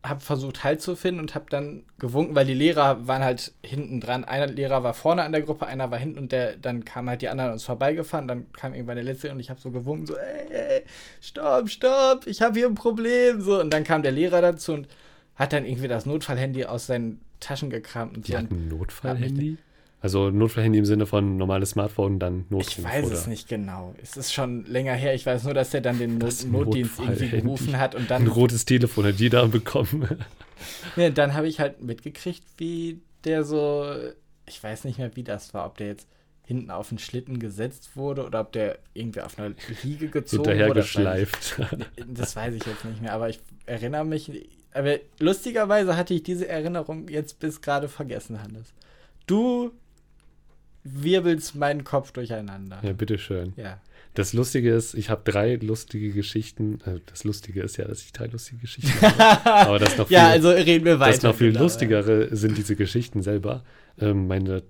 hab 0.02 0.22
versucht 0.22 0.64
Halt 0.64 0.80
zu 0.80 0.96
finden 0.96 1.20
und 1.20 1.34
hab 1.34 1.50
dann 1.50 1.84
gewunken, 1.98 2.34
weil 2.34 2.46
die 2.46 2.54
Lehrer 2.54 3.06
waren 3.06 3.22
halt 3.22 3.52
hinten 3.64 4.00
dran. 4.00 4.24
Einer 4.24 4.46
Lehrer 4.46 4.82
war 4.82 4.94
vorne 4.94 5.22
an 5.22 5.32
der 5.32 5.42
Gruppe, 5.42 5.66
einer 5.66 5.90
war 5.90 5.98
hinten 5.98 6.18
und 6.18 6.32
der, 6.32 6.56
dann 6.56 6.84
kamen 6.84 7.08
halt 7.10 7.22
die 7.22 7.28
anderen 7.28 7.50
an 7.50 7.54
uns 7.54 7.64
vorbeigefahren. 7.64 8.26
Dann 8.28 8.52
kam 8.52 8.74
irgendwann 8.74 8.96
der 8.96 9.04
letzte 9.04 9.30
und 9.30 9.40
ich 9.40 9.50
hab 9.50 9.60
so 9.60 9.70
gewunken, 9.70 10.06
so, 10.06 10.16
ey, 10.16 10.52
ey, 10.52 10.82
stopp, 11.20 11.68
stopp, 11.68 12.26
ich 12.26 12.42
habe 12.42 12.58
hier 12.58 12.66
ein 12.68 12.74
Problem. 12.74 13.40
So, 13.40 13.60
und 13.60 13.70
dann 13.72 13.84
kam 13.84 14.02
der 14.02 14.12
Lehrer 14.12 14.40
dazu 14.40 14.72
und 14.72 14.88
hat 15.36 15.52
dann 15.52 15.64
irgendwie 15.64 15.88
das 15.88 16.06
Notfallhandy 16.06 16.64
aus 16.64 16.86
seinen 16.86 17.20
Taschen 17.40 17.70
gekramt 17.70 18.16
und 18.16 18.28
Die 18.28 18.36
hatten 18.36 18.54
ein 18.54 18.68
Notfallhandy? 18.68 19.56
Also 20.02 20.30
Notfallhandy 20.30 20.78
im 20.78 20.86
Sinne 20.86 21.04
von 21.04 21.36
normales 21.36 21.70
Smartphone, 21.70 22.18
dann 22.18 22.46
Notruf, 22.48 22.78
Ich 22.78 22.82
weiß 22.84 23.04
oder? 23.06 23.14
es 23.14 23.26
nicht 23.26 23.48
genau. 23.48 23.94
Es 24.02 24.16
ist 24.16 24.32
schon 24.32 24.64
länger 24.64 24.94
her. 24.94 25.14
Ich 25.14 25.26
weiß 25.26 25.44
nur, 25.44 25.52
dass 25.52 25.74
er 25.74 25.82
dann 25.82 25.98
den 25.98 26.16
Not 26.16 26.46
Notdienst 26.50 26.98
irgendwie 27.00 27.28
gerufen 27.28 27.78
hat 27.78 27.94
und 27.94 28.02
Ein 28.02 28.24
dann, 28.24 28.26
rotes 28.28 28.64
Telefon 28.64 29.04
hat 29.04 29.16
jeder 29.16 29.46
bekommen. 29.48 30.08
ja, 30.96 31.10
dann 31.10 31.34
habe 31.34 31.48
ich 31.48 31.60
halt 31.60 31.82
mitgekriegt, 31.82 32.42
wie 32.56 33.00
der 33.24 33.44
so, 33.44 33.84
ich 34.46 34.62
weiß 34.62 34.84
nicht 34.84 34.98
mehr, 34.98 35.14
wie 35.16 35.22
das 35.22 35.52
war, 35.52 35.66
ob 35.66 35.76
der 35.76 35.88
jetzt 35.88 36.08
hinten 36.46 36.70
auf 36.70 36.88
den 36.88 36.98
Schlitten 36.98 37.38
gesetzt 37.38 37.90
wurde 37.94 38.24
oder 38.24 38.40
ob 38.40 38.52
der 38.52 38.78
irgendwie 38.94 39.20
auf 39.20 39.38
einer 39.38 39.54
Liege 39.84 40.08
gezogen 40.08 40.44
Hinterher 40.44 40.68
wurde. 40.68 40.80
Das 40.80 40.94
weiß 40.96 41.30
geschleift. 41.30 41.60
ich- 41.96 42.04
Das 42.08 42.34
weiß 42.36 42.54
ich 42.54 42.64
jetzt 42.64 42.84
nicht 42.86 43.02
mehr, 43.02 43.12
aber 43.12 43.28
ich 43.28 43.38
erinnere 43.66 44.04
mich. 44.06 44.30
Aber 44.72 44.96
lustigerweise 45.18 45.96
hatte 45.96 46.14
ich 46.14 46.22
diese 46.22 46.46
Erinnerung 46.48 47.08
jetzt 47.08 47.38
bis 47.40 47.60
gerade 47.60 47.88
vergessen, 47.88 48.42
Hannes. 48.42 48.72
Du 49.26 49.72
wirbelst 50.84 51.54
meinen 51.56 51.84
Kopf 51.84 52.12
durcheinander. 52.12 52.80
ja, 52.82 52.92
bitteschön. 52.92 53.52
ja. 53.56 53.80
Das 54.14 54.32
Lustige 54.32 54.74
ist, 54.74 54.94
ich 54.94 55.08
habe 55.08 55.22
drei 55.30 55.54
lustige 55.54 56.10
Geschichten. 56.10 56.80
Äh, 56.84 56.98
das 57.06 57.22
Lustige 57.22 57.62
ist 57.62 57.76
ja, 57.76 57.84
dass 57.86 58.02
ich 58.02 58.12
drei 58.12 58.26
lustige 58.26 58.60
Geschichten 58.62 58.90
habe. 59.02 59.46
Aber 59.68 59.78
das 59.78 59.96
noch 59.96 60.08
viel, 60.08 60.16
Ja, 60.16 60.28
also 60.30 60.50
reden 60.50 60.84
wir 60.84 60.98
weiter. 60.98 61.12
das 61.12 61.22
noch 61.22 61.36
viel 61.36 61.52
genau. 61.52 61.62
lustigere 61.62 62.34
sind 62.34 62.58
diese 62.58 62.74
Geschichten 62.74 63.22
selber. 63.22 63.62
Ähm, 64.00 64.26
meine 64.26 64.64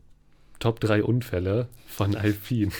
Top 0.59 0.79
3 0.81 1.05
Unfälle 1.05 1.69
von 1.87 2.17
Alpin. 2.17 2.71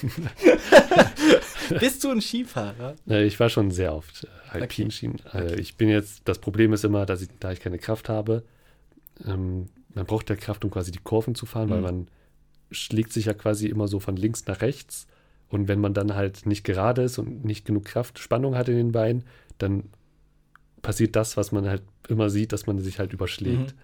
Bist 1.81 2.05
du 2.05 2.11
ein 2.11 2.21
Skifahrer? 2.21 2.95
Äh, 3.09 3.25
ich 3.25 3.41
war 3.41 3.49
schon 3.49 3.71
sehr 3.71 3.95
oft 3.95 4.27
äh, 4.53 4.57
Okay. 4.57 4.63
Alpinschienen. 4.63 5.19
Äh, 5.33 5.61
ich 5.61 5.77
bin 5.77 5.89
jetzt, 5.89 6.23
das 6.27 6.39
Problem 6.39 6.73
ist 6.73 6.85
immer, 6.85 7.07
dass 7.07 7.23
ich, 7.23 7.29
da 7.39 7.53
ich 7.53 7.61
keine 7.61 7.79
Kraft 7.79 8.09
habe, 8.09 8.43
ähm, 9.27 9.67
man 9.95 10.07
braucht 10.07 10.31
ja 10.31 10.37
Kraft, 10.37 10.65
um 10.65 10.71
quasi 10.71 10.91
die 10.93 10.99
Kurven 11.03 11.35
zu 11.35 11.47
fahren, 11.47 11.71
weil 11.71 11.79
Mhm. 11.79 11.85
man 11.85 12.09
schlägt 12.71 13.13
sich 13.13 13.25
ja 13.27 13.35
quasi 13.35 13.67
immer 13.67 13.89
so 13.89 13.99
von 14.01 14.17
links 14.17 14.47
nach 14.47 14.61
rechts. 14.61 15.07
Und 15.49 15.67
wenn 15.67 15.81
man 15.81 15.95
dann 15.95 16.15
halt 16.15 16.47
nicht 16.47 16.63
gerade 16.65 17.03
ist 17.03 17.19
und 17.19 17.45
nicht 17.45 17.65
genug 17.65 17.85
Kraft, 17.85 18.21
Spannung 18.21 18.55
hat 18.55 18.69
in 18.69 18.77
den 18.77 18.93
Beinen, 18.93 19.25
dann 19.59 19.85
passiert 20.81 21.17
das, 21.17 21.37
was 21.37 21.51
man 21.53 21.69
halt 21.69 21.83
immer 22.09 22.31
sieht, 22.31 22.53
dass 22.53 22.67
man 22.67 22.79
sich 22.79 22.99
halt 23.01 23.13
überschlägt. 23.13 23.75
Mhm. 23.75 23.79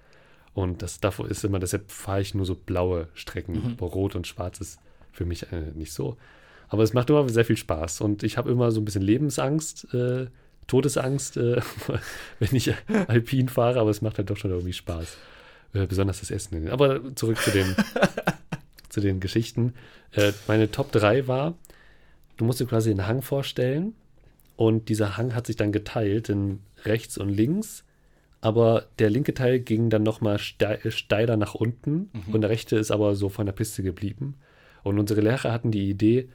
Und 0.54 0.82
das 0.82 1.00
davor 1.00 1.28
ist 1.28 1.44
immer, 1.44 1.58
deshalb 1.58 1.90
fahre 1.90 2.20
ich 2.22 2.34
nur 2.34 2.46
so 2.46 2.54
blaue 2.54 3.08
Strecken. 3.14 3.76
Mhm. 3.78 3.84
Rot 3.84 4.14
und 4.16 4.26
Schwarz 4.26 4.60
ist 4.60 4.78
für 5.12 5.24
mich 5.26 5.50
äh, 5.52 5.72
nicht 5.74 5.92
so. 5.92 6.16
Aber 6.68 6.82
es 6.82 6.94
macht 6.94 7.10
immer 7.10 7.28
sehr 7.28 7.44
viel 7.44 7.56
Spaß. 7.56 8.00
Und 8.00 8.22
ich 8.22 8.38
habe 8.38 8.50
immer 8.50 8.70
so 8.70 8.80
ein 8.80 8.84
bisschen 8.84 9.02
Lebensangst, 9.02 9.92
äh, 9.92 10.26
Todesangst, 10.66 11.36
äh, 11.36 11.60
wenn 12.38 12.54
ich 12.54 12.72
alpin 13.08 13.48
fahre, 13.48 13.80
aber 13.80 13.90
es 13.90 14.02
macht 14.02 14.18
halt 14.18 14.30
doch 14.30 14.36
schon 14.36 14.50
irgendwie 14.50 14.72
Spaß. 14.72 15.16
Äh, 15.74 15.86
besonders 15.86 16.20
das 16.20 16.30
Essen. 16.30 16.68
Aber 16.70 17.14
zurück 17.14 17.38
zu 17.38 17.50
den, 17.50 17.74
zu 18.88 19.00
den 19.00 19.20
Geschichten. 19.20 19.74
Äh, 20.12 20.32
meine 20.46 20.70
Top 20.70 20.92
3 20.92 21.26
war, 21.28 21.54
du 22.36 22.44
musst 22.44 22.60
dir 22.60 22.66
quasi 22.66 22.90
einen 22.90 23.06
Hang 23.06 23.22
vorstellen 23.22 23.94
und 24.56 24.88
dieser 24.88 25.16
Hang 25.16 25.34
hat 25.34 25.46
sich 25.46 25.56
dann 25.56 25.72
geteilt 25.72 26.28
in 26.28 26.60
rechts 26.84 27.18
und 27.18 27.28
links, 27.28 27.84
aber 28.40 28.86
der 28.98 29.10
linke 29.10 29.34
Teil 29.34 29.60
ging 29.60 29.90
dann 29.90 30.02
nochmal 30.02 30.38
ste 30.38 30.78
steiler 30.90 31.36
nach 31.36 31.54
unten 31.54 32.10
und 32.32 32.40
der 32.42 32.50
rechte 32.50 32.76
ist 32.76 32.90
aber 32.90 33.16
so 33.16 33.28
von 33.28 33.46
der 33.46 33.52
Piste 33.52 33.82
geblieben. 33.82 34.36
Und 34.82 35.00
unsere 35.00 35.20
Lehrer 35.20 35.52
hatten 35.52 35.72
die 35.72 35.90
Idee, 35.90 36.28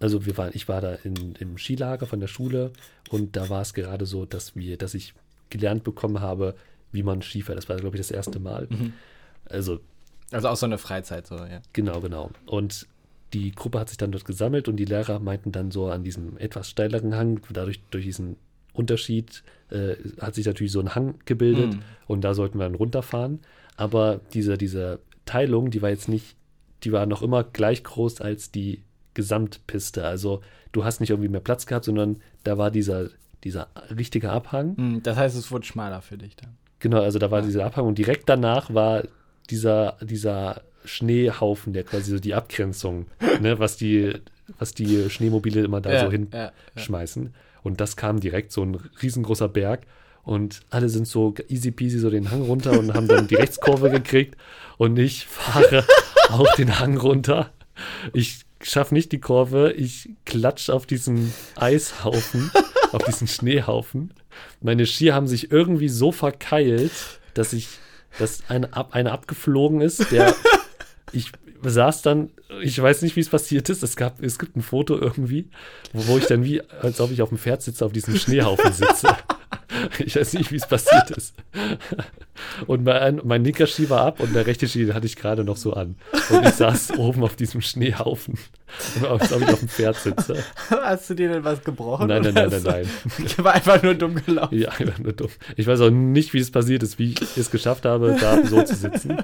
also 0.00 0.26
wir 0.26 0.36
waren, 0.36 0.50
ich 0.54 0.68
war 0.68 0.80
da 0.80 0.94
in, 0.94 1.34
im 1.38 1.56
Skilager 1.58 2.06
von 2.06 2.20
der 2.20 2.26
Schule 2.26 2.72
und 3.10 3.36
da 3.36 3.48
war 3.48 3.62
es 3.62 3.72
gerade 3.74 4.06
so, 4.06 4.26
dass 4.26 4.54
wir, 4.56 4.76
dass 4.76 4.94
ich 4.94 5.14
gelernt 5.50 5.84
bekommen 5.84 6.20
habe, 6.20 6.54
wie 6.92 7.02
man 7.02 7.22
Skifährt. 7.22 7.56
Das 7.58 7.68
war, 7.68 7.76
glaube 7.76 7.96
ich, 7.96 8.00
das 8.00 8.10
erste 8.10 8.38
Mal. 8.38 8.68
Also 9.48 9.80
Also 10.32 10.48
auch 10.48 10.56
so 10.56 10.66
eine 10.66 10.78
Freizeit, 10.78 11.26
so, 11.26 11.36
ja. 11.36 11.60
Genau, 11.72 12.00
genau. 12.00 12.30
Und 12.46 12.86
die 13.32 13.52
Gruppe 13.52 13.80
hat 13.80 13.88
sich 13.88 13.98
dann 13.98 14.12
dort 14.12 14.24
gesammelt 14.24 14.68
und 14.68 14.76
die 14.76 14.84
Lehrer 14.84 15.18
meinten 15.18 15.52
dann 15.52 15.70
so 15.70 15.86
an 15.88 16.04
diesem 16.04 16.36
etwas 16.38 16.70
steileren 16.70 17.14
Hang, 17.16 17.40
dadurch 17.52 17.80
durch 17.90 18.04
diesen 18.04 18.36
Unterschied 18.72 19.42
äh, 19.70 19.94
hat 20.20 20.34
sich 20.34 20.46
natürlich 20.46 20.72
so 20.72 20.80
ein 20.80 20.94
Hang 20.94 21.14
gebildet 21.24 21.74
Mhm. 21.74 21.82
und 22.06 22.20
da 22.22 22.34
sollten 22.34 22.58
wir 22.58 22.64
dann 22.64 22.74
runterfahren. 22.74 23.40
Aber 23.76 24.20
diese, 24.34 24.58
diese 24.58 25.00
Teilung, 25.24 25.70
die 25.70 25.80
war 25.82 25.90
jetzt 25.90 26.08
nicht, 26.08 26.36
die 26.84 26.92
war 26.92 27.06
noch 27.06 27.22
immer 27.22 27.42
gleich 27.44 27.82
groß 27.82 28.20
als 28.20 28.50
die 28.50 28.82
Gesamtpiste. 29.16 30.04
Also 30.04 30.42
du 30.72 30.84
hast 30.84 31.00
nicht 31.00 31.10
irgendwie 31.10 31.30
mehr 31.30 31.40
Platz 31.40 31.64
gehabt, 31.66 31.86
sondern 31.86 32.20
da 32.44 32.58
war 32.58 32.70
dieser, 32.70 33.08
dieser 33.42 33.68
richtige 33.96 34.30
Abhang. 34.30 34.76
Hm, 34.76 35.02
Das 35.02 35.16
heißt, 35.16 35.36
es 35.36 35.50
wurde 35.50 35.64
schmaler 35.64 36.02
für 36.02 36.18
dich 36.18 36.36
dann. 36.36 36.50
Genau, 36.80 37.00
also 37.00 37.18
da 37.18 37.30
war 37.30 37.40
dieser 37.40 37.64
Abhang 37.64 37.86
und 37.86 37.96
direkt 37.96 38.28
danach 38.28 38.72
war 38.74 39.04
dieser, 39.48 39.96
dieser 40.02 40.60
Schneehaufen, 40.84 41.72
der 41.72 41.84
quasi 41.84 42.10
so 42.10 42.18
die 42.18 42.34
Abgrenzung, 42.34 43.06
ne, 43.40 43.58
was 43.58 43.78
die, 43.78 44.12
was 44.58 44.74
die 44.74 45.08
Schneemobile 45.08 45.64
immer 45.64 45.80
da 45.80 45.98
so 45.98 46.12
ja, 46.12 46.20
ja. 46.32 46.52
hinschmeißen. 46.74 47.34
Und 47.62 47.80
das 47.80 47.96
kam 47.96 48.20
direkt 48.20 48.52
so 48.52 48.62
ein 48.62 48.76
riesengroßer 49.02 49.48
Berg 49.48 49.86
und 50.24 50.60
alle 50.68 50.90
sind 50.90 51.08
so 51.08 51.34
easy 51.48 51.70
peasy 51.70 51.98
so 51.98 52.10
den 52.10 52.30
Hang 52.30 52.42
runter 52.42 52.78
und 52.78 52.92
haben 52.92 53.08
dann 53.08 53.28
die 53.28 53.34
Rechtskurve 53.36 53.88
gekriegt 53.90 54.36
und 54.76 54.98
ich 54.98 55.26
fahre 55.26 55.84
auch 56.30 56.54
den 56.56 56.78
Hang 56.78 56.98
runter. 56.98 57.50
Ich 58.12 58.45
schaffe 58.60 58.94
nicht 58.94 59.12
die 59.12 59.20
Kurve, 59.20 59.72
ich 59.72 60.10
klatsche 60.24 60.72
auf 60.74 60.86
diesen 60.86 61.32
Eishaufen, 61.56 62.50
auf 62.92 63.04
diesen 63.04 63.28
Schneehaufen. 63.28 64.12
Meine 64.60 64.86
Skier 64.86 65.14
haben 65.14 65.26
sich 65.26 65.50
irgendwie 65.50 65.88
so 65.88 66.12
verkeilt, 66.12 66.92
dass 67.34 67.52
ich, 67.52 67.68
dass 68.18 68.42
eine, 68.48 68.72
ab, 68.74 68.90
eine 68.92 69.12
abgeflogen 69.12 69.80
ist, 69.80 70.10
der 70.10 70.34
ich 71.12 71.32
saß 71.62 72.02
dann, 72.02 72.30
ich 72.62 72.80
weiß 72.80 73.02
nicht, 73.02 73.16
wie 73.16 73.20
es 73.20 73.28
passiert 73.28 73.68
ist. 73.68 73.82
Es, 73.82 73.96
gab, 73.96 74.22
es 74.22 74.38
gibt 74.38 74.56
ein 74.56 74.62
Foto 74.62 74.98
irgendwie, 74.98 75.48
wo, 75.92 76.06
wo 76.08 76.18
ich 76.18 76.26
dann 76.26 76.44
wie, 76.44 76.62
als 76.62 77.00
ob 77.00 77.10
ich 77.10 77.22
auf 77.22 77.30
dem 77.30 77.38
Pferd 77.38 77.62
sitze, 77.62 77.84
auf 77.84 77.92
diesem 77.92 78.16
Schneehaufen 78.16 78.72
sitze. 78.72 79.08
Ich 79.98 80.16
weiß 80.16 80.34
nicht, 80.34 80.52
wie 80.52 80.56
es 80.56 80.66
passiert 80.66 81.10
ist. 81.10 81.34
Und 82.66 82.84
mein, 82.84 83.20
mein 83.24 83.44
linker 83.44 83.66
Ski 83.66 83.88
war 83.90 84.02
ab 84.02 84.20
und 84.20 84.34
der 84.34 84.46
rechte 84.46 84.68
Ski 84.68 84.86
hatte 84.88 85.06
ich 85.06 85.16
gerade 85.16 85.44
noch 85.44 85.56
so 85.56 85.72
an. 85.72 85.96
Und 86.30 86.44
ich 86.44 86.54
saß 86.54 86.92
oben 86.98 87.22
auf 87.22 87.36
diesem 87.36 87.60
Schneehaufen, 87.60 88.38
als 89.08 89.32
ob 89.32 89.42
ich 89.42 89.48
auf 89.48 89.58
dem 89.58 89.68
Pferd 89.68 89.96
sitze. 89.96 90.42
Hast 90.70 91.10
du 91.10 91.14
dir 91.14 91.28
denn 91.28 91.44
was 91.44 91.62
gebrochen? 91.62 92.08
Nein, 92.08 92.22
nein, 92.22 92.34
nein, 92.34 92.50
nein, 92.50 92.62
nein. 92.62 92.90
Ich 93.24 93.42
war 93.42 93.54
einfach 93.54 93.82
nur 93.82 93.94
dumm 93.94 94.14
gelaufen. 94.24 94.58
Ja, 94.58 94.70
einfach 94.70 94.98
nur 94.98 95.12
dumm. 95.12 95.30
Ich 95.56 95.66
weiß 95.66 95.80
auch 95.80 95.90
nicht, 95.90 96.32
wie 96.34 96.40
es 96.40 96.50
passiert 96.50 96.82
ist, 96.82 96.98
wie 96.98 97.12
ich 97.12 97.36
es 97.36 97.50
geschafft 97.50 97.84
habe, 97.84 98.16
da 98.20 98.44
so 98.44 98.62
zu 98.62 98.74
sitzen. 98.74 99.18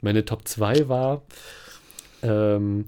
Meine 0.00 0.24
Top 0.24 0.46
2 0.46 0.88
war, 0.88 1.22
ähm, 2.22 2.86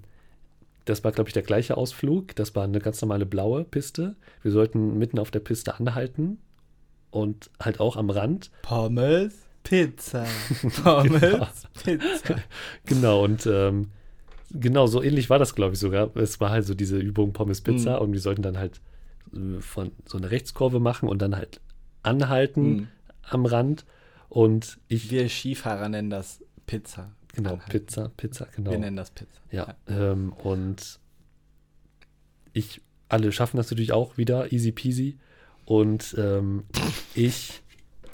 das 0.84 1.04
war, 1.04 1.12
glaube 1.12 1.28
ich, 1.28 1.34
der 1.34 1.42
gleiche 1.42 1.76
Ausflug. 1.76 2.34
Das 2.36 2.54
war 2.54 2.64
eine 2.64 2.80
ganz 2.80 3.00
normale 3.02 3.26
blaue 3.26 3.64
Piste. 3.64 4.16
Wir 4.42 4.50
sollten 4.50 4.98
mitten 4.98 5.18
auf 5.18 5.30
der 5.30 5.40
Piste 5.40 5.74
anhalten 5.78 6.38
und 7.10 7.50
halt 7.60 7.80
auch 7.80 7.96
am 7.96 8.10
Rand. 8.10 8.50
Pommes, 8.62 9.34
Pizza. 9.62 10.24
Pommes, 10.84 11.20
Genau. 11.20 11.46
Pizza. 11.82 12.36
Genau, 12.86 13.24
und 13.24 13.46
ähm, 13.46 13.90
genau 14.52 14.86
so 14.86 15.02
ähnlich 15.02 15.28
war 15.30 15.38
das, 15.38 15.54
glaube 15.54 15.74
ich, 15.74 15.80
sogar. 15.80 16.16
Es 16.16 16.40
war 16.40 16.50
halt 16.50 16.64
so 16.66 16.74
diese 16.74 16.98
Übung 16.98 17.32
Pommes 17.32 17.60
Pizza 17.60 17.96
Mhm. 17.96 18.02
und 18.02 18.12
wir 18.12 18.20
sollten 18.20 18.42
dann 18.42 18.58
halt 18.58 18.80
äh, 19.34 19.60
von 19.60 19.92
so 20.06 20.18
eine 20.18 20.30
Rechtskurve 20.30 20.80
machen 20.80 21.08
und 21.08 21.20
dann 21.22 21.36
halt 21.36 21.60
anhalten 22.02 22.62
Mhm. 22.76 22.88
am 23.22 23.46
Rand. 23.46 23.84
Und 24.28 24.78
ich, 24.88 25.10
Wir 25.10 25.28
Skifahrer 25.28 25.88
nennen 25.88 26.10
das 26.10 26.42
Pizza. 26.66 27.12
genau, 27.34 27.54
Anhalten. 27.54 27.70
Pizza, 27.70 28.10
Pizza, 28.16 28.46
genau. 28.54 28.70
Wir 28.70 28.78
nennen 28.78 28.96
das 28.96 29.10
Pizza. 29.10 29.40
Ja, 29.50 29.74
ähm, 29.88 30.32
und 30.32 30.98
ich, 32.52 32.80
alle 33.08 33.32
schaffen 33.32 33.56
das 33.56 33.70
natürlich 33.70 33.92
auch 33.92 34.16
wieder, 34.16 34.52
easy 34.52 34.72
peasy. 34.72 35.18
Und 35.70 36.16
ähm, 36.18 36.64
ich 37.14 37.62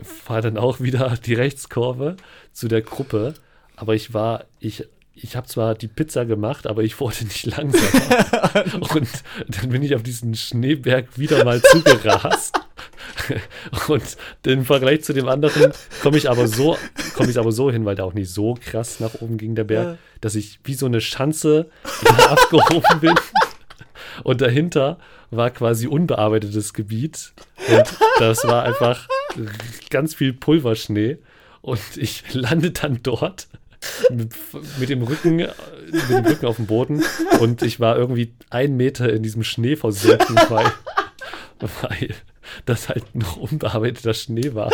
fahre 0.03 0.43
dann 0.43 0.59
auch 0.59 0.81
wieder 0.81 1.17
die 1.25 1.33
Rechtskurve 1.33 2.19
zu 2.53 2.69
der 2.69 2.83
Gruppe, 2.83 3.33
aber 3.77 3.95
ich 3.95 4.13
war, 4.13 4.45
ich, 4.61 4.85
ich 5.15 5.37
habe 5.37 5.47
zwar 5.47 5.75
die 5.75 5.89
Pizza 5.89 6.27
gemacht, 6.27 6.67
aber 6.67 6.83
ich 6.83 7.01
wurde 7.01 7.25
nicht 7.25 7.47
langsamer. 7.47 8.65
und 8.95 9.09
dann 9.49 9.71
bin 9.71 9.83
ich 9.83 9.95
auf 9.95 10.03
diesen 10.03 10.35
Schneeberg 10.35 11.17
wieder 11.17 11.47
mal 11.47 11.63
zugerast. 11.63 12.61
Und 13.89 14.19
im 14.45 14.67
Vergleich 14.67 15.03
zu 15.03 15.15
dem 15.15 15.27
anderen 15.27 15.73
komme 16.03 16.19
ich 16.19 16.29
aber 16.29 16.49
so, 16.49 16.77
komme 17.15 17.31
ich 17.31 17.39
aber 17.39 17.53
so 17.53 17.71
hin, 17.71 17.87
weil 17.87 17.97
der 17.97 18.05
auch 18.05 18.13
nicht 18.13 18.31
so 18.31 18.59
krass 18.63 19.01
nach 19.01 19.15
oben 19.23 19.39
ging, 19.39 19.55
der 19.55 19.65
Berg, 19.65 19.97
dass 20.21 20.35
ich 20.35 20.61
wie 20.65 20.75
so 20.75 20.85
eine 20.85 21.01
Schanze 21.01 21.71
abgehoben 22.29 23.01
bin. 23.01 23.15
Und 24.25 24.41
dahinter 24.41 24.99
war 25.31 25.51
quasi 25.51 25.87
unbearbeitetes 25.87 26.75
Gebiet. 26.75 27.33
Und 27.69 27.85
das 28.19 28.45
war 28.45 28.63
einfach 28.65 29.09
ganz 29.91 30.15
viel 30.15 30.33
Pulverschnee. 30.33 31.19
Und 31.63 31.81
ich 31.97 32.23
lande 32.33 32.71
dann 32.71 33.01
dort 33.03 33.49
mit, 34.11 34.33
mit, 34.79 34.89
dem 34.89 35.03
Rücken, 35.03 35.37
mit 35.37 36.09
dem 36.09 36.25
Rücken 36.25 36.47
auf 36.47 36.57
dem 36.57 36.67
Boden. 36.67 37.03
Und 37.41 37.63
ich 37.63 37.81
war 37.81 37.97
irgendwie 37.97 38.33
ein 38.51 38.77
Meter 38.77 39.13
in 39.13 39.23
diesem 39.23 39.43
Schnee 39.43 39.77
versunken, 39.77 40.37
weil, 40.49 40.73
weil 41.83 42.15
das 42.65 42.89
halt 42.89 43.15
noch 43.15 43.37
unbearbeiteter 43.37 44.15
Schnee 44.15 44.55
war. 44.55 44.71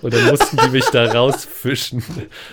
Und 0.00 0.14
dann 0.14 0.26
mussten 0.26 0.56
die 0.56 0.70
mich 0.70 0.84
da 0.86 1.04
rausfischen. 1.12 2.02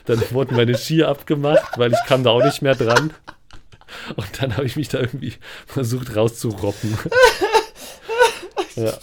Dann 0.05 0.21
wurden 0.31 0.55
meine 0.55 0.77
Skier 0.77 1.07
abgemacht, 1.07 1.77
weil 1.77 1.91
ich 1.91 1.99
kam 2.07 2.23
da 2.23 2.29
auch 2.29 2.43
nicht 2.43 2.61
mehr 2.61 2.75
dran. 2.75 3.11
Und 4.15 4.27
dann 4.41 4.55
habe 4.57 4.65
ich 4.65 4.75
mich 4.75 4.89
da 4.89 4.99
irgendwie 4.99 5.33
versucht 5.65 6.15
rauszuroppen. 6.15 6.97
Ja, 8.75 8.93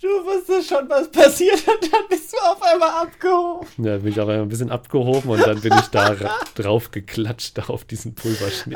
Du 0.00 0.08
wusstest 0.24 0.68
schon, 0.70 0.88
was 0.88 1.10
passiert 1.10 1.58
und 1.68 1.92
dann 1.92 2.00
bist 2.08 2.32
du 2.32 2.36
auf 2.38 2.62
einmal 2.62 2.88
abgehoben. 3.02 3.66
ja, 3.78 3.98
bin 3.98 4.12
ich 4.12 4.20
auch 4.20 4.28
ein 4.28 4.48
bisschen 4.48 4.70
abgehoben 4.70 5.28
und 5.30 5.40
dann 5.46 5.60
bin 5.60 5.74
ich 5.74 5.86
da 5.88 6.06
ra- 6.12 6.38
drauf 6.54 6.90
geklatscht 6.90 7.58
auf 7.68 7.84
diesen 7.84 8.14
Pulverschnee. 8.14 8.74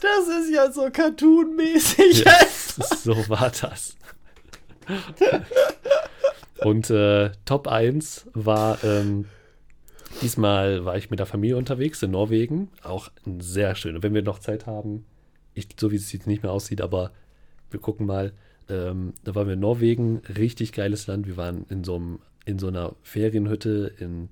Das 0.00 0.28
ist 0.40 0.52
ja 0.52 0.70
so 0.70 0.90
cartoonmäßig. 0.92 2.24
Ja, 2.24 2.32
so 3.02 3.16
war 3.30 3.50
das. 3.60 3.96
Und 6.58 6.90
äh, 6.90 7.30
Top 7.44 7.68
1 7.68 8.26
war, 8.34 8.82
ähm, 8.84 9.26
diesmal 10.22 10.84
war 10.84 10.96
ich 10.96 11.10
mit 11.10 11.18
der 11.18 11.26
Familie 11.26 11.56
unterwegs 11.56 12.02
in 12.02 12.10
Norwegen. 12.10 12.68
Auch 12.82 13.10
sehr 13.38 13.74
schön. 13.74 13.96
Und 13.96 14.02
wenn 14.02 14.14
wir 14.14 14.22
noch 14.22 14.38
Zeit 14.38 14.66
haben, 14.66 15.04
ich, 15.54 15.68
so 15.78 15.90
wie 15.90 15.96
es 15.96 16.12
jetzt 16.12 16.26
nicht 16.26 16.42
mehr 16.42 16.52
aussieht, 16.52 16.80
aber 16.80 17.12
wir 17.70 17.80
gucken 17.80 18.06
mal. 18.06 18.32
Ähm, 18.68 19.14
da 19.22 19.34
waren 19.34 19.46
wir 19.46 19.54
in 19.54 19.60
Norwegen, 19.60 20.22
richtig 20.36 20.72
geiles 20.72 21.06
Land. 21.06 21.26
Wir 21.26 21.36
waren 21.36 21.64
in 21.68 21.84
so, 21.84 21.96
einem, 21.96 22.18
in 22.44 22.58
so 22.58 22.66
einer 22.68 22.94
Ferienhütte 23.02 23.92
in, 23.98 24.28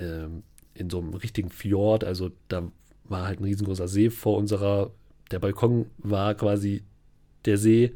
ähm, 0.00 0.42
in 0.74 0.90
so 0.90 0.98
einem 0.98 1.14
richtigen 1.14 1.50
Fjord. 1.50 2.04
Also 2.04 2.30
da 2.48 2.70
war 3.04 3.26
halt 3.26 3.40
ein 3.40 3.44
riesengroßer 3.44 3.88
See 3.88 4.10
vor 4.10 4.36
unserer, 4.36 4.90
der 5.30 5.38
Balkon 5.38 5.86
war 5.98 6.34
quasi 6.34 6.82
der 7.44 7.56
See. 7.56 7.94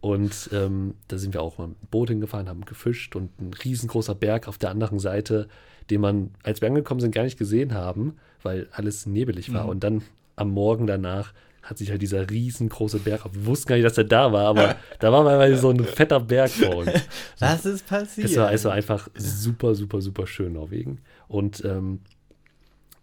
Und 0.00 0.50
ähm, 0.52 0.94
da 1.08 1.16
sind 1.16 1.32
wir 1.32 1.40
auch 1.40 1.56
mal 1.56 1.68
mit 1.68 1.80
dem 1.80 1.88
Boot 1.88 2.10
hingefahren, 2.10 2.48
haben 2.48 2.64
gefischt 2.66 3.16
und 3.16 3.40
ein 3.40 3.54
riesengroßer 3.54 4.14
Berg 4.14 4.48
auf 4.48 4.58
der 4.58 4.70
anderen 4.70 4.98
Seite, 4.98 5.48
den 5.90 6.00
man, 6.00 6.30
als 6.42 6.60
wir 6.60 6.68
angekommen 6.68 7.00
sind, 7.00 7.14
gar 7.14 7.24
nicht 7.24 7.38
gesehen 7.38 7.74
haben, 7.74 8.16
weil 8.42 8.68
alles 8.72 9.06
nebelig 9.06 9.52
war. 9.52 9.64
Mhm. 9.64 9.70
Und 9.70 9.84
dann 9.84 10.02
am 10.36 10.50
Morgen 10.50 10.86
danach 10.86 11.32
hat 11.62 11.78
sich 11.78 11.90
halt 11.90 12.02
dieser 12.02 12.28
riesengroße 12.28 12.98
Berg, 12.98 13.24
wir 13.32 13.46
wussten 13.46 13.68
gar 13.68 13.76
nicht, 13.76 13.86
dass 13.86 13.96
er 13.96 14.04
da 14.04 14.32
war, 14.32 14.46
aber 14.48 14.76
da 14.98 15.10
war 15.12 15.24
mal 15.24 15.56
so 15.56 15.70
ein 15.70 15.82
fetter 15.82 16.20
Berg 16.20 16.50
vor 16.50 16.76
uns. 16.76 16.90
Was 17.38 17.64
ist 17.64 17.86
passiert? 17.86 18.30
Es 18.30 18.36
war, 18.36 18.52
es 18.52 18.64
war 18.64 18.72
einfach 18.72 19.08
super, 19.14 19.74
super, 19.74 20.00
super 20.00 20.26
schön, 20.26 20.52
Norwegen. 20.52 21.00
Und 21.26 21.64
ähm, 21.64 22.00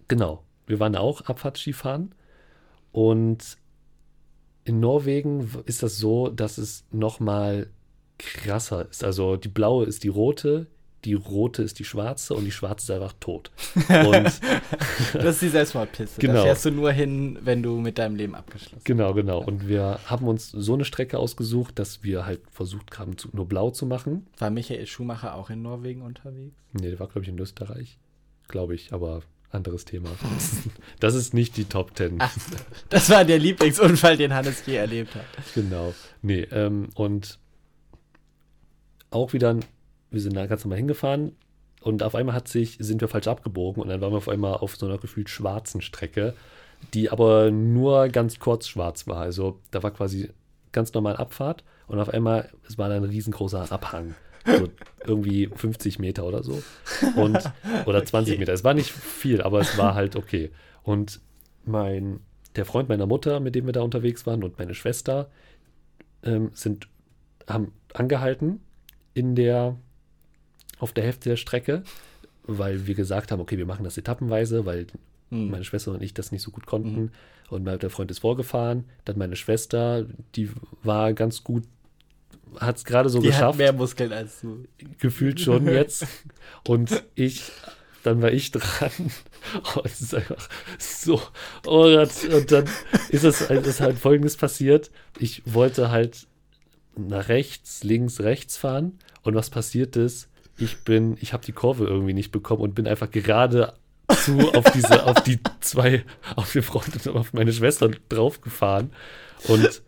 genau, 0.07 0.43
wir 0.67 0.79
waren 0.79 0.95
auch 0.95 1.21
Abfahrtskifahren. 1.21 2.13
Und 2.91 3.57
in 4.63 4.79
Norwegen 4.79 5.49
ist 5.65 5.81
das 5.81 5.97
so, 5.97 6.29
dass 6.29 6.57
es 6.57 6.85
noch 6.91 7.19
mal 7.19 7.67
krasser 8.19 8.87
ist. 8.89 9.03
Also 9.03 9.37
die 9.37 9.47
blaue 9.47 9.85
ist 9.85 10.03
die 10.03 10.09
rote, 10.09 10.67
die 11.05 11.13
rote 11.15 11.63
ist 11.63 11.79
die 11.79 11.83
schwarze 11.85 12.33
und 12.35 12.45
die 12.45 12.51
schwarze 12.51 12.85
ist 12.85 12.91
einfach 12.91 13.13
tot. 13.19 13.49
Und 13.89 14.39
Das 15.13 15.35
ist 15.35 15.41
die 15.41 15.49
Selbstmordpiste. 15.49 16.21
Da 16.21 16.27
Genau. 16.27 16.43
fährst 16.43 16.65
du 16.65 16.71
nur 16.71 16.91
hin, 16.91 17.39
wenn 17.41 17.63
du 17.63 17.77
mit 17.79 17.97
deinem 17.97 18.15
Leben 18.15 18.35
abgeschlossen 18.35 18.75
hast. 18.77 18.85
genau, 18.85 19.13
genau. 19.13 19.39
Und 19.43 19.67
wir 19.67 19.99
haben 20.05 20.27
uns 20.27 20.51
so 20.51 20.73
eine 20.75 20.85
Strecke 20.85 21.17
ausgesucht, 21.17 21.79
dass 21.79 22.03
wir 22.03 22.25
halt 22.25 22.41
versucht 22.51 22.99
haben, 22.99 23.15
nur 23.33 23.47
blau 23.47 23.71
zu 23.71 23.85
machen. 23.85 24.27
War 24.37 24.49
Michael 24.51 24.85
Schumacher 24.85 25.35
auch 25.35 25.49
in 25.49 25.61
Norwegen 25.63 26.01
unterwegs? 26.03 26.55
Nee, 26.73 26.89
der 26.91 26.99
war, 26.99 27.07
glaube 27.07 27.23
ich, 27.23 27.29
in 27.29 27.39
Österreich. 27.39 27.97
Glaube 28.47 28.75
ich, 28.75 28.93
aber 28.93 29.21
anderes 29.49 29.85
Thema. 29.85 30.09
Das 30.99 31.15
ist 31.15 31.33
nicht 31.33 31.57
die 31.57 31.65
Top 31.65 31.95
Ten. 31.95 32.15
Ach, 32.19 32.31
das 32.89 33.09
war 33.09 33.25
der 33.25 33.39
Lieblingsunfall, 33.39 34.17
den 34.17 34.33
Hannes 34.33 34.63
je 34.67 34.75
erlebt 34.75 35.15
hat. 35.15 35.25
Genau. 35.55 35.93
Nee, 36.21 36.41
ähm, 36.51 36.89
und 36.95 37.39
auch 39.09 39.33
wieder, 39.33 39.57
wir 40.11 40.21
sind 40.21 40.35
da 40.35 40.45
ganz 40.45 40.63
normal 40.63 40.77
hingefahren 40.77 41.35
und 41.81 42.03
auf 42.03 42.15
einmal 42.15 42.35
hat 42.35 42.47
sich, 42.47 42.77
sind 42.79 43.01
wir 43.01 43.07
falsch 43.07 43.27
abgebogen 43.27 43.81
und 43.81 43.89
dann 43.89 44.01
waren 44.01 44.13
wir 44.13 44.17
auf 44.17 44.29
einmal 44.29 44.55
auf 44.55 44.75
so 44.75 44.85
einer 44.85 44.97
gefühlt 44.97 45.29
schwarzen 45.29 45.81
Strecke, 45.81 46.35
die 46.93 47.09
aber 47.09 47.51
nur 47.51 48.09
ganz 48.09 48.39
kurz 48.39 48.67
schwarz 48.67 49.07
war. 49.07 49.17
Also 49.17 49.59
da 49.71 49.81
war 49.81 49.91
quasi 49.91 50.29
ganz 50.71 50.93
normal 50.93 51.17
Abfahrt 51.17 51.63
und 51.87 51.99
auf 51.99 52.09
einmal, 52.09 52.49
es 52.67 52.77
war 52.77 52.89
ein 52.89 53.03
riesengroßer 53.03 53.71
Abhang. 53.71 54.15
So 54.45 54.69
irgendwie 55.05 55.47
50 55.53 55.99
Meter 55.99 56.25
oder 56.25 56.43
so. 56.43 56.63
Und, 57.15 57.37
oder 57.85 58.03
20 58.03 58.11
Okay. 58.33 58.39
Meter. 58.39 58.53
Es 58.53 58.63
war 58.63 58.73
nicht 58.73 58.91
viel, 58.91 59.41
aber 59.41 59.59
es 59.59 59.77
war 59.77 59.93
halt 59.93 60.15
okay. 60.15 60.51
Und 60.83 61.19
mein, 61.63 62.21
der 62.55 62.65
Freund 62.65 62.89
meiner 62.89 63.05
Mutter, 63.05 63.39
mit 63.39 63.55
dem 63.55 63.65
wir 63.65 63.73
da 63.73 63.81
unterwegs 63.81 64.25
waren, 64.25 64.43
und 64.43 64.57
meine 64.57 64.73
Schwester 64.73 65.29
ähm, 66.23 66.49
sind, 66.53 66.87
haben 67.47 67.73
angehalten 67.93 68.61
in 69.13 69.35
der, 69.35 69.77
auf 70.81 70.91
der 70.91 71.05
Hälfte 71.05 71.29
der 71.29 71.37
Strecke, 71.37 71.83
weil 72.43 72.87
wir 72.87 72.95
gesagt 72.95 73.31
haben, 73.31 73.39
okay, 73.39 73.57
wir 73.57 73.65
machen 73.65 73.83
das 73.85 73.97
etappenweise, 73.97 74.65
weil 74.65 74.87
Hm. 75.29 75.49
meine 75.49 75.63
Schwester 75.63 75.91
und 75.91 76.03
ich 76.03 76.13
das 76.13 76.31
nicht 76.33 76.41
so 76.41 76.51
gut 76.51 76.65
konnten. 76.65 77.11
Und 77.49 77.63
mein- 77.63 77.79
der 77.79 77.89
Freund 77.89 78.11
ist 78.11 78.19
vorgefahren. 78.19 78.83
Dann 79.05 79.17
meine 79.17 79.37
Schwester, 79.37 80.05
die 80.35 80.49
war 80.83 81.13
ganz 81.13 81.43
gut, 81.43 81.63
hat 82.59 82.75
es 82.77 82.83
gerade 82.85 83.07
so 83.09 83.19
Die 83.21 83.27
hat 83.29 83.33
geschafft 83.35 83.57
mehr 83.57 83.71
Muskeln 83.71 84.11
als 84.11 84.41
du. 84.41 84.65
gefühlt 84.99 85.39
schon 85.39 85.65
jetzt. 85.67 86.05
Und 86.67 87.03
ich, 87.15 87.43
dann 88.03 88.21
war 88.21 88.31
ich 88.33 88.51
dran. 88.51 88.91
Oh, 89.75 89.81
es 89.83 90.01
ist 90.01 90.13
einfach 90.13 90.47
so. 90.77 91.19
Oh. 91.65 91.85
Und 91.85 92.51
dann 92.51 92.65
ist 93.09 93.23
es 93.23 93.49
halt, 93.49 93.65
ist 93.65 93.81
halt 93.81 93.97
folgendes 93.97 94.37
passiert. 94.37 94.91
Ich 95.17 95.41
wollte 95.45 95.89
halt 95.89 96.27
nach 96.95 97.27
rechts, 97.27 97.83
links, 97.83 98.19
rechts 98.19 98.57
fahren. 98.57 98.99
Und 99.23 99.33
was 99.33 99.49
passiert 99.49 99.95
ist, 99.95 100.29
ich 100.61 100.83
bin, 100.83 101.17
ich 101.19 101.33
habe 101.33 101.45
die 101.45 101.51
Kurve 101.51 101.85
irgendwie 101.85 102.13
nicht 102.13 102.31
bekommen 102.31 102.61
und 102.61 102.75
bin 102.75 102.87
einfach 102.87 103.09
gerade 103.09 103.73
zu 104.23 104.39
auf 104.53 104.71
diese, 104.71 105.05
auf 105.05 105.21
die 105.23 105.39
zwei, 105.61 106.03
auf 106.35 106.51
den 106.51 106.63
Freund 106.63 107.05
und 107.05 107.15
auf 107.15 107.33
meine 107.33 107.53
Schwester 107.53 107.89
draufgefahren. 108.09 108.91
Und 109.47 109.81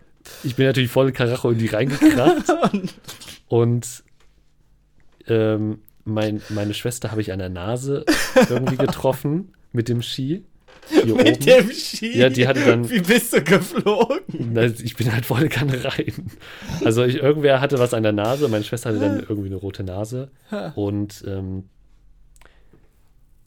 ich 0.44 0.56
bin 0.56 0.66
natürlich 0.66 0.92
voll 0.92 1.12
Karacho 1.12 1.52
in 1.52 1.60
die 1.60 1.68
reingekracht. 1.68 2.46
Und 3.48 4.04
ähm, 5.28 5.80
mein, 6.06 6.42
meine 6.50 6.74
Schwester 6.74 7.12
habe 7.12 7.22
ich 7.22 7.32
an 7.32 7.40
der 7.40 7.50
Nase 7.50 8.06
irgendwie 8.50 8.78
getroffen 8.78 9.54
mit 9.72 9.90
dem 9.90 10.02
Ski. 10.02 10.44
Hier 10.90 11.06
mit 11.06 11.28
oben. 11.28 11.40
dem 11.40 11.72
Ski? 11.72 12.18
Ja, 12.18 12.30
die 12.30 12.48
hatte 12.48 12.66
dann. 12.66 12.90
Wie 12.90 13.00
bist 13.00 13.34
du 13.34 13.42
geflogen? 13.42 14.58
Ich 14.84 14.96
bin 14.96 15.12
halt 15.14 15.26
volle 15.26 15.50
Kanne 15.50 15.84
rein. 15.84 16.32
Also 16.84 17.04
ich, 17.04 17.16
irgendwer 17.16 17.62
hatte 17.62 17.80
was 17.80 17.94
an 17.94 18.04
der 18.04 18.12
Nase, 18.12 18.48
meine 18.48 18.64
Schwester 18.64 18.90
hatte 18.90 19.00
dann 19.00 19.20
irgendwie 19.20 19.48
eine 19.48 19.56
rote 19.56 19.84
Nase. 19.84 20.32
Und, 20.76 21.24
ähm, 21.28 21.70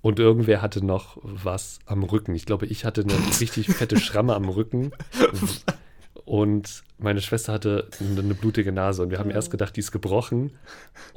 und 0.03 0.19
irgendwer 0.19 0.63
hatte 0.63 0.85
noch 0.85 1.19
was 1.23 1.79
am 1.87 2.03
Rücken. 2.05 2.35
Ich 2.35 2.47
glaube, 2.47 2.67
ich 2.67 2.85
hatte 2.85 3.03
eine 3.03 3.15
richtig 3.41 3.69
fette 3.69 3.99
Schramme 3.99 4.35
am 4.35 4.49
Rücken. 4.49 4.93
Und 6.27 6.83
meine 6.99 7.21
Schwester 7.21 7.53
hatte 7.53 7.89
eine 8.01 8.35
blutige 8.35 8.73
Nase 8.73 9.05
und 9.05 9.11
wir 9.11 9.21
haben 9.21 9.31
erst 9.31 9.53
gedacht, 9.53 9.77
die 9.77 9.81
ist 9.81 9.93
gebrochen, 9.93 10.59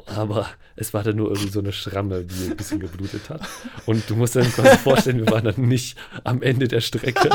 aber 0.06 0.48
es 0.76 0.94
war 0.94 1.02
dann 1.02 1.16
nur 1.16 1.30
irgendwie 1.30 1.50
so 1.50 1.60
eine 1.60 1.72
Schramme, 1.72 2.24
die 2.26 2.52
ein 2.52 2.56
bisschen 2.56 2.80
geblutet 2.80 3.28
hat. 3.30 3.42
Und 3.88 4.08
du 4.08 4.16
musst 4.16 4.36
dir 4.36 4.42
dann 4.42 4.52
quasi 4.52 4.78
vorstellen, 4.78 5.18
wir 5.18 5.32
waren 5.32 5.46
dann 5.46 5.62
nicht 5.62 5.98
am 6.24 6.44
Ende 6.44 6.68
der 6.68 6.82
Strecke. 6.82 7.30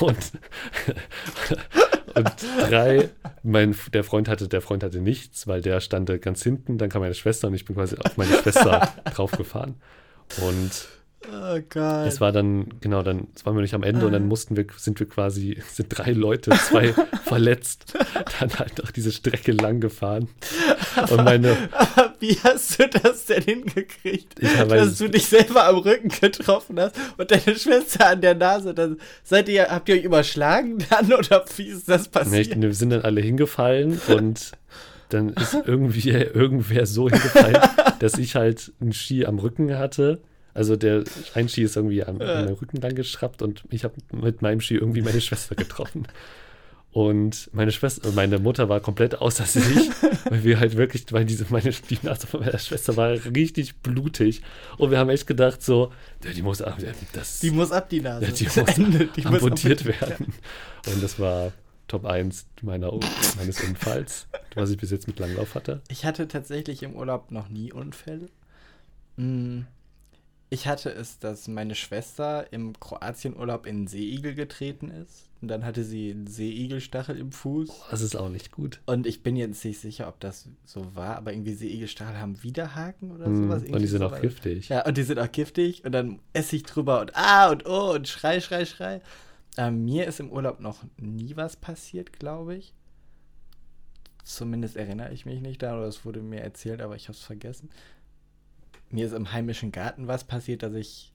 Und, 0.00 0.32
und 2.14 2.32
drei, 2.68 3.10
mein, 3.44 3.76
der 3.92 4.02
Freund 4.02 4.28
hatte, 4.28 4.48
der 4.48 4.60
Freund 4.60 4.82
hatte 4.82 4.98
nichts, 4.98 5.46
weil 5.46 5.60
der 5.60 5.80
stand 5.80 6.10
ganz 6.22 6.42
hinten, 6.42 6.76
dann 6.78 6.88
kam 6.88 7.02
meine 7.02 7.14
Schwester 7.14 7.46
und 7.46 7.54
ich 7.54 7.64
bin 7.64 7.76
quasi 7.76 7.96
auf 7.96 8.16
meine 8.16 8.36
Schwester 8.38 8.92
draufgefahren. 9.14 9.76
Und 10.40 10.88
Oh 11.32 11.58
Gott. 11.68 12.06
Es 12.06 12.20
war 12.20 12.32
dann, 12.32 12.66
genau, 12.80 13.02
dann 13.02 13.28
waren 13.44 13.54
wir 13.54 13.62
nicht 13.62 13.74
am 13.74 13.82
Ende 13.82 14.06
und 14.06 14.12
dann 14.12 14.24
ah. 14.24 14.26
mussten 14.26 14.56
wir, 14.56 14.66
sind 14.76 14.98
wir 15.00 15.08
quasi, 15.08 15.62
sind 15.72 15.88
drei 15.88 16.12
Leute, 16.12 16.50
zwei 16.50 16.92
verletzt, 17.24 17.94
dann 18.38 18.52
halt 18.58 18.78
noch 18.78 18.90
diese 18.90 19.12
Strecke 19.12 19.52
lang 19.52 19.80
gefahren. 19.80 20.28
Aber, 20.96 21.12
und 21.18 21.24
meine. 21.24 21.56
Wie 22.20 22.36
hast 22.42 22.78
du 22.78 22.88
das 22.88 23.26
denn 23.26 23.42
hingekriegt? 23.42 24.42
Dass 24.42 24.98
du 24.98 25.08
dich 25.08 25.26
selber 25.26 25.66
am 25.66 25.76
Rücken 25.76 26.08
getroffen 26.08 26.80
hast 26.80 26.96
und 27.16 27.30
deine 27.30 27.56
Schwester 27.56 28.08
an 28.08 28.20
der 28.20 28.34
Nase. 28.34 28.74
Dann 28.74 28.98
seid 29.22 29.48
ihr, 29.48 29.68
habt 29.70 29.88
ihr 29.88 29.96
euch 29.96 30.04
überschlagen 30.04 30.78
dann 30.90 31.12
oder 31.12 31.44
wie 31.56 31.68
ist 31.68 31.88
das 31.88 32.08
passiert? 32.08 32.56
Nee, 32.56 32.62
wir 32.62 32.74
sind 32.74 32.90
dann 32.90 33.02
alle 33.02 33.20
hingefallen 33.20 34.00
und 34.08 34.52
dann 35.10 35.30
ist 35.30 35.56
irgendwie 35.66 36.10
irgendwer 36.10 36.86
so 36.86 37.08
hingefallen, 37.08 37.58
dass 37.98 38.18
ich 38.18 38.34
halt 38.34 38.72
einen 38.80 38.92
Ski 38.92 39.26
am 39.26 39.38
Rücken 39.38 39.76
hatte 39.78 40.20
also 40.54 40.76
der 40.76 41.04
ein 41.34 41.48
Ski 41.48 41.62
ist 41.62 41.76
irgendwie 41.76 42.04
am, 42.04 42.20
ja. 42.20 42.40
am 42.40 42.54
Rücken 42.54 42.80
lang 42.80 42.94
geschraubt 42.94 43.42
und 43.42 43.64
ich 43.70 43.84
habe 43.84 43.94
mit 44.12 44.40
meinem 44.40 44.60
Ski 44.60 44.76
irgendwie 44.76 45.02
meine 45.02 45.20
Schwester 45.20 45.54
getroffen. 45.54 46.06
Und 46.94 47.50
meine 47.52 47.72
Schwester, 47.72 48.12
meine 48.12 48.38
Mutter 48.38 48.68
war 48.68 48.78
komplett 48.78 49.16
außer 49.20 49.44
sich, 49.46 49.90
weil 50.30 50.44
wir 50.44 50.60
halt 50.60 50.76
wirklich, 50.76 51.04
weil 51.10 51.24
diese, 51.24 51.44
meine, 51.48 51.72
die 51.90 51.98
Nase 52.02 52.28
von 52.28 52.38
meiner 52.38 52.56
Schwester 52.56 52.96
war 52.96 53.08
richtig 53.34 53.74
blutig. 53.78 54.42
Und 54.78 54.92
wir 54.92 54.98
haben 54.98 55.10
echt 55.10 55.26
gedacht, 55.26 55.60
so, 55.60 55.92
die 56.22 56.40
muss 56.40 56.62
ab, 56.62 56.78
das, 57.12 57.40
die 57.40 57.50
muss 57.50 57.72
ab, 57.72 57.88
die 57.88 58.00
Nase. 58.00 58.26
die 58.32 58.44
muss 58.44 58.56
Ende, 58.56 59.08
die 59.08 59.26
amputiert 59.26 59.84
muss 59.84 60.00
werden. 60.00 60.34
Und 60.86 61.02
das 61.02 61.18
war 61.18 61.50
Top 61.88 62.04
1 62.04 62.46
meiner, 62.62 62.92
meines 63.36 63.60
Unfalls, 63.60 64.28
was 64.54 64.70
ich 64.70 64.78
bis 64.78 64.92
jetzt 64.92 65.08
mit 65.08 65.18
Langlauf 65.18 65.56
hatte. 65.56 65.82
Ich 65.88 66.04
hatte 66.04 66.28
tatsächlich 66.28 66.84
im 66.84 66.94
Urlaub 66.94 67.32
noch 67.32 67.48
nie 67.48 67.72
Unfälle. 67.72 68.28
Hm. 69.16 69.66
Ich 70.54 70.68
hatte 70.68 70.88
es, 70.88 71.18
dass 71.18 71.48
meine 71.48 71.74
Schwester 71.74 72.52
im 72.52 72.78
Kroatienurlaub 72.78 73.66
in 73.66 73.88
Seeigel 73.88 74.36
getreten 74.36 74.88
ist. 74.88 75.28
Und 75.42 75.48
dann 75.48 75.64
hatte 75.64 75.82
sie 75.82 76.12
einen 76.12 76.28
Seeigelstachel 76.28 77.18
im 77.18 77.32
Fuß. 77.32 77.70
Oh, 77.70 77.84
das 77.90 78.02
ist 78.02 78.14
auch 78.14 78.28
nicht 78.28 78.52
gut. 78.52 78.80
Und 78.86 79.04
ich 79.08 79.24
bin 79.24 79.34
jetzt 79.34 79.64
nicht 79.64 79.80
sicher, 79.80 80.06
ob 80.06 80.20
das 80.20 80.48
so 80.64 80.94
war, 80.94 81.16
aber 81.16 81.32
irgendwie 81.32 81.54
Seeigelstachel 81.54 82.20
haben 82.20 82.40
Widerhaken 82.44 83.10
oder 83.10 83.28
mm, 83.28 83.42
sowas. 83.42 83.62
und 83.64 83.80
die 83.80 83.86
sind 83.88 83.98
so 83.98 84.06
auch 84.06 84.20
giftig. 84.20 84.68
Ja, 84.68 84.86
und 84.86 84.96
die 84.96 85.02
sind 85.02 85.18
auch 85.18 85.32
giftig. 85.32 85.84
Und 85.84 85.90
dann 85.90 86.20
esse 86.34 86.54
ich 86.54 86.62
drüber 86.62 87.00
und 87.00 87.16
ah 87.16 87.50
und 87.50 87.66
oh 87.66 87.92
und 87.92 88.06
schrei, 88.06 88.38
schrei, 88.38 88.64
schrei. 88.64 89.00
Ähm, 89.56 89.84
mir 89.84 90.06
ist 90.06 90.20
im 90.20 90.30
Urlaub 90.30 90.60
noch 90.60 90.84
nie 90.98 91.34
was 91.34 91.56
passiert, 91.56 92.12
glaube 92.12 92.54
ich. 92.54 92.72
Zumindest 94.22 94.76
erinnere 94.76 95.12
ich 95.12 95.26
mich 95.26 95.40
nicht 95.40 95.62
daran, 95.62 95.80
oder 95.80 95.88
es 95.88 96.04
wurde 96.04 96.22
mir 96.22 96.42
erzählt, 96.42 96.80
aber 96.80 96.94
ich 96.94 97.08
habe 97.08 97.18
es 97.18 97.24
vergessen 97.24 97.70
mir 98.94 99.06
ist 99.06 99.12
im 99.12 99.32
heimischen 99.32 99.72
Garten 99.72 100.06
was 100.08 100.24
passiert, 100.24 100.62
dass 100.62 100.74
ich 100.74 101.12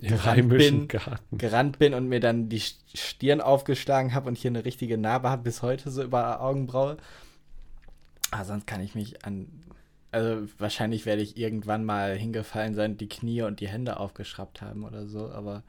Im 0.00 0.24
heimischen 0.24 0.78
bin, 0.78 0.88
Garten. 0.88 1.38
gerannt 1.38 1.78
bin 1.78 1.94
und 1.94 2.08
mir 2.08 2.20
dann 2.20 2.48
die 2.48 2.60
Stirn 2.60 3.40
aufgeschlagen 3.40 4.14
habe 4.14 4.28
und 4.28 4.36
hier 4.36 4.50
eine 4.50 4.64
richtige 4.64 4.98
Narbe 4.98 5.30
habe, 5.30 5.42
bis 5.42 5.62
heute 5.62 5.90
so 5.90 6.02
über 6.02 6.40
Augenbraue. 6.40 6.96
Aber 8.30 8.44
sonst 8.44 8.66
kann 8.66 8.80
ich 8.80 8.94
mich 8.94 9.24
an. 9.24 9.48
Also 10.12 10.48
wahrscheinlich 10.58 11.06
werde 11.06 11.22
ich 11.22 11.36
irgendwann 11.36 11.84
mal 11.84 12.16
hingefallen 12.16 12.74
sein, 12.74 12.96
die 12.96 13.08
Knie 13.08 13.42
und 13.42 13.60
die 13.60 13.68
Hände 13.68 14.00
aufgeschraubt 14.00 14.60
haben 14.60 14.84
oder 14.84 15.06
so, 15.06 15.30
aber 15.30 15.62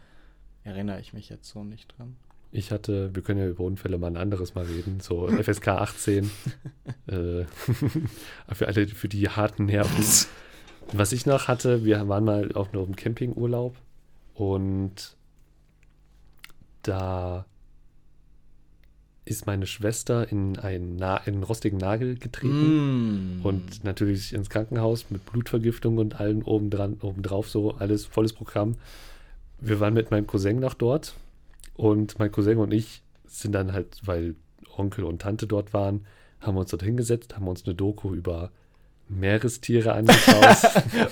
erinnere 0.64 0.99
ich 0.99 1.14
mich 1.14 1.30
jetzt 1.30 1.47
so 1.47 1.64
nicht 1.64 1.95
dran. 1.97 2.16
Ich 2.52 2.72
hatte, 2.72 3.14
wir 3.16 3.22
können 3.22 3.39
ja 3.39 3.47
über 3.47 3.64
Unfälle 3.64 3.97
mal 3.97 4.08
ein 4.08 4.18
anderes 4.18 4.56
Mal 4.56 4.66
reden, 4.66 4.99
so 4.99 5.28
FSK 5.43 5.68
18. 5.68 6.32
äh, 7.08 7.45
für 8.52 8.68
alle, 8.68 8.88
für 8.88 9.08
die 9.08 9.30
harten 9.30 9.66
Nerven. 9.66 10.04
Was 10.94 11.12
ich 11.12 11.26
noch 11.26 11.48
hatte, 11.48 11.86
wir 11.86 12.08
waren 12.08 12.26
mal 12.26 12.52
auf 12.54 12.74
einem 12.74 12.96
Campingurlaub 12.96 13.76
und 14.34 15.16
da 16.84 17.46
ist 19.24 19.46
meine 19.46 19.68
Schwester 19.68 20.30
in 20.32 20.58
einen, 20.58 20.96
Na 20.98 21.18
in 21.18 21.36
einen 21.36 21.44
rostigen 21.44 21.78
Nagel 21.78 22.16
getreten 22.16 23.40
mm. 23.40 23.46
und 23.46 23.84
natürlich 23.84 24.34
ins 24.34 24.50
Krankenhaus 24.50 25.10
mit 25.10 25.26
Blutvergiftung 25.26 26.00
und 26.00 26.20
allen 26.20 26.44
obendran, 26.44 26.98
obendrauf 27.02 27.50
so, 27.50 27.76
alles 27.76 28.06
volles 28.06 28.34
Programm. 28.34 28.76
Wir 29.60 29.80
waren 29.80 29.94
mit 29.94 30.12
meinem 30.12 30.28
Cousin 30.28 30.60
noch 30.60 30.74
dort 30.74 31.16
und 31.76 32.18
mein 32.20 32.32
Cousin 32.32 32.58
und 32.58 32.74
ich 32.74 33.04
sind 33.28 33.54
dann 33.54 33.74
halt, 33.74 34.02
weil 34.04 34.36
Onkel 34.76 35.04
und 35.04 35.22
Tante 35.22 35.48
dort 35.48 35.74
waren, 35.74 36.06
haben 36.40 36.58
uns 36.58 36.72
dort 36.72 36.84
hingesetzt, 36.84 37.36
haben 37.36 37.48
uns 37.48 37.66
eine 37.66 37.76
Doku 37.76 38.14
über 38.14 38.52
Meerestiere 39.12 39.93
angeschaut. 39.93 40.57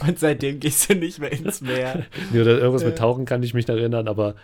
und 0.07 0.19
seitdem 0.19 0.59
gehst 0.59 0.89
du 0.89 0.95
nicht 0.95 1.19
mehr 1.19 1.31
ins 1.31 1.61
Meer. 1.61 2.05
nee, 2.31 2.41
oder 2.41 2.57
irgendwas 2.57 2.83
mit 2.83 2.97
Tauchen 2.97 3.25
kann 3.25 3.43
ich 3.43 3.53
mich 3.53 3.67
erinnern, 3.67 4.07
aber 4.07 4.35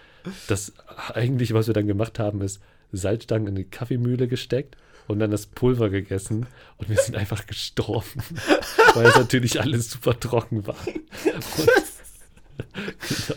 das 0.48 0.74
eigentlich, 1.14 1.54
was 1.54 1.68
wir 1.68 1.74
dann 1.74 1.88
gemacht 1.88 2.20
haben, 2.20 2.42
ist 2.42 2.60
Salzstangen 2.92 3.48
in 3.48 3.56
die 3.56 3.64
Kaffeemühle 3.64 4.28
gesteckt 4.28 4.76
und 5.08 5.20
dann 5.20 5.32
das 5.32 5.46
Pulver 5.46 5.90
gegessen 5.90 6.48
und 6.78 6.90
wir 6.90 6.98
sind 6.98 7.16
einfach 7.16 7.46
gestorben, 7.46 8.22
weil 8.94 9.06
es 9.06 9.16
natürlich 9.16 9.62
alles 9.62 9.92
super 9.92 10.20
trocken 10.20 10.66
war. 10.68 10.78
genau. 11.24 11.84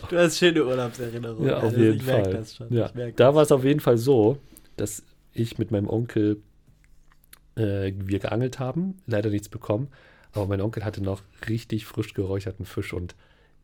Du 0.09 0.17
hast 0.17 0.37
schöne 0.37 0.65
Urlaubserinnerungen. 0.65 1.49
Ja, 1.49 1.57
auf 1.57 1.63
also 1.63 1.79
jeden 1.79 2.01
Fall. 2.01 2.43
Ja. 2.69 2.91
Da 3.15 3.35
war 3.35 3.43
es 3.43 3.51
auf 3.51 3.63
jeden 3.63 3.79
Fall 3.79 3.97
so, 3.97 4.37
dass 4.77 5.03
ich 5.33 5.57
mit 5.57 5.71
meinem 5.71 5.89
Onkel 5.89 6.41
äh, 7.59 7.93
wir 7.95 8.19
geangelt 8.19 8.59
haben, 8.59 8.95
leider 9.05 9.29
nichts 9.29 9.49
bekommen. 9.49 9.89
Aber 10.31 10.47
mein 10.47 10.61
Onkel 10.61 10.85
hatte 10.85 11.03
noch 11.03 11.21
richtig 11.47 11.85
frisch 11.85 12.13
geräucherten 12.13 12.65
Fisch 12.65 12.93
und 12.93 13.15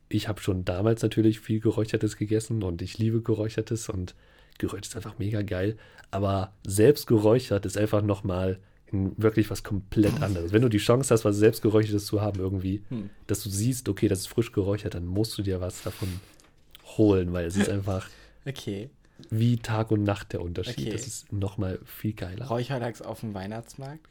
ich 0.10 0.28
habe 0.28 0.42
schon 0.42 0.66
damals 0.66 1.02
natürlich 1.02 1.40
viel 1.40 1.60
Geräuchertes 1.60 2.18
gegessen 2.18 2.64
und 2.64 2.82
ich 2.82 2.98
liebe 2.98 3.22
Geräuchertes 3.22 3.90
und 3.90 4.16
geräuchert 4.58 4.88
ist 4.88 4.96
einfach 4.96 5.18
mega 5.18 5.42
geil. 5.42 5.78
Aber 6.12 6.54
selbst 6.66 7.08
geräuchert 7.08 7.66
ist 7.66 7.78
einfach 7.78 8.02
nochmal 8.02 8.60
wirklich 8.92 9.50
was 9.50 9.64
komplett 9.64 10.22
anderes. 10.22 10.54
Wenn 10.54 10.62
du 10.62 10.70
die 10.70 10.78
Chance 10.78 11.14
hast, 11.14 11.26
was 11.26 11.36
selbst 11.38 11.62
geräuchertes 11.62 12.06
zu 12.06 12.22
haben 12.22 12.40
irgendwie, 12.40 12.84
hm. 12.90 13.10
dass 13.28 13.44
du 13.44 13.50
siehst, 13.50 13.90
okay, 13.90 14.08
das 14.08 14.20
ist 14.20 14.28
frisch 14.28 14.52
geräuchert, 14.52 14.94
dann 14.94 15.06
musst 15.06 15.38
du 15.38 15.42
dir 15.42 15.60
was 15.60 15.82
davon 15.84 16.08
holen, 16.98 17.34
weil 17.34 17.46
es 17.46 17.58
ist 17.58 17.70
einfach 17.78 18.08
okay. 18.46 18.90
Wie 19.30 19.58
Tag 19.58 19.92
und 19.92 20.04
Nacht 20.04 20.34
der 20.34 20.42
Unterschied. 20.42 20.80
Okay. 20.80 20.90
Das 20.92 21.08
ist 21.08 21.32
nochmal 21.32 21.80
viel 21.86 22.14
geiler. 22.14 22.48
Räucherlachs 22.48 23.02
auf 23.02 23.22
dem 23.22 23.34
Weihnachtsmarkt? 23.34 24.10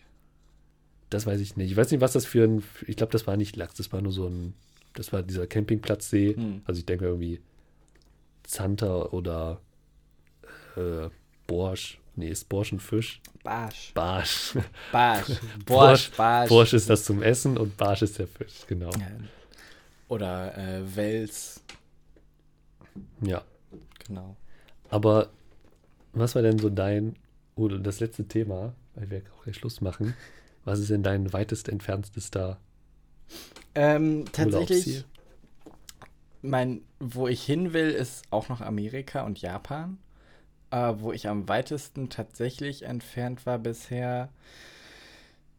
Das 1.11 1.26
weiß 1.26 1.40
ich 1.40 1.57
nicht. 1.57 1.70
Ich 1.70 1.76
weiß 1.76 1.90
nicht, 1.90 2.00
was 2.00 2.12
das 2.12 2.26
für 2.26 2.44
ein. 2.44 2.62
Ich 2.86 2.96
glaube, 2.96 3.12
das 3.12 3.26
war 3.26 3.36
nicht 3.36 3.57
Lachs, 3.57 3.74
das 3.74 3.92
war 3.92 4.00
nur 4.00 4.12
so 4.12 4.26
ein. 4.26 4.55
Das 4.94 5.12
war 5.12 5.22
dieser 5.22 5.46
Campingplatzsee. 5.46 6.36
Hm. 6.36 6.62
Also 6.64 6.78
ich 6.78 6.86
denke 6.86 7.05
irgendwie 7.05 7.40
Zanter 8.44 9.12
oder 9.12 9.61
äh, 10.76 11.09
Borsch. 11.46 12.00
Nee, 12.16 12.28
ist 12.28 12.48
Borsch 12.48 12.72
ein 12.72 12.78
Fisch? 12.78 13.20
Barsch. 13.42 13.92
Barsch. 13.92 14.55
Barsch. 14.92 15.40
Borsch, 15.66 16.11
Barsch. 16.12 16.48
Borsch 16.48 16.72
ist 16.72 16.88
das 16.88 17.05
zum 17.05 17.22
Essen 17.22 17.59
und 17.59 17.76
Barsch 17.76 18.02
ist 18.02 18.18
der 18.18 18.28
Fisch, 18.28 18.66
genau. 18.68 18.90
Oder 20.09 20.57
äh, 20.57 20.96
Wels. 20.96 21.61
Ja. 23.20 23.42
Genau. 24.07 24.36
Aber 24.95 25.30
was 26.12 26.36
war 26.36 26.42
denn 26.42 26.61
so 26.61 26.70
dein, 26.70 27.16
oder 27.57 27.80
das 27.80 27.99
letzte 27.99 28.28
Thema, 28.28 28.74
weil 28.95 29.11
wir 29.11 29.22
auch 29.36 29.42
gleich 29.42 29.57
Schluss 29.57 29.80
machen, 29.80 30.14
was 30.64 30.78
ist 30.78 30.90
denn 30.90 31.03
dein 31.03 31.32
weitest 31.32 31.68
entferntester 31.68 32.59
ähm, 33.74 34.24
tatsächlich, 34.30 35.05
mein, 36.42 36.82
wo 37.01 37.26
ich 37.26 37.42
hin 37.42 37.72
will, 37.72 37.90
ist 37.90 38.22
auch 38.30 38.49
noch 38.49 38.61
Amerika 38.61 39.22
und 39.22 39.40
Japan. 39.40 39.99
Äh, 40.70 40.95
wo 40.99 41.12
ich 41.12 41.26
am 41.26 41.49
weitesten 41.49 42.09
tatsächlich 42.09 42.84
entfernt 42.84 43.47
war 43.47 43.59
bisher, 43.59 44.28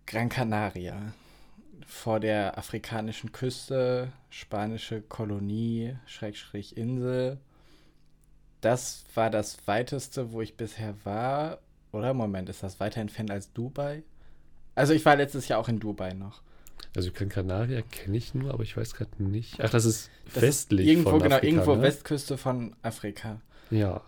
Gran 0.05 0.29
Canaria. 0.29 1.11
Vor 1.85 2.21
der 2.21 2.57
afrikanischen 2.57 3.33
Küste, 3.33 4.13
spanische 4.29 5.01
Kolonie, 5.01 5.97
Schrägstrich 6.05 6.77
Insel. 6.77 7.37
Das 8.61 9.05
war 9.13 9.29
das 9.29 9.57
weiteste, 9.67 10.31
wo 10.31 10.41
ich 10.41 10.57
bisher 10.57 10.95
war. 11.03 11.59
Oder? 11.91 12.13
Moment, 12.13 12.49
ist 12.49 12.63
das 12.63 12.79
weiter 12.79 13.01
entfernt 13.01 13.31
als 13.31 13.53
Dubai? 13.53 14.03
Also 14.75 14.93
ich 14.93 15.05
war 15.05 15.15
letztes 15.15 15.47
Jahr 15.47 15.59
auch 15.59 15.69
in 15.69 15.79
Dubai 15.79 16.13
noch. 16.13 16.41
Also 16.95 17.11
Gran 17.11 17.29
Canaria 17.29 17.81
kenne 17.81 18.17
ich 18.17 18.33
nur, 18.33 18.53
aber 18.53 18.63
ich 18.63 18.75
weiß 18.75 18.95
gerade 18.95 19.21
nicht. 19.21 19.59
Ach, 19.59 19.69
das 19.69 19.85
ist 19.85 20.09
Das 20.33 20.41
westlich 20.41 20.87
ist 20.87 20.91
irgendwo, 20.91 21.11
von 21.11 21.21
genau, 21.21 21.35
Afrika, 21.35 21.53
irgendwo 21.53 21.75
ne? 21.75 21.81
Westküste 21.83 22.37
von 22.37 22.75
Afrika. 22.81 23.41
Ja. 23.69 24.01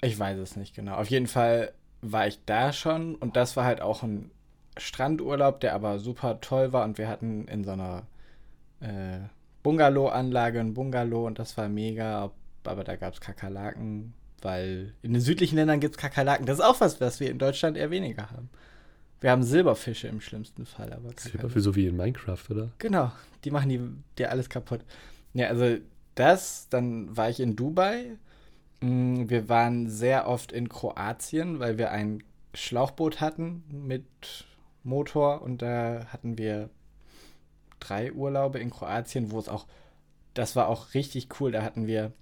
Ich 0.00 0.18
weiß 0.18 0.38
es 0.38 0.56
nicht 0.56 0.74
genau. 0.74 0.94
Auf 0.94 1.08
jeden 1.08 1.26
Fall 1.26 1.72
war 2.00 2.26
ich 2.26 2.40
da 2.46 2.72
schon 2.72 3.14
und 3.16 3.36
das 3.36 3.56
war 3.56 3.64
halt 3.64 3.80
auch 3.80 4.02
ein 4.02 4.30
Strandurlaub, 4.76 5.60
der 5.60 5.74
aber 5.74 5.98
super 5.98 6.40
toll 6.40 6.72
war 6.72 6.84
und 6.84 6.96
wir 6.96 7.08
hatten 7.08 7.46
in 7.48 7.64
so 7.64 7.72
einer 7.72 8.06
äh, 8.80 9.18
Bungalow-Anlage 9.62 10.60
ein 10.60 10.74
Bungalow 10.74 11.26
und 11.26 11.38
das 11.38 11.56
war 11.56 11.68
mega, 11.68 12.30
aber 12.64 12.84
da 12.84 12.96
gab 12.96 13.14
es 13.14 13.20
Kakerlaken, 13.20 14.14
weil 14.42 14.94
in 15.02 15.12
den 15.12 15.22
südlichen 15.22 15.56
Ländern 15.56 15.80
gibt 15.80 15.96
es 15.96 16.00
Kakerlaken. 16.00 16.46
Das 16.46 16.58
ist 16.58 16.64
auch 16.64 16.80
was, 16.80 17.00
was 17.00 17.20
wir 17.20 17.30
in 17.30 17.38
Deutschland 17.38 17.76
eher 17.76 17.90
weniger 17.90 18.30
haben. 18.30 18.50
Wir 19.20 19.30
haben 19.30 19.42
Silberfische 19.42 20.08
im 20.08 20.20
schlimmsten 20.20 20.64
Fall, 20.64 20.92
aber 20.92 21.10
Silber 21.16 21.50
für 21.50 21.60
so 21.60 21.74
wie 21.76 21.86
in 21.86 21.96
Minecraft, 21.96 22.42
oder? 22.50 22.70
Genau, 22.78 23.12
die 23.44 23.50
machen 23.50 23.68
die, 23.68 23.80
dir 24.16 24.30
alles 24.30 24.48
kaputt. 24.48 24.80
Ja, 25.34 25.48
also 25.48 25.76
das, 26.14 26.68
dann 26.70 27.14
war 27.16 27.28
ich 27.28 27.40
in 27.40 27.54
Dubai. 27.54 28.16
Mm, 28.80 29.28
Wir 29.28 29.48
waren 29.48 29.90
sehr 29.90 30.26
oft 30.26 30.52
in 30.52 30.68
Kroatien, 30.70 31.58
weil 31.60 31.76
wir 31.76 31.90
ein 31.90 32.22
Schlauchboot 32.54 33.20
hatten 33.20 33.62
mit 33.70 34.04
Motor 34.82 35.42
und 35.42 35.60
da 35.60 36.06
hatten 36.08 36.38
wir 36.38 36.70
drei 37.78 38.12
Urlaube 38.12 38.58
in 38.58 38.70
Kroatien, 38.70 39.30
wo 39.30 39.38
es 39.38 39.48
auch, 39.48 39.66
das 40.34 40.56
war 40.56 40.68
auch 40.68 40.94
richtig 40.94 41.28
cool. 41.40 41.52
Da 41.52 41.62
hatten 41.62 41.86
wir 41.86 42.12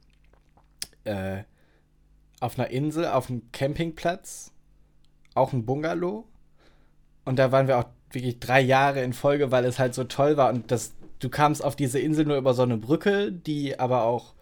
äh, 1.08 1.44
auf 2.40 2.58
einer 2.58 2.70
Insel, 2.70 3.06
auf 3.06 3.30
einem 3.30 3.50
Campingplatz, 3.52 4.52
auch 5.34 5.52
ein 5.52 5.64
Bungalow. 5.64 6.24
Und 7.24 7.38
da 7.38 7.52
waren 7.52 7.68
wir 7.68 7.78
auch 7.78 7.86
wirklich 8.10 8.40
drei 8.40 8.60
Jahre 8.60 9.02
in 9.02 9.12
Folge, 9.12 9.50
weil 9.50 9.64
es 9.64 9.78
halt 9.78 9.94
so 9.94 10.04
toll 10.04 10.36
war. 10.36 10.50
Und 10.50 10.70
das, 10.70 10.94
du 11.18 11.28
kamst 11.28 11.62
auf 11.62 11.76
diese 11.76 11.98
Insel 11.98 12.24
nur 12.24 12.36
über 12.36 12.54
so 12.54 12.62
eine 12.62 12.76
Brücke, 12.76 13.32
die 13.32 13.78
aber 13.78 14.04
auch 14.04 14.34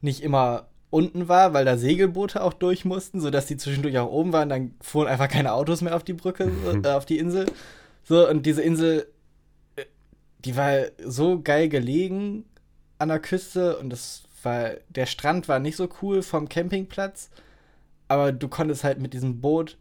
nicht 0.00 0.22
immer 0.22 0.68
unten 0.90 1.28
war, 1.28 1.52
weil 1.52 1.64
da 1.64 1.76
Segelboote 1.76 2.42
auch 2.42 2.52
durch 2.52 2.84
mussten, 2.84 3.20
sodass 3.20 3.46
die 3.46 3.56
zwischendurch 3.56 3.98
auch 3.98 4.10
oben 4.10 4.32
waren. 4.32 4.48
Dann 4.48 4.74
fuhren 4.80 5.08
einfach 5.08 5.28
keine 5.28 5.52
Autos 5.52 5.82
mehr 5.82 5.94
auf 5.94 6.04
die 6.04 6.14
Brücke, 6.14 6.50
äh, 6.84 6.88
auf 6.88 7.06
die 7.06 7.18
Insel. 7.18 7.46
So, 8.04 8.28
und 8.28 8.46
diese 8.46 8.62
Insel, 8.62 9.06
äh, 9.76 9.84
die 10.44 10.56
war 10.56 10.86
so 11.04 11.40
geil 11.42 11.68
gelegen 11.68 12.44
an 12.98 13.08
der 13.08 13.20
Küste 13.20 13.78
und 13.78 13.90
das 13.90 14.22
war, 14.44 14.72
der 14.88 15.06
Strand 15.06 15.48
war 15.48 15.58
nicht 15.58 15.76
so 15.76 15.88
cool 16.02 16.22
vom 16.22 16.48
Campingplatz, 16.48 17.30
aber 18.08 18.32
du 18.32 18.48
konntest 18.48 18.84
halt 18.84 19.00
mit 19.00 19.14
diesem 19.14 19.40
Boot 19.40 19.78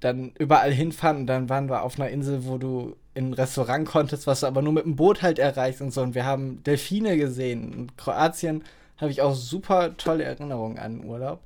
dann 0.00 0.32
überall 0.38 0.72
hinfahren 0.72 1.18
und 1.18 1.26
dann 1.26 1.48
waren 1.48 1.68
wir 1.70 1.82
auf 1.82 1.98
einer 1.98 2.10
Insel, 2.10 2.44
wo 2.46 2.58
du 2.58 2.96
in 3.14 3.30
ein 3.30 3.34
Restaurant 3.34 3.86
konntest, 3.86 4.26
was 4.26 4.40
du 4.40 4.46
aber 4.46 4.62
nur 4.62 4.72
mit 4.72 4.84
dem 4.84 4.96
Boot 4.96 5.22
halt 5.22 5.38
erreichst 5.38 5.80
und 5.82 5.92
so. 5.92 6.02
Und 6.02 6.14
wir 6.14 6.24
haben 6.26 6.62
Delfine 6.64 7.16
gesehen. 7.16 7.72
In 7.72 7.96
Kroatien 7.96 8.64
habe 8.98 9.10
ich 9.10 9.22
auch 9.22 9.34
super 9.34 9.96
tolle 9.96 10.24
Erinnerungen 10.24 10.78
an 10.78 11.04
Urlaub. 11.04 11.40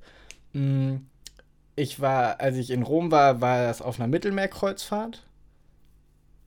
Mm, 0.52 0.96
Ich 1.76 2.00
war, 2.00 2.40
als 2.40 2.56
ich 2.56 2.70
in 2.70 2.82
Rom 2.82 3.10
war, 3.10 3.40
war 3.40 3.64
das 3.66 3.82
auf 3.82 3.98
einer 4.00 4.08
Mittelmeerkreuzfahrt. 4.08 5.22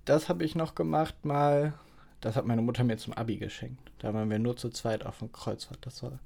Das 0.05 0.27
habe 0.29 0.43
ich 0.43 0.55
noch 0.55 0.75
gemacht 0.75 1.23
mal. 1.25 1.73
Das 2.21 2.35
hat 2.35 2.45
meine 2.45 2.61
Mutter 2.61 2.83
mir 2.83 2.97
zum 2.97 3.13
Abi 3.13 3.37
geschenkt. 3.37 3.91
Da 3.99 4.13
waren 4.13 4.29
wir 4.29 4.39
nur 4.39 4.57
zu 4.57 4.69
zweit 4.69 5.05
auf 5.05 5.21
einer 5.21 5.31
Kreuzfahrt. 5.31 5.79
Das 5.81 6.03
war. 6.03 6.19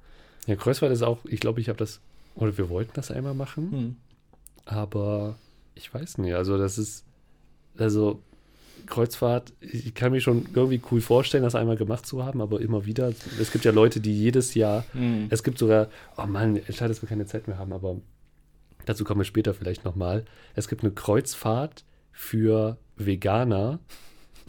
Ja, 0.46 0.56
Kreuzfahrt 0.56 0.92
ist 0.92 1.02
auch, 1.02 1.18
ich 1.24 1.40
glaube, 1.40 1.60
ich 1.60 1.68
habe 1.68 1.78
das, 1.78 2.00
oder 2.34 2.56
wir 2.58 2.68
wollten 2.68 2.92
das 2.94 3.10
einmal 3.10 3.34
machen, 3.34 3.70
Hm. 3.72 3.96
aber 4.66 5.36
ich 5.74 5.92
weiß 5.92 6.18
nicht. 6.18 6.34
Also, 6.34 6.58
das 6.58 6.78
ist, 6.78 7.04
also, 7.78 8.20
Kreuzfahrt, 8.86 9.52
ich 9.60 9.94
kann 9.94 10.12
mir 10.12 10.20
schon 10.20 10.46
irgendwie 10.52 10.80
cool 10.90 11.00
vorstellen, 11.00 11.42
das 11.44 11.54
einmal 11.54 11.76
gemacht 11.76 12.04
zu 12.06 12.24
haben, 12.24 12.42
aber 12.42 12.60
immer 12.60 12.84
wieder, 12.84 13.12
es 13.40 13.50
gibt 13.50 13.64
ja 13.64 13.70
Leute, 13.72 14.00
die 14.00 14.12
jedes 14.14 14.54
Jahr, 14.54 14.84
Hm. 14.92 15.28
es 15.30 15.42
gibt 15.42 15.58
sogar, 15.58 15.88
oh 16.18 16.26
Mann, 16.26 16.60
schade, 16.70 16.88
dass 16.90 17.00
wir 17.00 17.08
keine 17.08 17.24
Zeit 17.26 17.48
mehr 17.48 17.56
haben, 17.56 17.72
aber 17.72 17.96
dazu 18.84 19.04
kommen 19.04 19.20
wir 19.20 19.24
später 19.24 19.54
vielleicht 19.54 19.84
nochmal. 19.86 20.24
Es 20.54 20.68
gibt 20.68 20.82
eine 20.82 20.92
Kreuzfahrt 20.92 21.84
für 22.12 22.76
Veganer, 22.96 23.78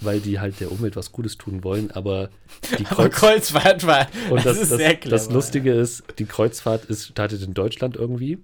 weil 0.02 0.20
die 0.20 0.40
halt 0.40 0.60
der 0.60 0.72
Umwelt 0.72 0.96
was 0.96 1.12
Gutes 1.12 1.38
tun 1.38 1.64
wollen, 1.64 1.92
aber 1.92 2.30
die 2.78 2.86
Aber 2.90 3.10
Kreuz 3.10 3.52
Kreuzfahrt 3.52 3.88
war. 3.88 4.08
und 4.30 4.46
das, 4.46 4.58
ist 4.58 4.72
das, 4.72 4.78
sehr 4.78 4.96
clever. 4.96 5.16
das 5.16 5.30
Lustige 5.30 5.72
ist, 5.74 6.04
die 6.20 6.26
Kreuzfahrt 6.26 6.86
ist, 6.86 7.08
startet 7.08 7.42
in 7.44 7.54
Deutschland 7.54 7.96
irgendwie, 7.96 8.40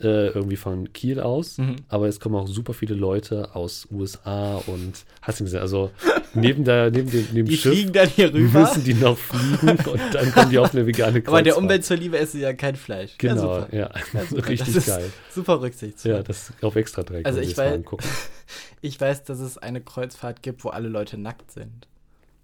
äh, 0.00 0.28
irgendwie 0.28 0.56
von 0.56 0.92
Kiel 0.92 1.20
aus, 1.20 1.56
Mhm. 1.58 1.76
aber 1.88 2.06
es 2.08 2.20
kommen 2.20 2.34
auch 2.34 2.46
super 2.46 2.74
viele 2.74 2.94
Leute 2.94 3.54
aus 3.54 3.88
USA 3.90 4.56
und 4.66 4.92
hast 5.22 5.40
du 5.40 5.44
gesehen, 5.44 5.60
also 5.60 5.90
neben 6.34 6.64
der 6.64 6.90
neben 6.90 7.10
dem, 7.10 7.26
neben 7.32 7.48
Die 7.48 7.56
Schiff 7.56 7.72
fliegen 7.72 7.92
dann 7.94 8.08
hier 8.08 8.32
rüber. 8.34 8.60
müssen 8.60 8.84
die 8.84 8.92
noch 8.94 9.16
fliegen 9.16 9.78
und 9.90 10.00
dann 10.14 10.32
kommen 10.32 10.50
die 10.50 10.58
auf 10.58 10.74
eine 10.74 10.86
vegane 10.86 11.12
Kreuzfahrt. 11.22 11.28
Aber 11.28 11.42
der 11.42 11.56
Umwelt 11.56 11.84
zuliebe 11.84 12.18
essen 12.18 12.36
sie 12.38 12.42
ja 12.42 12.52
kein 12.52 12.76
Fleisch. 12.76 13.12
Ja, 13.12 13.16
Genau, 13.34 13.40
super. 13.60 13.68
ja, 13.72 13.90
Ja, 14.12 14.24
super. 14.26 14.48
richtig 14.48 14.86
geil. 14.86 15.10
Super 15.34 15.60
rücksichtsvoll. 15.62 16.12
Ja, 16.12 16.22
das 16.22 16.52
auf 16.60 16.76
extra 16.76 17.02
Dreck. 17.02 17.24
Also 17.26 17.40
ich 17.40 17.56
weiß-. 17.56 17.82
Ich 18.82 19.00
weiß, 19.00 19.24
dass 19.24 19.40
es 19.40 19.58
eine 19.58 19.80
Kreuzfahrt 19.80 20.42
gibt, 20.42 20.62
wo 20.62 20.68
alle 20.68 20.88
Leute 20.88 21.18
nackt 21.18 21.50
sind. 21.50 21.88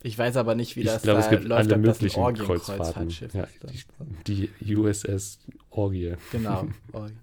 Ich 0.03 0.19
weiß 0.19 0.37
aber 0.37 0.55
nicht, 0.55 0.77
wie 0.77 0.81
Ich 0.81 0.87
das 0.87 1.03
glaube, 1.03 1.21
da 1.21 1.25
es 1.25 1.31
gibt 1.31 1.45
läuft, 1.45 1.71
alle 1.73 1.79
möglichen 1.81 2.35
Kreuzfahrten. 2.35 3.09
Ja, 3.33 3.45
ist. 3.45 3.87
die, 4.27 4.51
die 4.61 4.77
USS 4.77 5.39
Orgie. 5.71 6.15
Genau. 6.33 6.67
Orgie. 6.93 7.15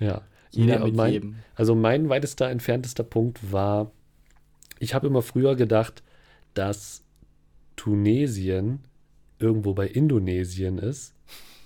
Ja. 0.00 0.22
Jeder 0.50 0.80
Nee, 0.80 0.92
mein. 0.92 1.36
Also 1.54 1.74
mein 1.74 2.08
weitester 2.08 2.48
entferntester 2.48 3.04
Punkt 3.04 3.52
war, 3.52 3.92
ich 4.78 4.94
habe 4.94 5.06
immer 5.06 5.22
früher 5.22 5.56
gedacht, 5.56 6.02
dass 6.54 7.04
Tunesien 7.76 8.80
irgendwo 9.38 9.74
bei 9.74 9.86
Indonesien 9.86 10.78
ist, 10.78 11.14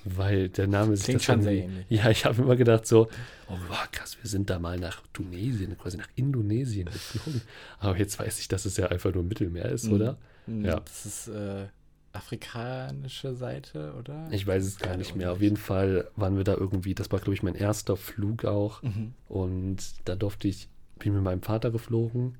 weil 0.05 0.49
der 0.49 0.67
Name 0.67 0.95
ist 0.95 1.05
Klingt 1.05 1.21
das 1.21 1.25
schon 1.25 1.43
sehr 1.43 1.53
ähnlich. 1.53 1.87
Ja, 1.89 2.11
ich 2.11 2.25
habe 2.25 2.43
immer 2.43 2.57
gedacht 2.57 2.87
so, 2.87 3.09
oh 3.49 3.57
wow, 3.69 3.89
krass, 3.93 4.19
wir 4.21 4.29
sind 4.29 4.51
da 4.51 4.59
mal 4.59 4.79
nach 4.79 5.03
Tunesien, 5.13 5.77
quasi 5.79 5.97
nach 5.97 6.09
Indonesien 6.17 6.87
geflogen. 6.87 7.41
Aber 7.79 7.97
jetzt 7.97 8.19
weiß 8.19 8.41
ich, 8.41 8.49
dass 8.49 8.65
es 8.67 8.77
ja 8.77 8.87
einfach 8.89 9.15
nur 9.15 9.23
Mittelmeer 9.23 9.67
ist, 9.67 9.85
Mhm. 9.87 9.93
oder? 9.95 10.19
Hm, 10.47 10.65
Ja. 10.65 10.81
Das 10.81 11.07
ist 11.07 11.29
äh, 11.29 11.67
afrikanische 12.13 13.35
Seite, 13.35 13.95
oder? 13.99 14.29
Ich 14.31 14.47
weiß 14.47 14.65
es 14.65 14.79
gar 14.79 14.97
nicht 14.97 15.15
mehr. 15.17 15.33
Auf 15.33 15.41
jeden 15.41 15.57
Fall 15.57 16.11
waren 16.17 16.37
wir 16.37 16.45
da 16.45 16.55
irgendwie, 16.55 16.95
das 16.95 17.11
war 17.11 17.19
glaube 17.21 17.35
ich 17.35 17.43
mein 17.43 17.55
erster 17.55 17.97
Flug 17.97 18.45
auch. 18.45 18.83
Mhm. 18.83 19.15
Und 19.29 19.79
da 20.05 20.15
durfte 20.15 20.49
ich, 20.49 20.69
bin 20.99 21.15
mit 21.15 21.23
meinem 21.23 21.43
Vater 21.43 21.71
geflogen 21.71 22.37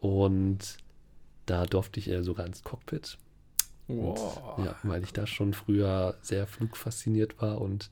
und 0.00 0.58
da 1.46 1.64
durfte 1.66 2.00
ich 2.00 2.08
äh, 2.08 2.22
sogar 2.22 2.46
ins 2.46 2.62
Cockpit. 2.62 3.18
Und, 3.88 3.98
Wow. 4.18 4.58
Ja, 4.64 4.76
weil 4.84 5.02
ich 5.02 5.12
da 5.12 5.26
schon 5.26 5.52
früher 5.54 6.16
sehr 6.22 6.46
flugfasziniert 6.46 7.40
war 7.42 7.60
und 7.60 7.90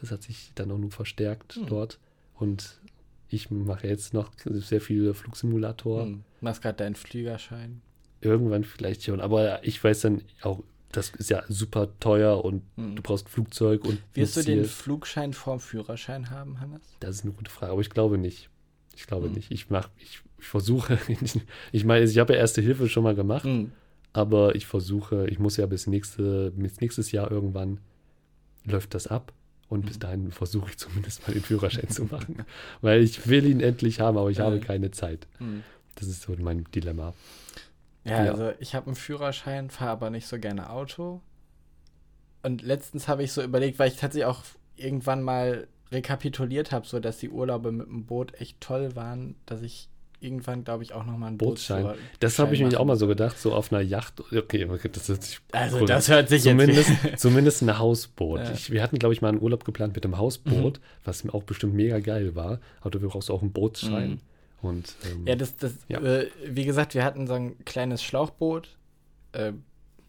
das 0.00 0.10
hat 0.12 0.22
sich 0.22 0.52
dann 0.54 0.70
auch 0.70 0.78
nur 0.78 0.90
verstärkt 0.90 1.54
Hm. 1.56 1.66
dort. 1.66 1.98
Und 2.34 2.80
ich 3.28 3.50
mache 3.50 3.86
jetzt 3.86 4.14
noch 4.14 4.30
sehr 4.44 4.80
viele 4.80 5.12
Flugsimulator. 5.14 6.04
Hm. 6.04 6.24
Machst 6.40 6.62
gerade 6.62 6.76
deinen 6.78 6.94
Flügerschein. 6.94 7.82
Irgendwann 8.20 8.64
vielleicht 8.64 9.04
schon. 9.04 9.20
Aber 9.20 9.64
ich 9.64 9.82
weiß 9.82 10.00
dann 10.02 10.22
auch, 10.42 10.62
das 10.92 11.10
ist 11.10 11.30
ja 11.30 11.42
super 11.48 11.88
teuer 12.00 12.44
und 12.44 12.62
Hm. 12.76 12.96
du 12.96 13.02
brauchst 13.02 13.28
Flugzeug 13.28 13.84
und 13.84 14.00
Wirst 14.14 14.36
du 14.36 14.40
ein 14.40 14.46
den. 14.46 14.64
Flugschein 14.64 15.32
vorm 15.32 15.60
Führerschein 15.60 16.30
haben, 16.30 16.60
Hannes? 16.60 16.82
Das 17.00 17.16
ist 17.16 17.24
eine 17.24 17.32
gute 17.32 17.50
Frage, 17.50 17.72
aber 17.72 17.80
ich 17.80 17.90
glaube 17.90 18.18
nicht. 18.18 18.50
Ich 18.96 19.06
glaube 19.06 19.26
Hm. 19.26 19.34
nicht. 19.34 19.50
Ich 19.50 19.70
mache, 19.70 19.90
ich, 19.98 20.20
ich 20.38 20.46
versuche, 20.46 20.98
ich 21.72 21.84
meine, 21.84 22.04
ich 22.04 22.18
habe 22.18 22.32
ja 22.34 22.38
erste 22.40 22.60
Hilfe 22.60 22.88
schon 22.88 23.04
mal 23.04 23.14
gemacht, 23.14 23.44
Hm. 23.44 23.72
aber 24.12 24.54
ich 24.56 24.66
versuche, 24.66 25.28
ich 25.28 25.38
muss 25.38 25.56
ja 25.56 25.66
bis 25.66 25.86
nächste, 25.86 26.50
bis 26.50 26.80
nächstes 26.80 27.12
Jahr 27.12 27.30
irgendwann 27.30 27.78
läuft 28.64 28.94
das 28.94 29.06
ab 29.06 29.32
und 29.68 29.86
bis 29.86 29.96
Mhm. 29.96 30.00
dahin 30.00 30.30
versuche 30.32 30.70
ich 30.70 30.76
zumindest 30.76 31.26
mal 31.26 31.32
den 31.32 31.42
Führerschein 31.44 31.88
zu 31.88 32.04
machen, 32.04 32.44
weil 32.82 33.00
ich 33.02 33.28
will 33.28 33.46
ihn 33.46 33.60
endlich 33.60 34.00
haben, 34.00 34.18
aber 34.18 34.30
ich 34.30 34.40
habe 34.40 34.58
keine 34.60 34.90
Zeit. 34.90 35.26
Hm. 35.38 35.62
Das 35.94 36.08
ist 36.08 36.22
so 36.22 36.34
mein 36.40 36.64
Dilemma. 36.74 37.14
Ja, 38.04 38.24
Ja. 38.24 38.30
also 38.32 38.52
ich 38.60 38.74
habe 38.74 38.86
einen 38.86 38.96
Führerschein, 38.96 39.70
fahre 39.70 39.90
aber 39.90 40.10
nicht 40.10 40.26
so 40.26 40.38
gerne 40.38 40.70
Auto. 40.70 41.20
Und 42.42 42.62
letztens 42.62 43.08
habe 43.08 43.22
ich 43.22 43.32
so 43.32 43.42
überlegt, 43.42 43.78
weil 43.78 43.88
ich 43.88 43.96
tatsächlich 43.96 44.24
auch 44.26 44.42
irgendwann 44.76 45.22
mal 45.22 45.66
rekapituliert 45.92 46.72
habe, 46.72 46.86
so 46.86 47.00
dass 47.00 47.18
die 47.18 47.28
Urlaube 47.28 47.72
mit 47.72 47.86
dem 47.86 48.06
Boot 48.06 48.40
echt 48.40 48.60
toll 48.60 48.94
waren, 48.96 49.34
dass 49.44 49.60
ich 49.62 49.88
irgendwann, 50.22 50.64
glaube 50.64 50.82
ich, 50.82 50.92
auch 50.92 51.04
noch 51.06 51.16
mal 51.16 51.28
einen 51.28 51.38
Bootsschein. 51.38 51.84
Bootsführer- 51.84 51.96
Das 52.20 52.38
habe 52.38 52.54
ich 52.54 52.62
mich 52.62 52.76
auch 52.76 52.84
mal 52.84 52.96
so 52.96 53.06
gedacht, 53.06 53.38
so 53.38 53.54
auf 53.54 53.72
einer 53.72 53.80
Yacht. 53.82 54.20
Okay, 54.32 54.68
das 54.92 55.08
ist 55.08 55.40
Also 55.52 55.78
cool. 55.80 55.86
das 55.86 56.08
hört 56.08 56.28
sich 56.28 56.42
zumindest, 56.42 56.90
jetzt... 57.04 57.18
zumindest 57.20 57.62
ein 57.62 57.78
Hausboot. 57.78 58.40
Ja. 58.40 58.52
Ich, 58.52 58.70
wir 58.70 58.82
hatten, 58.82 58.98
glaube 58.98 59.14
ich, 59.14 59.22
mal 59.22 59.28
einen 59.30 59.40
Urlaub 59.40 59.64
geplant 59.64 59.94
mit 59.94 60.04
einem 60.04 60.18
Hausboot, 60.18 60.78
was 61.04 61.26
auch 61.30 61.42
bestimmt 61.42 61.74
mega 61.74 61.98
geil 62.00 62.34
war. 62.34 62.60
Aber 62.82 62.90
du 62.90 63.00
brauchst 63.08 63.30
auch 63.30 63.40
einen 63.42 63.52
Bootsschein. 63.52 64.10
Mhm. 64.10 64.18
Und, 64.62 64.94
ähm, 65.10 65.26
Ja, 65.26 65.36
das, 65.36 65.56
das, 65.56 65.74
Ja. 65.88 66.00
Äh, 66.00 66.28
wie 66.46 66.64
gesagt, 66.64 66.94
wir 66.94 67.04
hatten 67.04 67.26
so 67.26 67.34
ein 67.34 67.64
kleines 67.64 68.02
Schlauchboot, 68.02 68.76
äh, 69.32 69.52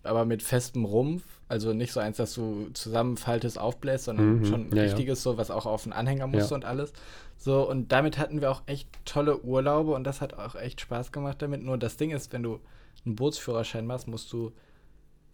aber 0.03 0.25
mit 0.25 0.43
festem 0.43 0.85
Rumpf. 0.85 1.23
Also 1.47 1.73
nicht 1.73 1.91
so 1.91 1.99
eins, 1.99 2.15
das 2.17 2.33
du 2.33 2.69
zusammenfaltest, 2.73 3.59
aufbläst, 3.59 4.05
sondern 4.05 4.39
Mhm, 4.39 4.45
schon 4.45 4.69
ein 4.69 4.75
ja, 4.75 4.83
richtiges, 4.83 5.21
so, 5.21 5.37
was 5.37 5.51
auch 5.51 5.65
auf 5.65 5.83
den 5.83 5.91
Anhänger 5.91 6.25
musste 6.27 6.55
und 6.55 6.63
alles. 6.63 6.93
So, 7.37 7.67
und 7.69 7.91
damit 7.91 8.17
hatten 8.17 8.39
wir 8.39 8.51
auch 8.51 8.61
echt 8.67 8.87
tolle 9.03 9.41
Urlaube 9.41 9.93
und 9.93 10.05
das 10.05 10.21
hat 10.21 10.33
auch 10.35 10.55
echt 10.55 10.79
Spaß 10.79 11.11
gemacht 11.11 11.41
damit. 11.41 11.61
Nur 11.63 11.77
das 11.77 11.97
Ding 11.97 12.11
ist, 12.11 12.31
wenn 12.31 12.43
du 12.43 12.59
einen 13.05 13.15
Bootsführerschein 13.15 13.85
machst, 13.85 14.07
musst 14.07 14.31
du 14.31 14.53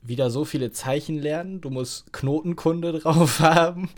wieder 0.02 0.30
so 0.32 0.44
viele 0.46 0.72
Zeichen 0.72 1.20
lernen. 1.20 1.62
Du 1.62 1.70
musst 1.70 2.12
Knotenkunde 2.14 2.94
drauf 3.00 3.40
haben. 3.40 3.90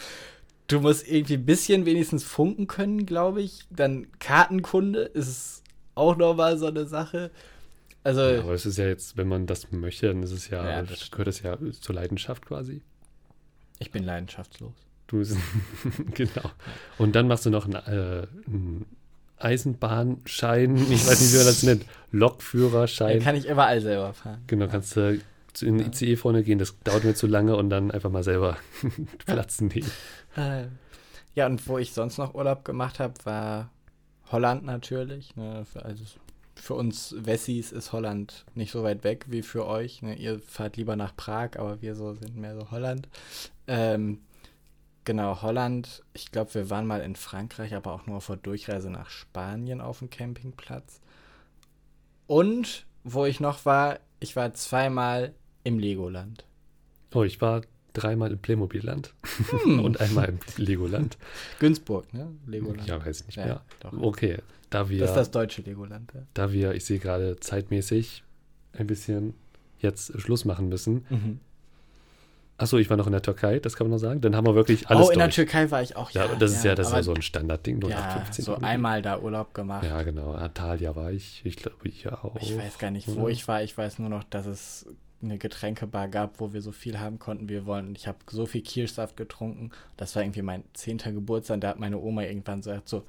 Du 0.70 0.80
musst 0.80 1.08
irgendwie 1.08 1.34
ein 1.34 1.46
bisschen 1.46 1.86
wenigstens 1.86 2.24
funken 2.24 2.68
können, 2.68 3.06
glaube 3.06 3.42
ich. 3.42 3.66
Dann 3.70 4.08
Kartenkunde 4.20 5.02
ist 5.02 5.64
auch 5.96 6.16
nochmal 6.16 6.58
so 6.58 6.68
eine 6.68 6.86
Sache. 6.86 7.32
Also, 8.04 8.22
ja, 8.22 8.40
aber 8.40 8.54
es 8.54 8.66
ist 8.66 8.78
ja 8.78 8.88
jetzt, 8.88 9.18
wenn 9.18 9.28
man 9.28 9.46
das 9.46 9.72
möchte, 9.72 10.08
dann 10.08 10.24
ist 10.24 10.32
es 10.32 10.50
ja, 10.50 10.64
Ja, 10.68 10.84
das 10.84 11.12
gehört 11.12 11.28
das 11.28 11.42
ja 11.42 11.58
zur 11.82 11.96
Leidenschaft 11.96 12.46
quasi. 12.46 12.82
ich 13.80 13.92
bin 13.92 14.04
leidenschaftslos. 14.04 14.74
Du 15.08 15.24
genau. 16.14 16.52
Und 17.00 17.16
dann 17.16 17.28
machst 17.28 17.46
du 17.46 17.50
noch 17.50 17.66
einen, 17.66 17.74
äh, 17.74 18.28
einen 18.48 18.86
Eisenbahnschein, 19.38 20.76
ich 20.76 21.08
weiß 21.08 21.20
nicht, 21.22 21.34
wie 21.34 21.38
man 21.38 21.46
das 21.46 21.64
nennt, 21.64 21.86
Lokführerschein. 22.12 23.20
kann 23.22 23.36
ich 23.36 23.48
überall 23.48 23.82
selber 23.82 24.14
fahren. 24.14 24.44
Genau, 24.48 24.68
kannst 24.68 24.96
du 24.96 25.20
zu- 25.54 25.66
in 25.66 25.78
den 25.78 25.88
ICE 25.92 26.16
vorne 26.16 26.44
gehen, 26.44 26.60
das 26.60 26.78
dauert 26.84 27.04
mir 27.04 27.16
zu 27.16 27.28
lange 27.28 27.56
und 27.56 27.70
dann 27.70 27.92
einfach 27.92 28.10
mal 28.12 28.24
selber 28.24 28.58
Platz 29.26 29.62
nehmen. 29.62 29.90
Äh, 30.36 30.66
Ja, 31.36 31.46
und 31.46 31.68
wo 31.68 31.78
ich 31.78 31.94
sonst 31.94 32.18
noch 32.18 32.34
Urlaub 32.36 32.66
gemacht 32.66 33.00
habe, 33.00 33.14
war 33.24 33.70
Holland 34.32 34.66
natürlich. 34.66 35.36
Ne? 35.36 35.66
Für, 35.72 35.86
also 35.86 36.04
für 36.56 36.74
uns 36.74 37.16
Wessis 37.18 37.72
ist 37.72 37.94
Holland 37.94 38.46
nicht 38.56 38.72
so 38.72 38.84
weit 38.84 39.04
weg 39.04 39.26
wie 39.30 39.42
für 39.44 39.66
euch. 39.66 40.02
Ne? 40.02 40.16
Ihr 40.16 40.40
fahrt 40.40 40.76
lieber 40.78 40.96
nach 40.96 41.16
Prag, 41.16 41.52
aber 41.58 41.82
wir 41.82 41.96
so 41.96 42.14
sind 42.14 42.36
mehr 42.36 42.56
so 42.56 42.70
Holland. 42.72 43.08
Ähm, 43.68 44.20
genau, 45.06 45.42
Holland. 45.42 46.04
Ich 46.14 46.32
glaube, 46.32 46.54
wir 46.56 46.70
waren 46.70 46.86
mal 46.88 47.02
in 47.02 47.16
Frankreich, 47.16 47.74
aber 47.76 47.94
auch 47.94 48.06
nur 48.08 48.20
vor 48.22 48.36
Durchreise 48.38 48.90
nach 48.90 49.10
Spanien 49.10 49.80
auf 49.82 50.00
dem 50.00 50.10
Campingplatz. 50.10 51.00
Und 52.28 52.86
wo 53.04 53.26
ich 53.26 53.40
noch 53.40 53.66
war, 53.66 54.00
ich 54.20 54.36
war 54.36 54.54
zweimal 54.54 55.34
im 55.64 55.80
Legoland. 55.80 56.46
Oh, 57.14 57.24
ich 57.24 57.42
war 57.42 57.62
dreimal 57.94 58.32
im 58.32 58.40
Playmobil-Land 58.40 59.14
Hm. 59.64 59.80
und 59.84 60.00
einmal 60.00 60.30
im 60.30 60.40
Legoland. 60.58 61.18
Günzburg, 61.60 62.14
ne? 62.14 62.28
Legoland. 62.46 62.88
Ja, 62.88 63.04
weiß 63.04 63.22
ich 63.22 63.28
nicht 63.28 63.36
Ja, 63.38 63.46
mehr. 63.46 63.62
doch. 63.80 63.94
Okay, 63.94 64.38
da 64.70 64.90
wir, 64.90 65.00
Das 65.00 65.10
ist 65.12 65.16
das 65.18 65.32
deutsche 65.32 65.62
Legoland, 65.64 66.12
ja. 66.14 66.22
da 66.34 66.52
wir, 66.52 66.74
ich 66.76 66.86
sehe 66.86 67.00
gerade 67.00 67.38
zeitmäßig 67.40 68.24
ein 68.74 68.86
bisschen 68.88 69.34
jetzt 69.80 70.20
Schluss 70.22 70.46
machen 70.46 70.70
müssen. 70.70 71.06
Mhm. 71.10 71.40
Achso, 72.60 72.78
ich 72.78 72.90
war 72.90 72.98
noch 72.98 73.06
in 73.08 73.12
der 73.14 73.22
Türkei, 73.22 73.60
das 73.60 73.76
kann 73.76 73.88
man 73.88 73.92
noch 73.92 74.00
sagen. 74.00 74.22
Dann 74.22 74.36
haben 74.36 74.46
wir 74.46 74.54
wirklich 74.56 74.88
alles 74.90 75.08
oh, 75.08 75.12
in 75.12 75.18
der 75.20 75.28
durch. 75.28 75.36
Türkei 75.36 75.72
war 75.72 75.82
ich 75.82 75.96
auch. 75.96 76.12
Ja, 76.12 76.28
das 76.28 76.52
ist 76.52 76.64
ja, 76.64 76.76
das 76.76 76.88
ist 76.88 76.94
ja 76.94 77.04
so 77.04 77.14
ein 77.14 77.22
Standardding. 77.22 77.82
ja, 77.82 77.98
0815 77.98 78.46
so 78.46 78.56
einmal 78.56 79.02
da 79.02 79.20
Urlaub 79.20 79.54
gemacht. 79.54 79.86
Ja, 79.86 80.02
genau. 80.04 80.34
Antalya 80.34 80.96
war 80.96 81.12
ich. 81.12 81.42
Ich 81.46 81.56
glaube, 81.56 81.78
ich 81.88 82.08
auch. 82.12 82.36
Ich 82.42 82.58
weiß 82.58 82.78
gar 82.78 82.92
nicht, 82.92 83.08
wo 83.08 83.28
ich 83.30 83.48
war. 83.48 83.64
Ich 83.64 83.78
weiß 83.78 84.00
nur 84.00 84.10
noch, 84.10 84.24
dass 84.26 84.46
es 84.46 84.86
eine 85.22 85.38
Getränkebar 85.38 86.08
gab, 86.08 86.40
wo 86.40 86.54
wir 86.54 86.62
so 86.62 86.72
viel 86.72 87.00
haben 87.00 87.20
konnten, 87.20 87.50
wie 87.50 87.54
wir 87.54 87.66
wollen. 87.66 87.94
Ich 87.96 88.08
habe 88.08 88.18
so 88.30 88.46
viel 88.46 88.62
Kirschsaft 88.62 89.18
getrunken. 89.18 89.72
Das 89.98 90.16
war 90.16 90.24
irgendwie 90.24 90.42
mein 90.42 90.64
zehnter 90.74 91.12
Geburtstag. 91.12 91.62
Da 91.62 91.70
hat 91.70 91.80
meine 91.80 91.98
Oma 91.98 92.24
irgendwann 92.24 92.60
gesagt, 92.60 92.88
so, 92.88 93.04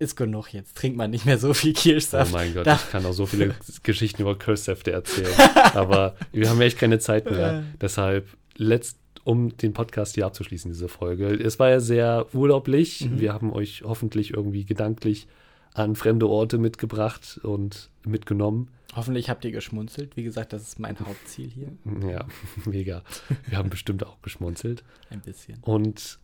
ist 0.00 0.16
genug 0.16 0.52
jetzt. 0.52 0.76
Trinkt 0.76 0.96
man 0.98 1.10
nicht 1.10 1.24
mehr 1.26 1.38
so 1.38 1.54
viel 1.54 1.72
Oh 1.76 1.80
Kirschsaft. 1.80 2.32
mein 2.32 2.52
Gott, 2.54 2.66
Da- 2.66 2.74
ich 2.74 2.90
kann 2.90 3.06
auch 3.06 3.12
so 3.12 3.26
viele 3.26 3.54
Geschichten 3.84 4.22
über 4.22 4.36
Cursesäfte 4.36 4.90
erzählen. 4.90 5.32
Aber 5.74 6.16
wir 6.32 6.48
haben 6.50 6.60
echt 6.60 6.78
keine 6.78 6.98
Zeit 6.98 7.30
mehr. 7.30 7.62
Deshalb, 7.80 8.26
letzt, 8.56 8.98
um 9.24 9.56
den 9.56 9.72
Podcast 9.72 10.14
hier 10.14 10.26
abzuschließen, 10.26 10.70
diese 10.70 10.88
Folge. 10.88 11.28
Es 11.28 11.58
war 11.58 11.70
ja 11.70 11.80
sehr 11.80 12.26
urlaublich. 12.34 13.08
Mhm. 13.08 13.20
Wir 13.20 13.32
haben 13.32 13.52
euch 13.52 13.82
hoffentlich 13.84 14.32
irgendwie 14.32 14.64
gedanklich 14.64 15.28
an 15.74 15.96
fremde 15.96 16.28
Orte 16.28 16.58
mitgebracht 16.58 17.40
und 17.42 17.90
mitgenommen. 18.04 18.68
Hoffentlich 18.94 19.30
habt 19.30 19.44
ihr 19.44 19.52
geschmunzelt. 19.52 20.16
Wie 20.16 20.22
gesagt, 20.22 20.52
das 20.52 20.62
ist 20.62 20.78
mein 20.78 20.98
Hauptziel 20.98 21.48
hier. 21.48 21.72
Ja, 22.10 22.26
mega. 22.66 23.02
Wir 23.46 23.58
haben 23.58 23.70
bestimmt 23.70 24.04
auch 24.04 24.20
geschmunzelt. 24.20 24.84
Ein 25.08 25.20
bisschen. 25.20 25.58
Und 25.62 26.18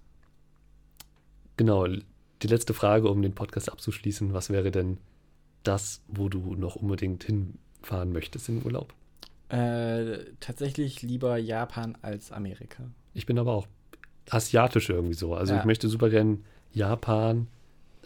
genau, 1.57 1.87
die 1.87 2.47
letzte 2.47 2.75
Frage, 2.75 3.09
um 3.09 3.23
den 3.23 3.35
Podcast 3.35 3.73
abzuschließen. 3.73 4.35
Was 4.35 4.51
wäre 4.51 4.71
denn 4.71 4.99
das, 5.63 6.03
wo 6.09 6.29
du 6.29 6.55
noch 6.55 6.77
unbedingt 6.77 7.25
hinfahren 7.25 8.13
möchtest 8.13 8.49
in 8.49 8.59
den 8.59 8.67
Urlaub? 8.67 8.93
Äh, 9.49 10.19
tatsächlich 10.41 11.03
lieber 11.03 11.39
Japan 11.39 11.97
als 12.03 12.33
Amerika. 12.33 12.85
Ich 13.15 13.25
bin 13.27 13.39
aber 13.39 13.53
auch 13.55 13.67
asiatisch 14.31 14.91
irgendwie 14.91 15.15
so. 15.15 15.35
Also 15.35 15.55
Ja. 15.55 15.61
ich 15.61 15.65
möchte 15.65 15.89
super 15.89 16.11
gern 16.11 16.45
Japan, 16.73 17.49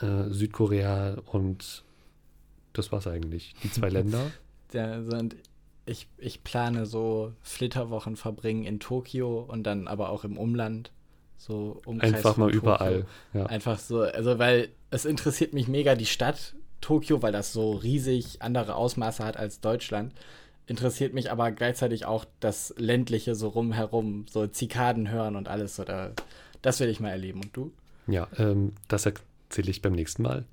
äh, 0.01 0.29
Südkorea 0.31 1.17
und 1.27 1.83
das 2.75 2.93
war's 2.93 3.07
eigentlich. 3.07 3.55
Die 3.63 3.71
zwei 3.71 3.89
Länder. 3.91 4.31
Der, 4.73 5.03
sind, 5.03 5.35
ich, 5.85 6.07
ich 6.17 6.45
plane 6.45 6.87
so 6.87 7.33
Flitterwochen 7.43 8.17
verbringen 8.17 8.65
in 8.65 8.79
Tokio 8.79 9.41
und 9.41 9.65
dann 9.65 9.89
aber 9.89 10.11
auch 10.11 10.25
im 10.25 10.39
Umland. 10.39 10.93
So 11.37 11.83
Umkreis 11.85 12.15
Einfach 12.15 12.37
mal 12.37 12.47
Tokio. 12.47 12.61
überall. 12.61 13.07
Ja. 13.35 13.47
Einfach 13.47 13.81
so, 13.81 14.03
also 14.03 14.39
weil 14.39 14.69
es 14.91 15.05
interessiert 15.05 15.55
mich 15.55 15.67
mega 15.67 15.97
die 15.97 16.07
Stadt 16.07 16.55
Tokio, 16.81 17.21
weil 17.21 17.33
das 17.33 17.53
so 17.53 17.73
riesig 17.73 18.43
andere 18.43 18.77
Ausmaße 18.77 19.25
hat 19.25 19.37
als 19.37 19.61
Deutschland. 19.61 20.13
Interessiert 20.67 21.13
mich 21.13 21.31
aber 21.31 21.51
gleichzeitig 21.51 22.07
auch 22.07 22.25
das 22.41 22.75
ländliche 22.77 23.35
so 23.35 23.49
rumherum, 23.49 24.27
so 24.31 24.47
Zikaden 24.47 25.11
hören 25.11 25.37
und 25.37 25.49
alles. 25.49 25.77
Da, 25.77 26.13
das 26.63 26.81
will 26.81 26.89
ich 26.89 27.01
mal 27.01 27.11
erleben. 27.11 27.41
Und 27.43 27.57
du? 27.57 27.73
Ja, 28.07 28.29
ähm, 28.39 28.73
das 28.89 29.07
erzähle 29.07 29.71
ich 29.71 29.83
beim 29.83 29.93
nächsten 29.93 30.23
Mal. 30.23 30.45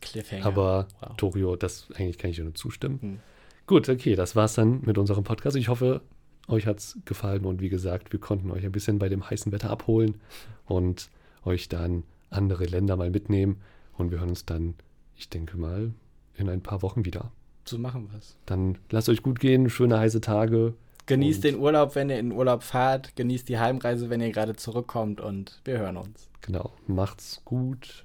Cliffhanger. 0.00 0.46
Aber 0.46 0.88
Wow. 1.00 1.16
Tokio, 1.16 1.56
das 1.56 1.88
eigentlich 1.94 2.18
kann 2.18 2.30
ich 2.30 2.38
nur 2.38 2.54
zustimmen. 2.54 2.98
Hm. 3.00 3.18
Gut, 3.66 3.88
okay, 3.88 4.14
das 4.14 4.36
war's 4.36 4.54
dann 4.54 4.82
mit 4.82 4.96
unserem 4.98 5.24
Podcast. 5.24 5.56
Ich 5.56 5.68
hoffe, 5.68 6.00
euch 6.48 6.66
hat's 6.66 6.98
gefallen 7.04 7.44
und 7.44 7.60
wie 7.60 7.68
gesagt, 7.68 8.12
wir 8.12 8.20
konnten 8.20 8.50
euch 8.50 8.64
ein 8.64 8.72
bisschen 8.72 8.98
bei 8.98 9.08
dem 9.08 9.28
heißen 9.28 9.50
Wetter 9.50 9.70
abholen 9.70 10.20
und 10.66 11.10
euch 11.44 11.68
dann 11.68 12.04
andere 12.30 12.64
Länder 12.64 12.96
mal 12.96 13.10
mitnehmen. 13.10 13.60
Und 13.96 14.10
wir 14.10 14.20
hören 14.20 14.28
uns 14.30 14.44
dann, 14.44 14.74
ich 15.16 15.28
denke 15.28 15.56
mal, 15.56 15.92
in 16.36 16.48
ein 16.48 16.62
paar 16.62 16.82
Wochen 16.82 17.04
wieder. 17.04 17.32
So 17.68 17.78
machen 17.78 18.08
wir's. 18.12 18.36
Dann 18.46 18.78
lasst 18.90 19.08
euch 19.08 19.22
gut 19.22 19.40
gehen, 19.40 19.68
schöne 19.70 19.98
heiße 19.98 20.20
Tage. 20.20 20.74
Genießt 21.06 21.44
den 21.44 21.58
Urlaub, 21.58 21.94
wenn 21.94 22.10
ihr 22.10 22.18
in 22.18 22.30
den 22.30 22.38
Urlaub 22.38 22.62
fahrt. 22.62 23.14
Genießt 23.16 23.48
die 23.48 23.58
Heimreise, 23.58 24.10
wenn 24.10 24.20
ihr 24.20 24.32
gerade 24.32 24.56
zurückkommt. 24.56 25.20
Und 25.20 25.60
wir 25.64 25.78
hören 25.78 25.96
uns. 25.96 26.28
Genau, 26.40 26.72
macht's 26.86 27.42
gut 27.44 28.04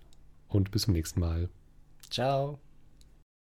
und 0.49 0.71
bis 0.71 0.83
zum 0.83 0.93
nächsten 0.93 1.19
Mal. 1.19 1.49
Ciao. 2.09 2.59